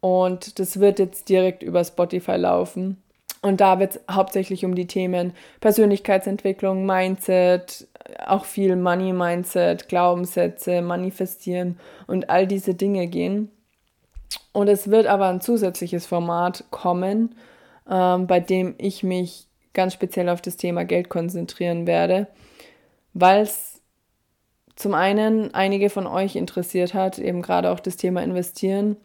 und 0.00 0.58
das 0.58 0.80
wird 0.80 0.98
jetzt 0.98 1.28
direkt 1.28 1.62
über 1.62 1.84
Spotify 1.84 2.36
laufen. 2.36 3.02
Und 3.42 3.60
da 3.60 3.78
wird 3.78 3.96
es 3.96 4.00
hauptsächlich 4.10 4.64
um 4.64 4.74
die 4.74 4.86
Themen 4.86 5.32
Persönlichkeitsentwicklung, 5.60 6.84
Mindset, 6.84 7.86
auch 8.26 8.44
viel 8.44 8.76
Money-Mindset, 8.76 9.88
Glaubenssätze, 9.88 10.82
Manifestieren 10.82 11.78
und 12.06 12.30
all 12.30 12.46
diese 12.46 12.74
Dinge 12.74 13.06
gehen. 13.06 13.50
Und 14.52 14.68
es 14.68 14.90
wird 14.90 15.06
aber 15.06 15.28
ein 15.28 15.40
zusätzliches 15.40 16.06
Format 16.06 16.64
kommen, 16.70 17.34
ähm, 17.88 18.26
bei 18.26 18.40
dem 18.40 18.74
ich 18.78 19.02
mich 19.02 19.46
ganz 19.74 19.92
speziell 19.92 20.28
auf 20.28 20.40
das 20.40 20.56
Thema 20.56 20.84
Geld 20.84 21.08
konzentrieren 21.08 21.86
werde, 21.86 22.26
weil 23.12 23.42
es 23.42 23.80
zum 24.74 24.94
einen 24.94 25.54
einige 25.54 25.90
von 25.90 26.06
euch 26.06 26.36
interessiert 26.36 26.94
hat, 26.94 27.18
eben 27.18 27.42
gerade 27.42 27.70
auch 27.70 27.80
das 27.80 27.96
Thema 27.96 28.22
Investieren 28.22 28.96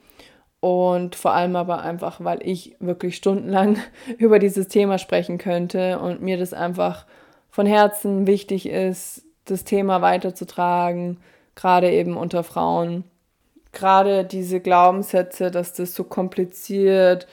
und 0.61 1.15
vor 1.15 1.33
allem 1.33 1.55
aber 1.55 1.81
einfach, 1.81 2.23
weil 2.23 2.39
ich 2.47 2.77
wirklich 2.79 3.17
stundenlang 3.17 3.77
über 4.17 4.39
dieses 4.39 4.69
Thema 4.69 4.97
sprechen 4.97 5.37
könnte 5.37 5.99
und 5.99 6.21
mir 6.21 6.37
das 6.37 6.53
einfach 6.53 7.05
von 7.49 7.65
Herzen 7.65 8.27
wichtig 8.27 8.69
ist, 8.69 9.23
das 9.45 9.65
Thema 9.65 10.01
weiterzutragen, 10.01 11.17
gerade 11.55 11.91
eben 11.91 12.15
unter 12.15 12.43
Frauen. 12.43 13.03
Gerade 13.73 14.23
diese 14.23 14.59
Glaubenssätze, 14.59 15.49
dass 15.49 15.73
das 15.73 15.95
so 15.95 16.03
kompliziert, 16.03 17.27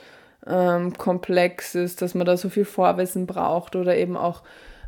ähm, 0.47 0.97
komplex 0.97 1.75
ist, 1.75 2.01
dass 2.01 2.15
man 2.15 2.27
da 2.27 2.37
so 2.37 2.49
viel 2.49 2.65
Vorwissen 2.65 3.27
braucht 3.27 3.77
oder 3.77 3.97
eben 3.97 4.17
auch 4.17 4.43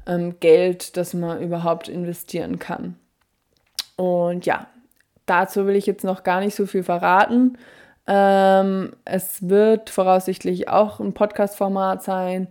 ähm, 0.07 0.41
Geld, 0.41 0.97
dass 0.97 1.13
man 1.13 1.43
überhaupt 1.43 1.89
investieren 1.89 2.59
kann. 2.59 2.97
Und 3.97 4.47
ja, 4.47 4.67
dazu 5.27 5.67
will 5.67 5.77
ich 5.77 5.87
jetzt 5.87 6.05
noch 6.05 6.23
gar 6.23 6.41
nicht 6.41 6.55
so 6.55 6.65
viel 6.65 6.83
verraten. 6.83 7.59
Ähm, 8.07 8.93
es 9.05 9.49
wird 9.49 9.91
voraussichtlich 9.91 10.69
auch 10.69 11.01
ein 11.01 11.15
Podcast-Format 11.15 12.03
sein. 12.03 12.49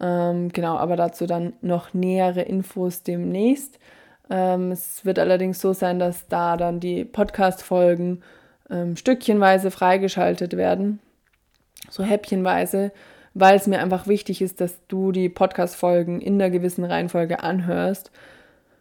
Ähm, 0.00 0.50
genau, 0.50 0.76
aber 0.76 0.96
dazu 0.96 1.26
dann 1.26 1.52
noch 1.60 1.92
nähere 1.94 2.42
Infos 2.42 3.02
demnächst. 3.02 3.78
Ähm, 4.30 4.70
es 4.72 5.04
wird 5.04 5.18
allerdings 5.18 5.60
so 5.60 5.72
sein, 5.72 5.98
dass 5.98 6.28
da 6.28 6.56
dann 6.56 6.80
die 6.80 7.04
Podcast-Folgen 7.04 8.22
ähm, 8.70 8.96
stückchenweise 8.96 9.70
freigeschaltet 9.70 10.56
werden. 10.56 11.00
So 11.90 12.04
häppchenweise, 12.04 12.92
weil 13.34 13.56
es 13.56 13.66
mir 13.66 13.80
einfach 13.80 14.06
wichtig 14.06 14.40
ist, 14.42 14.60
dass 14.60 14.86
du 14.86 15.12
die 15.12 15.28
Podcast-Folgen 15.28 16.20
in 16.20 16.34
einer 16.34 16.50
gewissen 16.50 16.84
Reihenfolge 16.84 17.42
anhörst. 17.42 18.10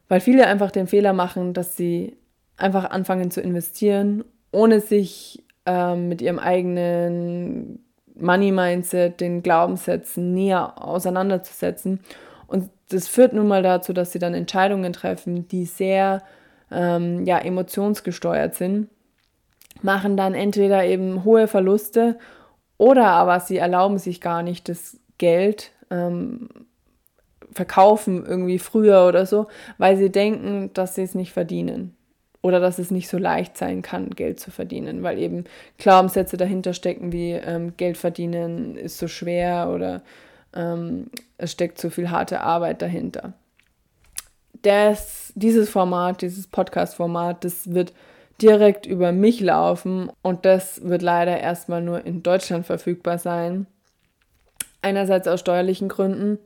Weil 0.07 0.21
viele 0.21 0.47
einfach 0.47 0.71
den 0.71 0.87
Fehler 0.87 1.13
machen, 1.13 1.53
dass 1.53 1.75
sie 1.75 2.15
einfach 2.57 2.89
anfangen 2.89 3.31
zu 3.31 3.41
investieren, 3.41 4.23
ohne 4.51 4.79
sich 4.79 5.43
ähm, 5.65 6.09
mit 6.09 6.21
ihrem 6.21 6.39
eigenen 6.39 7.83
Money-Mindset, 8.15 9.21
den 9.21 9.43
Glaubenssätzen 9.43 10.33
näher 10.33 10.83
auseinanderzusetzen. 10.83 12.01
Und 12.47 12.69
das 12.89 13.07
führt 13.07 13.33
nun 13.33 13.47
mal 13.47 13.63
dazu, 13.63 13.93
dass 13.93 14.11
sie 14.11 14.19
dann 14.19 14.33
Entscheidungen 14.33 14.93
treffen, 14.93 15.47
die 15.47 15.65
sehr 15.65 16.23
ähm, 16.71 17.25
ja, 17.25 17.37
emotionsgesteuert 17.37 18.55
sind, 18.55 18.89
machen 19.81 20.17
dann 20.17 20.33
entweder 20.33 20.83
eben 20.85 21.23
hohe 21.23 21.47
Verluste 21.47 22.17
oder 22.77 23.07
aber 23.07 23.39
sie 23.39 23.57
erlauben 23.57 23.97
sich 23.97 24.21
gar 24.21 24.43
nicht 24.43 24.69
das 24.69 24.99
Geld, 25.17 25.71
ähm, 25.89 26.49
verkaufen 27.51 28.25
irgendwie 28.25 28.59
früher 28.59 29.07
oder 29.07 29.25
so, 29.25 29.47
weil 29.77 29.97
sie 29.97 30.11
denken, 30.11 30.71
dass 30.73 30.95
sie 30.95 31.03
es 31.03 31.15
nicht 31.15 31.33
verdienen 31.33 31.95
oder 32.41 32.59
dass 32.59 32.79
es 32.79 32.91
nicht 32.91 33.09
so 33.09 33.17
leicht 33.17 33.57
sein 33.57 33.81
kann, 33.81 34.11
Geld 34.11 34.39
zu 34.39 34.51
verdienen, 34.51 35.03
weil 35.03 35.19
eben 35.19 35.43
Glaubenssätze 35.77 36.37
dahinter 36.37 36.73
stecken, 36.73 37.11
wie 37.11 37.31
ähm, 37.31 37.75
Geld 37.75 37.97
verdienen 37.97 38.75
ist 38.75 38.97
so 38.97 39.07
schwer 39.07 39.69
oder 39.73 40.01
ähm, 40.55 41.09
es 41.37 41.51
steckt 41.51 41.79
zu 41.79 41.89
viel 41.89 42.09
harte 42.09 42.41
Arbeit 42.41 42.81
dahinter. 42.81 43.33
Das, 44.61 45.31
dieses 45.35 45.69
Format, 45.69 46.21
dieses 46.21 46.47
Podcast-Format, 46.47 47.43
das 47.43 47.73
wird 47.73 47.93
direkt 48.41 48.85
über 48.85 49.11
mich 49.11 49.41
laufen 49.41 50.11
und 50.21 50.45
das 50.45 50.83
wird 50.83 51.01
leider 51.01 51.39
erstmal 51.39 51.81
nur 51.81 52.05
in 52.05 52.23
Deutschland 52.23 52.65
verfügbar 52.65 53.17
sein. 53.17 53.67
Einerseits 54.81 55.27
aus 55.27 55.41
steuerlichen 55.41 55.89
Gründen 55.89 56.39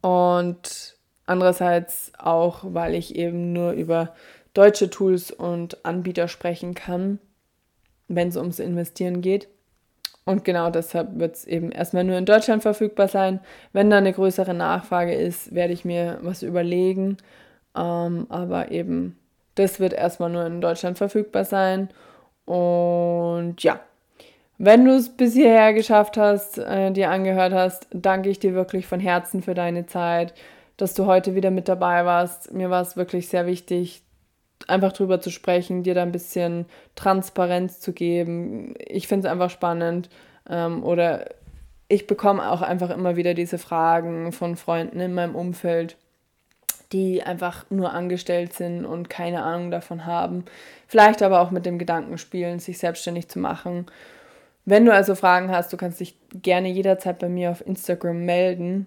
und 0.00 0.96
andererseits 1.26 2.12
auch, 2.18 2.60
weil 2.62 2.94
ich 2.94 3.14
eben 3.14 3.52
nur 3.52 3.72
über 3.72 4.14
deutsche 4.58 4.90
Tools 4.90 5.30
und 5.30 5.84
Anbieter 5.84 6.26
sprechen 6.26 6.74
kann, 6.74 7.20
wenn 8.08 8.26
es 8.26 8.36
ums 8.36 8.58
Investieren 8.58 9.20
geht. 9.20 9.46
Und 10.24 10.44
genau 10.44 10.68
deshalb 10.68 11.16
wird 11.20 11.36
es 11.36 11.44
eben 11.44 11.70
erstmal 11.70 12.02
nur 12.02 12.18
in 12.18 12.26
Deutschland 12.26 12.62
verfügbar 12.62 13.06
sein. 13.06 13.38
Wenn 13.72 13.88
da 13.88 13.98
eine 13.98 14.12
größere 14.12 14.54
Nachfrage 14.54 15.14
ist, 15.14 15.54
werde 15.54 15.72
ich 15.72 15.84
mir 15.84 16.18
was 16.22 16.42
überlegen. 16.42 17.18
Ähm, 17.76 18.26
aber 18.30 18.72
eben, 18.72 19.16
das 19.54 19.78
wird 19.78 19.92
erstmal 19.92 20.30
nur 20.30 20.44
in 20.44 20.60
Deutschland 20.60 20.98
verfügbar 20.98 21.44
sein. 21.44 21.90
Und 22.44 23.62
ja, 23.62 23.78
wenn 24.58 24.84
du 24.84 24.96
es 24.96 25.08
bis 25.08 25.34
hierher 25.34 25.72
geschafft 25.72 26.16
hast, 26.16 26.58
äh, 26.58 26.90
dir 26.90 27.10
angehört 27.10 27.52
hast, 27.52 27.86
danke 27.92 28.28
ich 28.28 28.40
dir 28.40 28.54
wirklich 28.54 28.88
von 28.88 28.98
Herzen 28.98 29.40
für 29.40 29.54
deine 29.54 29.86
Zeit, 29.86 30.34
dass 30.76 30.94
du 30.94 31.06
heute 31.06 31.36
wieder 31.36 31.52
mit 31.52 31.68
dabei 31.68 32.04
warst. 32.04 32.52
Mir 32.52 32.70
war 32.70 32.82
es 32.82 32.96
wirklich 32.96 33.28
sehr 33.28 33.46
wichtig, 33.46 34.02
einfach 34.66 34.92
drüber 34.92 35.20
zu 35.20 35.30
sprechen, 35.30 35.82
dir 35.82 35.94
da 35.94 36.02
ein 36.02 36.12
bisschen 36.12 36.66
Transparenz 36.94 37.80
zu 37.80 37.92
geben. 37.92 38.74
Ich 38.78 39.08
finde 39.08 39.26
es 39.26 39.32
einfach 39.32 39.50
spannend. 39.50 40.10
Ähm, 40.48 40.82
oder 40.82 41.26
ich 41.88 42.06
bekomme 42.06 42.50
auch 42.50 42.62
einfach 42.62 42.90
immer 42.90 43.16
wieder 43.16 43.34
diese 43.34 43.58
Fragen 43.58 44.32
von 44.32 44.56
Freunden 44.56 45.00
in 45.00 45.14
meinem 45.14 45.34
Umfeld, 45.34 45.96
die 46.92 47.22
einfach 47.22 47.66
nur 47.70 47.92
angestellt 47.92 48.52
sind 48.52 48.84
und 48.84 49.08
keine 49.08 49.42
Ahnung 49.42 49.70
davon 49.70 50.06
haben. 50.06 50.44
Vielleicht 50.86 51.22
aber 51.22 51.40
auch 51.40 51.50
mit 51.50 51.66
dem 51.66 51.78
Gedanken 51.78 52.18
spielen, 52.18 52.58
sich 52.58 52.78
selbstständig 52.78 53.28
zu 53.28 53.38
machen. 53.38 53.86
Wenn 54.64 54.84
du 54.84 54.92
also 54.92 55.14
Fragen 55.14 55.50
hast, 55.50 55.72
du 55.72 55.78
kannst 55.78 56.00
dich 56.00 56.16
gerne 56.42 56.68
jederzeit 56.68 57.18
bei 57.18 57.28
mir 57.28 57.50
auf 57.50 57.66
Instagram 57.66 58.24
melden. 58.24 58.86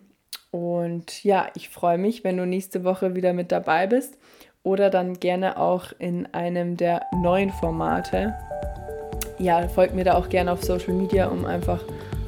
Und 0.52 1.24
ja, 1.24 1.48
ich 1.56 1.70
freue 1.70 1.98
mich, 1.98 2.24
wenn 2.24 2.38
du 2.38 2.46
nächste 2.46 2.84
Woche 2.84 3.16
wieder 3.16 3.34
mit 3.34 3.52
dabei 3.52 3.88
bist 3.88 4.18
oder 4.64 4.90
dann 4.90 5.20
gerne 5.20 5.58
auch 5.58 5.86
in 5.98 6.28
einem 6.34 6.78
der 6.78 7.02
neuen 7.22 7.52
Formate. 7.52 8.34
Ja, 9.40 9.68
folgt 9.68 9.96
mir 9.96 10.04
da 10.04 10.16
auch 10.16 10.30
gerne 10.30 10.52
auf 10.52 10.64
Social 10.64 10.94
Media, 10.94 11.28
um 11.28 11.46
einfach 11.46 11.82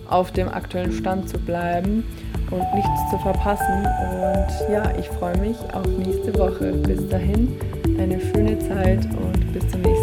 auf 0.10 0.32
dem 0.32 0.50
aktuellen 0.50 0.92
Stand 0.92 1.30
zu 1.30 1.38
bleiben 1.38 2.04
und 2.50 2.74
nichts 2.74 3.10
zu 3.12 3.18
verpassen. 3.20 3.86
Und 3.86 4.72
ja, 4.72 4.92
ich 4.98 5.08
freue 5.10 5.38
mich 5.38 5.58
auf 5.74 5.86
nächste 5.98 6.38
Woche. 6.38 6.74
Bis 6.74 7.08
dahin, 7.10 7.60
eine 7.98 8.20
schöne 8.20 8.58
Zeit 8.60 9.06
und 9.06 9.54
bis 9.54 9.68
zum 9.70 9.82
nächsten 9.82 9.98
Mal. 9.98 10.03